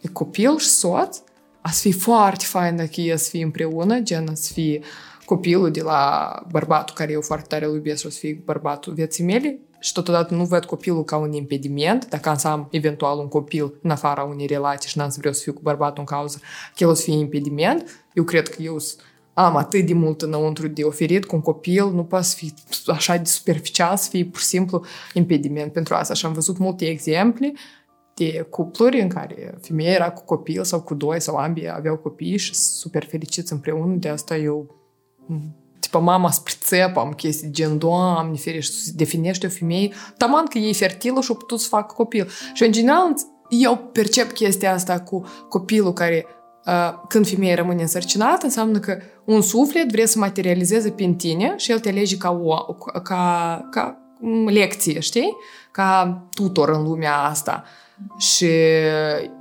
E 0.00 0.08
copil 0.08 0.58
și 0.58 0.68
soț, 0.68 1.18
a 1.60 1.70
să 1.70 1.80
fie 1.80 1.92
foarte 1.92 2.44
fain 2.44 2.76
dacă 2.76 3.00
e 3.00 3.16
să 3.16 3.28
fie 3.30 3.44
împreună, 3.44 4.00
gen 4.00 4.34
să 4.34 4.52
fie 4.52 4.80
copilul 5.24 5.70
de 5.70 5.82
la 5.82 6.32
bărbatul 6.50 6.94
care 6.94 7.12
eu 7.12 7.20
foarte 7.20 7.46
tare 7.48 7.64
îl 7.64 7.74
iubesc, 7.74 8.06
o 8.06 8.08
să 8.08 8.18
fie 8.18 8.42
bărbatul 8.44 8.92
vieții 8.92 9.24
mele 9.24 9.58
și 9.80 9.92
totodată 9.92 10.34
nu 10.34 10.44
văd 10.44 10.64
copilul 10.64 11.04
ca 11.04 11.16
un 11.16 11.32
impediment, 11.32 12.08
dacă 12.08 12.28
am 12.28 12.36
să 12.36 12.48
am 12.48 12.68
eventual 12.70 13.18
un 13.18 13.28
copil 13.28 13.74
în 13.82 13.90
afara 13.90 14.22
unei 14.22 14.46
relații 14.46 14.88
și 14.88 14.98
n-am 14.98 15.08
să 15.08 15.16
vreau 15.18 15.34
să 15.34 15.42
fiu 15.42 15.52
cu 15.52 15.60
bărbatul 15.62 15.98
în 15.98 16.04
cauză, 16.04 16.38
că 16.76 16.84
el 16.84 16.88
o 16.88 16.94
să 16.94 17.02
fie 17.02 17.14
impediment, 17.14 18.06
eu 18.12 18.24
cred 18.24 18.48
că 18.48 18.62
eu 18.62 18.78
am 19.34 19.56
atât 19.56 19.86
de 19.86 19.94
mult 19.94 20.22
înăuntru 20.22 20.68
de 20.68 20.82
oferit 20.82 21.24
cu 21.24 21.34
un 21.36 21.42
copil, 21.42 21.90
nu 21.90 22.04
poate 22.04 22.24
să 22.24 22.36
fie 22.36 22.52
așa 22.86 23.16
de 23.16 23.24
superficial, 23.24 23.96
să 23.96 24.08
fie 24.08 24.24
pur 24.24 24.40
și 24.40 24.46
simplu 24.46 24.84
impediment 25.14 25.72
pentru 25.72 25.94
asta. 25.94 26.14
Și 26.14 26.26
am 26.26 26.32
văzut 26.32 26.58
multe 26.58 26.84
exemple 26.84 27.52
de 28.14 28.46
cupluri 28.50 29.00
în 29.00 29.08
care 29.08 29.58
femeia 29.60 29.90
era 29.90 30.10
cu 30.10 30.24
copil 30.24 30.64
sau 30.64 30.80
cu 30.82 30.94
doi 30.94 31.20
sau 31.20 31.36
ambii 31.36 31.72
aveau 31.72 31.96
copii 31.96 32.36
și 32.36 32.54
super 32.54 33.04
fericiți 33.04 33.52
împreună. 33.52 33.94
De 33.94 34.08
asta 34.08 34.36
eu 34.36 34.83
Tipa 35.78 35.98
mama 35.98 36.30
spre 36.30 36.54
țep, 36.60 36.96
am 36.96 37.12
chestii 37.12 37.50
gen, 37.50 37.78
doamne, 37.78 38.36
ferește, 38.36 38.74
să 38.76 38.90
definește 38.94 39.46
o 39.46 39.50
femeie, 39.50 39.92
taman 40.16 40.44
că 40.44 40.58
e 40.58 40.72
fertilă 40.72 41.20
și 41.20 41.30
a 41.32 41.34
putut 41.34 41.60
să 41.60 41.68
facă 41.68 41.94
copil. 41.96 42.28
Și 42.52 42.64
în 42.64 42.72
general, 42.72 43.14
eu 43.48 43.76
percep 43.76 44.32
chestia 44.32 44.72
asta 44.72 45.00
cu 45.00 45.26
copilul 45.48 45.92
care 45.92 46.26
Uh, 46.66 46.94
când 47.08 47.28
femeia 47.28 47.54
rămâne 47.54 47.82
însărcinată, 47.82 48.44
înseamnă 48.44 48.78
că 48.78 48.98
un 49.24 49.42
suflet 49.42 49.90
vrea 49.90 50.06
să 50.06 50.18
materializeze 50.18 50.90
pe 50.90 51.14
tine 51.16 51.54
și 51.56 51.70
el 51.70 51.78
te 51.78 51.88
alege 51.88 52.16
ca, 52.16 52.30
o, 52.30 52.74
ca, 53.02 53.68
ca 53.70 53.98
lecție, 54.46 55.00
știi? 55.00 55.36
Ca 55.70 56.22
tutor 56.34 56.68
în 56.68 56.82
lumea 56.82 57.16
asta. 57.16 57.64
Și 58.18 58.50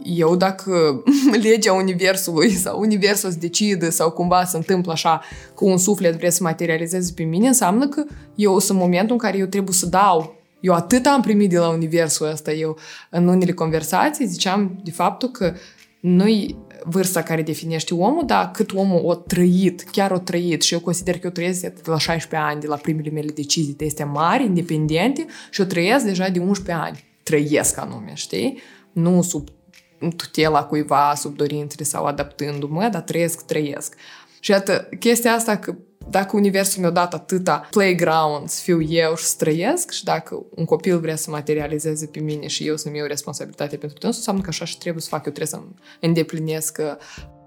eu 0.04 0.36
dacă 0.36 1.04
legea 1.44 1.74
Universului 1.74 2.52
sau 2.52 2.80
Universul 2.80 3.32
se 3.32 3.38
decide 3.40 3.90
sau 3.90 4.12
cumva 4.12 4.44
se 4.44 4.58
întâmplă 4.58 4.92
așa 4.92 5.22
că 5.56 5.66
un 5.66 5.78
suflet 5.78 6.16
vrea 6.16 6.30
să 6.30 6.44
materializeze 6.44 7.12
pe 7.16 7.24
mine, 7.24 7.48
înseamnă 7.48 7.88
că 7.88 8.04
eu 8.36 8.60
sunt 8.60 8.80
momentul 8.80 9.12
în 9.12 9.18
care 9.18 9.38
eu 9.38 9.46
trebuie 9.46 9.74
să 9.74 9.86
dau. 9.86 10.36
Eu 10.60 10.74
atât 10.74 11.06
am 11.06 11.22
primit 11.22 11.50
de 11.50 11.58
la 11.58 11.70
Universul 11.70 12.30
ăsta. 12.32 12.52
Eu 12.52 12.78
în 13.10 13.28
unele 13.28 13.52
conversații 13.52 14.26
ziceam 14.28 14.80
de 14.84 14.92
faptul 14.92 15.30
că 15.30 15.54
nu-i 16.00 16.58
vârsta 16.84 17.22
care 17.22 17.42
definește 17.42 17.94
omul, 17.94 18.24
dar 18.26 18.52
cât 18.52 18.72
omul 18.74 19.02
o 19.06 19.16
trăit, 19.16 19.84
chiar 19.92 20.12
o 20.12 20.18
trăit 20.18 20.62
și 20.62 20.74
eu 20.74 20.80
consider 20.80 21.14
că 21.14 21.22
eu 21.24 21.32
trăiesc 21.32 21.62
de 21.62 21.72
la 21.86 21.98
16 21.98 22.50
ani, 22.50 22.62
de 22.62 22.68
la 22.68 22.76
primele 22.76 23.10
mele 23.10 23.32
decizii 23.32 23.74
de 23.74 23.86
este 23.86 24.04
mari, 24.04 24.46
independente 24.46 25.26
și 25.52 25.62
o 25.62 25.64
trăiesc 25.64 26.06
deja 26.06 26.30
de 26.30 26.40
11 26.40 26.86
ani. 26.86 27.04
Trăiesc 27.24 27.78
anume, 27.78 28.12
știi? 28.14 28.62
Nu 28.92 29.22
sub 29.22 29.48
tutela 30.16 30.64
cuiva, 30.64 31.14
sub 31.16 31.36
dorințele 31.36 31.84
sau 31.84 32.06
adaptându-mă, 32.06 32.88
dar 32.92 33.02
trăiesc, 33.02 33.46
trăiesc. 33.46 33.96
Și 34.40 34.52
iată, 34.52 34.90
chestia 35.00 35.34
asta 35.34 35.58
că 35.58 35.76
dacă 36.10 36.36
universul 36.36 36.82
mi-a 36.82 36.90
dat 36.90 37.14
atâta 37.14 37.68
playground 37.72 38.50
să 38.50 38.62
fiu 38.62 38.82
eu 38.82 39.16
și 39.16 39.24
să 39.24 39.36
trăiesc 39.38 39.92
și 39.92 40.04
dacă 40.04 40.46
un 40.56 40.66
copil 40.66 41.00
vrea 41.00 41.16
să 41.16 41.30
materializeze 41.30 42.06
pe 42.06 42.20
mine 42.20 42.48
și 42.48 42.68
eu 42.68 42.78
să-mi 42.78 42.98
iau 42.98 43.08
responsabilitate 43.08 43.78
pentru 43.78 43.98
dânsul, 44.00 44.18
înseamnă 44.18 44.42
că 44.42 44.50
așa 44.50 44.66
și 44.66 44.78
trebuie 44.78 45.02
să 45.02 45.10
fac, 45.10 45.26
eu 45.26 45.32
trebuie 45.32 45.60
să 45.62 45.68
îndeplinesc 46.00 46.78
uh, 46.80 46.96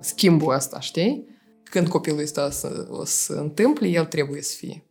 schimbul 0.01 0.55
ăsta, 0.55 0.81
știi? 0.81 1.25
Când 1.63 1.89
copilul 1.89 2.19
ăsta 2.19 2.51
să, 2.51 2.87
o 2.91 3.05
să 3.05 3.33
întâmple, 3.33 3.89
el 3.89 4.05
trebuie 4.05 4.43
să 4.43 4.55
fie. 4.57 4.86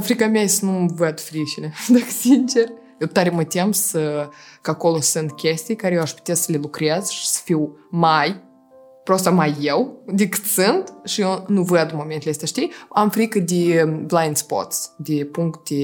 Frica 0.00 0.26
mea 0.26 0.42
e 0.42 0.46
să 0.46 0.64
nu 0.64 0.86
văd 0.94 1.20
fricile, 1.20 1.72
dacă 1.88 2.10
sincer. 2.10 2.68
Eu 2.98 3.06
tare 3.06 3.30
mă 3.30 3.44
tem 3.44 3.72
să, 3.72 4.28
că 4.62 4.70
acolo 4.70 5.00
sunt 5.00 5.32
chestii 5.32 5.76
care 5.76 5.94
eu 5.94 6.00
aș 6.00 6.10
putea 6.10 6.34
să 6.34 6.52
le 6.52 6.58
lucrez 6.58 7.08
și 7.08 7.28
să 7.28 7.40
fiu 7.44 7.78
mai 7.90 8.44
prosta 9.06 9.30
mai 9.30 9.56
eu 9.60 10.02
decât 10.06 10.44
sunt 10.44 10.92
și 11.04 11.20
eu 11.20 11.44
nu 11.48 11.62
văd 11.62 11.92
momentele 11.92 12.30
astea, 12.30 12.46
știi? 12.46 12.72
Am 12.88 13.10
frică 13.10 13.38
de 13.38 13.84
blind 14.06 14.36
spots, 14.36 14.92
de 14.98 15.24
puncte 15.24 15.74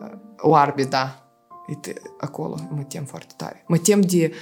uh, 0.00 0.18
oarbe, 0.36 0.84
da. 0.84 1.28
Uite, 1.68 1.94
acolo 2.18 2.56
mă 2.70 2.82
tem 2.82 3.04
foarte 3.04 3.34
tare. 3.36 3.64
Mă 3.66 3.78
tem 3.78 4.00
de 4.00 4.32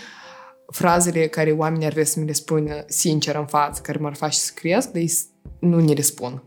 frazele 0.66 1.26
care 1.26 1.50
oamenii 1.50 1.86
ar 1.86 1.92
vrea 1.92 2.04
să 2.04 2.20
mi 2.20 2.26
le 2.26 2.32
spună 2.32 2.84
sincer 2.86 3.34
în 3.34 3.46
față, 3.46 3.80
care 3.80 3.98
m-ar 3.98 4.14
face 4.14 4.38
să 4.38 4.52
cresc, 4.54 4.90
dar 4.90 5.00
ei 5.00 5.12
nu 5.58 5.80
ne 5.80 5.92
le 5.92 6.02
spun. 6.02 6.42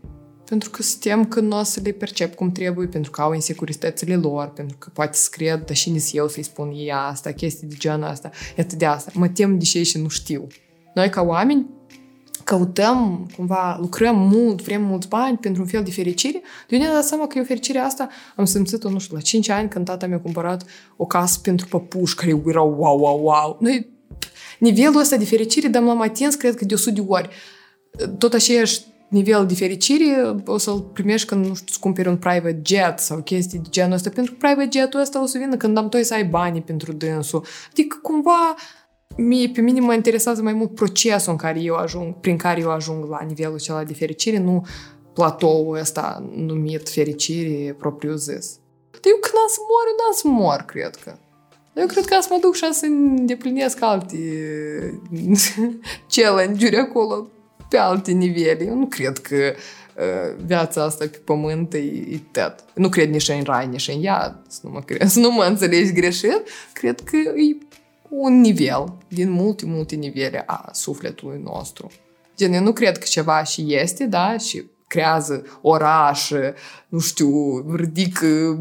Pentru 0.48 0.70
că 0.70 0.82
suntem 0.82 1.24
că 1.24 1.40
nu 1.40 1.58
o 1.58 1.62
să 1.62 1.80
le 1.84 1.90
percep 1.90 2.34
cum 2.34 2.52
trebuie, 2.52 2.86
pentru 2.86 3.10
că 3.10 3.20
au 3.20 3.32
insecuritățile 3.32 4.16
lor, 4.16 4.48
pentru 4.48 4.76
că 4.78 4.90
poate 4.92 5.16
să 5.16 5.28
cred, 5.30 5.64
dar 5.64 5.76
și 5.76 6.00
eu 6.12 6.28
să-i 6.28 6.42
spun 6.42 6.70
ei 6.70 6.92
asta, 6.92 7.32
chestii 7.32 7.66
de 7.66 7.74
genul 7.78 8.04
asta, 8.04 8.30
atât 8.58 8.78
de 8.78 8.84
asta. 8.84 9.10
Mă 9.14 9.28
tem 9.28 9.58
de 9.58 9.64
ce 9.64 9.82
și 9.82 9.98
nu 9.98 10.08
știu. 10.08 10.46
Noi, 10.94 11.10
ca 11.10 11.22
oameni, 11.22 11.66
căutăm, 12.44 13.30
cumva, 13.36 13.78
lucrăm 13.80 14.16
mult, 14.18 14.62
vrem 14.62 14.82
mulți 14.82 15.08
bani 15.08 15.36
pentru 15.36 15.62
un 15.62 15.68
fel 15.68 15.82
de 15.82 15.90
fericire. 15.90 16.42
De 16.68 16.76
unde 16.76 16.88
dat 16.88 17.04
seama 17.04 17.26
că 17.26 17.38
eu 17.38 17.44
fericirea 17.44 17.84
asta 17.84 18.08
am 18.36 18.44
simțit-o, 18.44 18.90
nu 18.90 18.98
știu, 18.98 19.16
la 19.16 19.22
5 19.22 19.48
ani 19.48 19.68
când 19.68 19.84
tata 19.84 20.06
mi-a 20.06 20.20
cumpărat 20.20 20.64
o 20.96 21.06
casă 21.06 21.38
pentru 21.42 21.66
păpuși 21.66 22.14
care 22.14 22.42
erau 22.46 22.74
wow, 22.78 22.98
wow, 22.98 23.20
wow. 23.22 23.56
Noi, 23.60 23.88
nivelul 24.58 25.00
ăsta 25.00 25.16
de 25.16 25.24
fericire, 25.24 25.68
dar 25.68 25.82
l-am 25.82 26.00
atins, 26.00 26.34
cred 26.34 26.54
că 26.54 26.64
de 26.64 26.74
100 26.74 26.90
de 26.90 27.04
ori. 27.06 27.28
Tot 28.18 28.32
aceeași 28.32 28.80
nivel 29.08 29.46
de 29.46 29.54
fericire 29.54 30.34
o 30.46 30.58
să-l 30.58 30.80
primești 30.80 31.26
când, 31.26 31.46
nu 31.46 31.54
știu, 31.54 31.66
îți 31.68 31.80
cumperi 31.80 32.08
un 32.08 32.16
private 32.16 32.60
jet 32.64 32.98
sau 32.98 33.22
chestii 33.22 33.58
de 33.58 33.68
genul 33.70 33.92
ăsta, 33.92 34.10
pentru 34.10 34.32
că 34.32 34.38
private 34.46 34.78
jet-ul 34.78 35.00
ăsta 35.00 35.22
o 35.22 35.26
să 35.26 35.38
vină 35.38 35.56
când 35.56 35.76
am 35.76 35.88
toi 35.88 36.04
să 36.04 36.14
ai 36.14 36.24
bani 36.24 36.62
pentru 36.62 36.92
dânsul. 36.92 37.44
Adică, 37.70 37.98
cumva, 38.02 38.54
Mie, 39.16 39.48
pe 39.48 39.60
mine 39.60 39.80
mă 39.80 39.94
interesează 39.94 40.42
mai 40.42 40.52
mult 40.52 40.74
procesul 40.74 41.32
în 41.32 41.38
care 41.38 41.60
eu 41.60 41.74
ajung, 41.74 42.14
prin 42.14 42.36
care 42.36 42.60
eu 42.60 42.70
ajung 42.70 43.08
la 43.08 43.20
nivelul 43.26 43.54
acela 43.54 43.84
de 43.84 43.94
fericire, 43.94 44.38
nu 44.38 44.66
platoul 45.12 45.76
ăsta 45.76 46.30
numit 46.34 46.88
fericire 46.88 47.74
propriu 47.78 48.14
zis. 48.14 48.58
Dar 48.90 49.00
eu 49.04 49.18
când 49.20 49.34
am 49.34 49.48
să 49.48 49.58
mor, 49.68 49.84
eu 49.88 49.96
n-am 49.98 50.14
să 50.14 50.28
mor, 50.28 50.64
cred 50.66 50.96
că. 50.96 51.16
Eu 51.74 51.86
cred 51.86 52.04
că 52.04 52.14
am 52.14 52.20
să 52.20 52.28
mă 52.30 52.38
duc 52.40 52.54
și 52.54 52.72
să 52.72 52.86
îndeplinesc 52.86 53.82
alte 53.82 54.18
challenge-uri 56.14 56.76
acolo, 56.76 57.28
pe 57.68 57.76
alte 57.76 58.10
nivele. 58.10 58.64
Eu 58.64 58.74
nu 58.74 58.86
cred 58.86 59.18
că 59.18 59.36
uh, 59.96 60.44
viața 60.44 60.82
asta 60.82 61.04
pe 61.10 61.20
pământ 61.24 61.74
e, 61.74 61.78
e 61.78 62.20
tot. 62.30 62.64
Nu 62.74 62.88
cred 62.88 63.10
nici 63.10 63.28
în 63.28 63.42
rai, 63.42 63.66
nici 63.66 63.88
în 63.88 64.00
iad, 64.00 64.38
să 64.48 64.60
nu 64.62 64.70
mă, 64.70 64.80
cred, 64.80 65.08
să 65.16 65.18
nu 65.18 65.30
mă 65.30 65.44
înțelegi 65.44 65.92
greșit. 65.92 66.42
Cred 66.72 67.00
că 67.00 67.16
e 67.16 67.56
un 68.08 68.40
nivel 68.40 68.92
din 69.08 69.30
multe, 69.30 69.66
multe 69.66 69.94
nivele 69.94 70.42
a 70.46 70.68
sufletului 70.72 71.40
nostru. 71.44 71.90
Gen, 72.36 72.52
eu 72.52 72.62
nu 72.62 72.72
cred 72.72 72.98
că 72.98 73.04
ceva 73.04 73.42
și 73.42 73.74
este, 73.74 74.04
da, 74.04 74.38
și 74.38 74.64
creează 74.86 75.44
oraș, 75.60 76.30
nu 76.88 76.98
știu, 76.98 77.64
ridică 77.74 78.58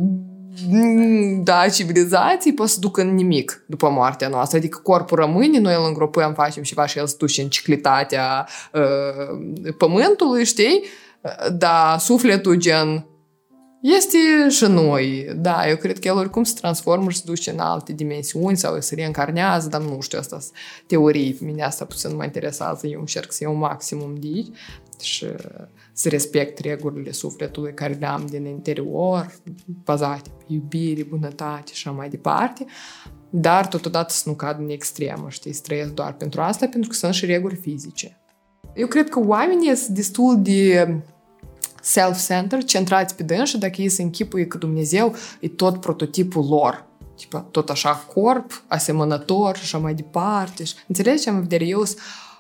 da, 1.44 1.68
civilizații 1.68 2.54
poate 2.54 2.72
să 2.72 2.80
ducă 2.80 3.02
în 3.02 3.16
nimic 3.16 3.64
după 3.68 3.90
moartea 3.90 4.28
noastră. 4.28 4.58
Adică 4.58 4.80
corpul 4.84 5.18
rămâne, 5.18 5.60
noi 5.60 5.76
îl 5.76 5.86
îngropăm, 5.88 6.34
facem 6.34 6.64
ceva 6.64 6.86
și 6.86 6.98
el 6.98 7.08
se 7.08 7.16
duce 7.18 7.42
în 7.42 7.48
ciclitatea 7.48 8.48
uh, 8.74 9.74
pământului, 9.78 10.46
știi? 10.46 10.84
Dar 11.58 12.00
sufletul 12.00 12.56
gen 12.56 13.06
este 13.88 14.18
și 14.50 14.66
noi, 14.66 15.34
da, 15.36 15.70
eu 15.70 15.76
cred 15.76 16.00
că 16.00 16.08
el 16.08 16.16
oricum 16.16 16.44
se 16.44 16.54
transformă 16.54 17.10
și 17.10 17.18
se 17.18 17.24
duce 17.26 17.52
în 17.52 17.60
alte 17.60 17.94
dimensiuni 17.94 18.58
sau 18.58 18.82
se 18.82 18.96
reîncarnează, 18.96 19.70
dar 19.70 19.82
nu 19.82 20.02
știu, 20.02 20.20
asta 20.20 20.40
teorii, 20.88 21.34
pe 21.34 21.46
mine 21.46 21.64
asta 21.64 21.86
puțin 21.86 22.16
mă 22.16 22.24
interesează, 22.24 22.88
eu 22.88 23.00
încerc 23.00 23.32
să 23.32 23.44
iau 23.44 23.54
maximum 23.54 24.16
de 24.20 24.28
aici 24.28 24.56
și 25.02 25.26
să 25.94 26.10
respect 26.10 26.60
regulile 26.60 27.12
sufletului 27.12 27.74
care 27.74 27.98
le 28.00 28.06
am 28.06 28.26
din 28.30 28.46
interior, 28.46 29.34
bazate 29.84 30.30
pe 30.38 30.44
iubire, 30.48 31.04
bunătate 31.04 31.72
și 31.74 31.88
așa 31.88 31.92
mai 31.98 32.10
departe, 32.10 32.66
dar 33.30 33.68
totodată 33.68 34.14
să 34.14 34.24
nu 34.30 34.36
cad 34.36 34.60
în 34.60 34.70
extremă, 34.70 35.26
știi, 35.30 35.54
să 35.54 35.62
trăiesc 35.62 35.94
doar 35.94 36.14
pentru 36.14 36.42
asta, 36.42 36.68
pentru 36.68 36.90
că 36.90 36.96
sunt 36.96 37.14
și 37.14 37.26
reguli 37.26 37.56
fizice. 37.56 38.20
Eu 38.76 38.88
cred 38.88 39.10
că 39.10 39.20
oamenii 39.20 39.76
sunt 39.76 39.96
destul 39.96 40.42
de 40.42 40.88
self-centered, 41.86 42.66
centrați 42.66 43.16
pe 43.16 43.24
dânsi, 43.24 43.58
dacă 43.58 43.82
ei 43.82 43.90
se 43.90 44.02
închipuie 44.02 44.46
că 44.46 44.58
Dumnezeu 44.58 45.16
e 45.40 45.48
tot 45.48 45.80
prototipul 45.80 46.48
lor. 46.48 46.86
tipa, 47.16 47.40
tot 47.40 47.70
așa 47.70 47.94
corp, 47.94 48.64
asemănător 48.68 49.56
și 49.56 49.62
așa 49.64 49.78
mai 49.78 49.94
departe. 49.94 50.64
Și, 50.64 50.74
înțelegi 50.88 51.22
ce 51.22 51.30
am 51.30 51.36
în 51.36 51.42
vedere? 51.42 51.66
Eu 51.66 51.84
sunt 51.84 52.00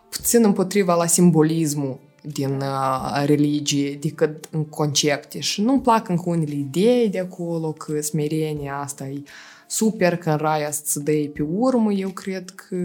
puțin 0.09 0.43
împotriva 0.43 0.95
la 0.95 1.05
simbolismul 1.05 1.99
din 2.21 2.55
uh, 2.61 3.23
religie 3.25 3.95
decât 3.95 4.47
în 4.51 4.65
concepte 4.65 5.39
și 5.39 5.61
nu-mi 5.61 5.81
plac 5.81 6.09
încă 6.09 6.23
unele 6.29 6.55
idei 6.55 7.09
de 7.09 7.19
acolo 7.19 7.71
că 7.71 8.01
smerenia 8.01 8.77
asta 8.77 9.07
e 9.07 9.23
super 9.67 10.17
că 10.17 10.29
în 10.29 10.37
raia 10.37 10.71
să 10.71 10.99
dai 10.99 11.31
pe 11.33 11.41
urmă, 11.41 11.91
eu 11.91 12.09
cred 12.09 12.49
că 12.49 12.75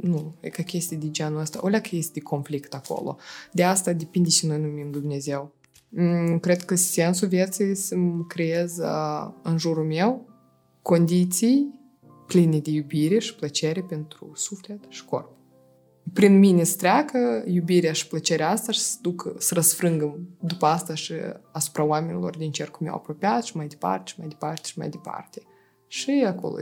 nu, 0.00 0.34
e 0.40 0.48
ca 0.48 0.62
chestii 0.62 0.96
de 0.96 1.10
genul 1.10 1.40
ăsta, 1.40 1.58
o 1.62 1.68
că 1.68 1.88
este 1.90 2.10
de 2.14 2.20
conflict 2.20 2.74
acolo. 2.74 3.16
De 3.52 3.64
asta 3.64 3.92
depinde 3.92 4.28
și 4.28 4.46
noi 4.46 4.60
numim 4.60 4.90
Dumnezeu. 4.90 5.52
Mm, 5.98 6.38
cred 6.38 6.62
că 6.62 6.74
sensul 6.74 7.28
vieții 7.28 7.74
să-mi 7.74 8.26
creez 8.26 8.78
uh, 8.78 9.30
în 9.42 9.58
jurul 9.58 9.84
meu 9.84 10.28
condiții 10.82 11.80
pline 12.26 12.58
de 12.58 12.70
iubire 12.70 13.18
și 13.18 13.34
plăcere 13.34 13.82
pentru 13.82 14.30
suflet 14.34 14.84
și 14.88 15.04
corp. 15.04 15.30
Prin 16.12 16.38
mine 16.38 16.64
să 16.64 16.76
treacă 16.76 17.44
iubirea 17.46 17.92
și 17.92 18.06
plăcerea 18.08 18.50
asta 18.50 18.72
și 18.72 18.80
să 18.80 18.96
ducă, 19.00 19.34
să 19.38 19.54
răsfrângă 19.54 20.18
după 20.40 20.66
asta 20.66 20.94
și 20.94 21.12
asupra 21.52 21.84
oamenilor 21.84 22.36
din 22.36 22.50
cercul 22.50 22.86
meu 22.86 22.94
apropiat 22.94 23.44
și 23.44 23.56
mai 23.56 23.66
departe 23.66 24.10
și 24.10 24.14
mai 24.18 24.28
departe 24.28 24.68
și 24.68 24.78
mai 24.78 24.88
departe. 24.88 25.42
Și 25.86 26.24
acolo 26.26 26.56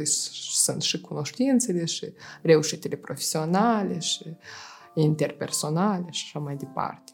sunt 0.52 0.82
și 0.82 1.00
cunoștințele 1.00 1.84
și 1.84 2.12
reușitele 2.42 2.96
profesionale 2.96 3.98
și 3.98 4.36
interpersonale 4.94 6.06
și 6.10 6.24
așa 6.26 6.38
mai 6.38 6.56
departe. 6.56 7.13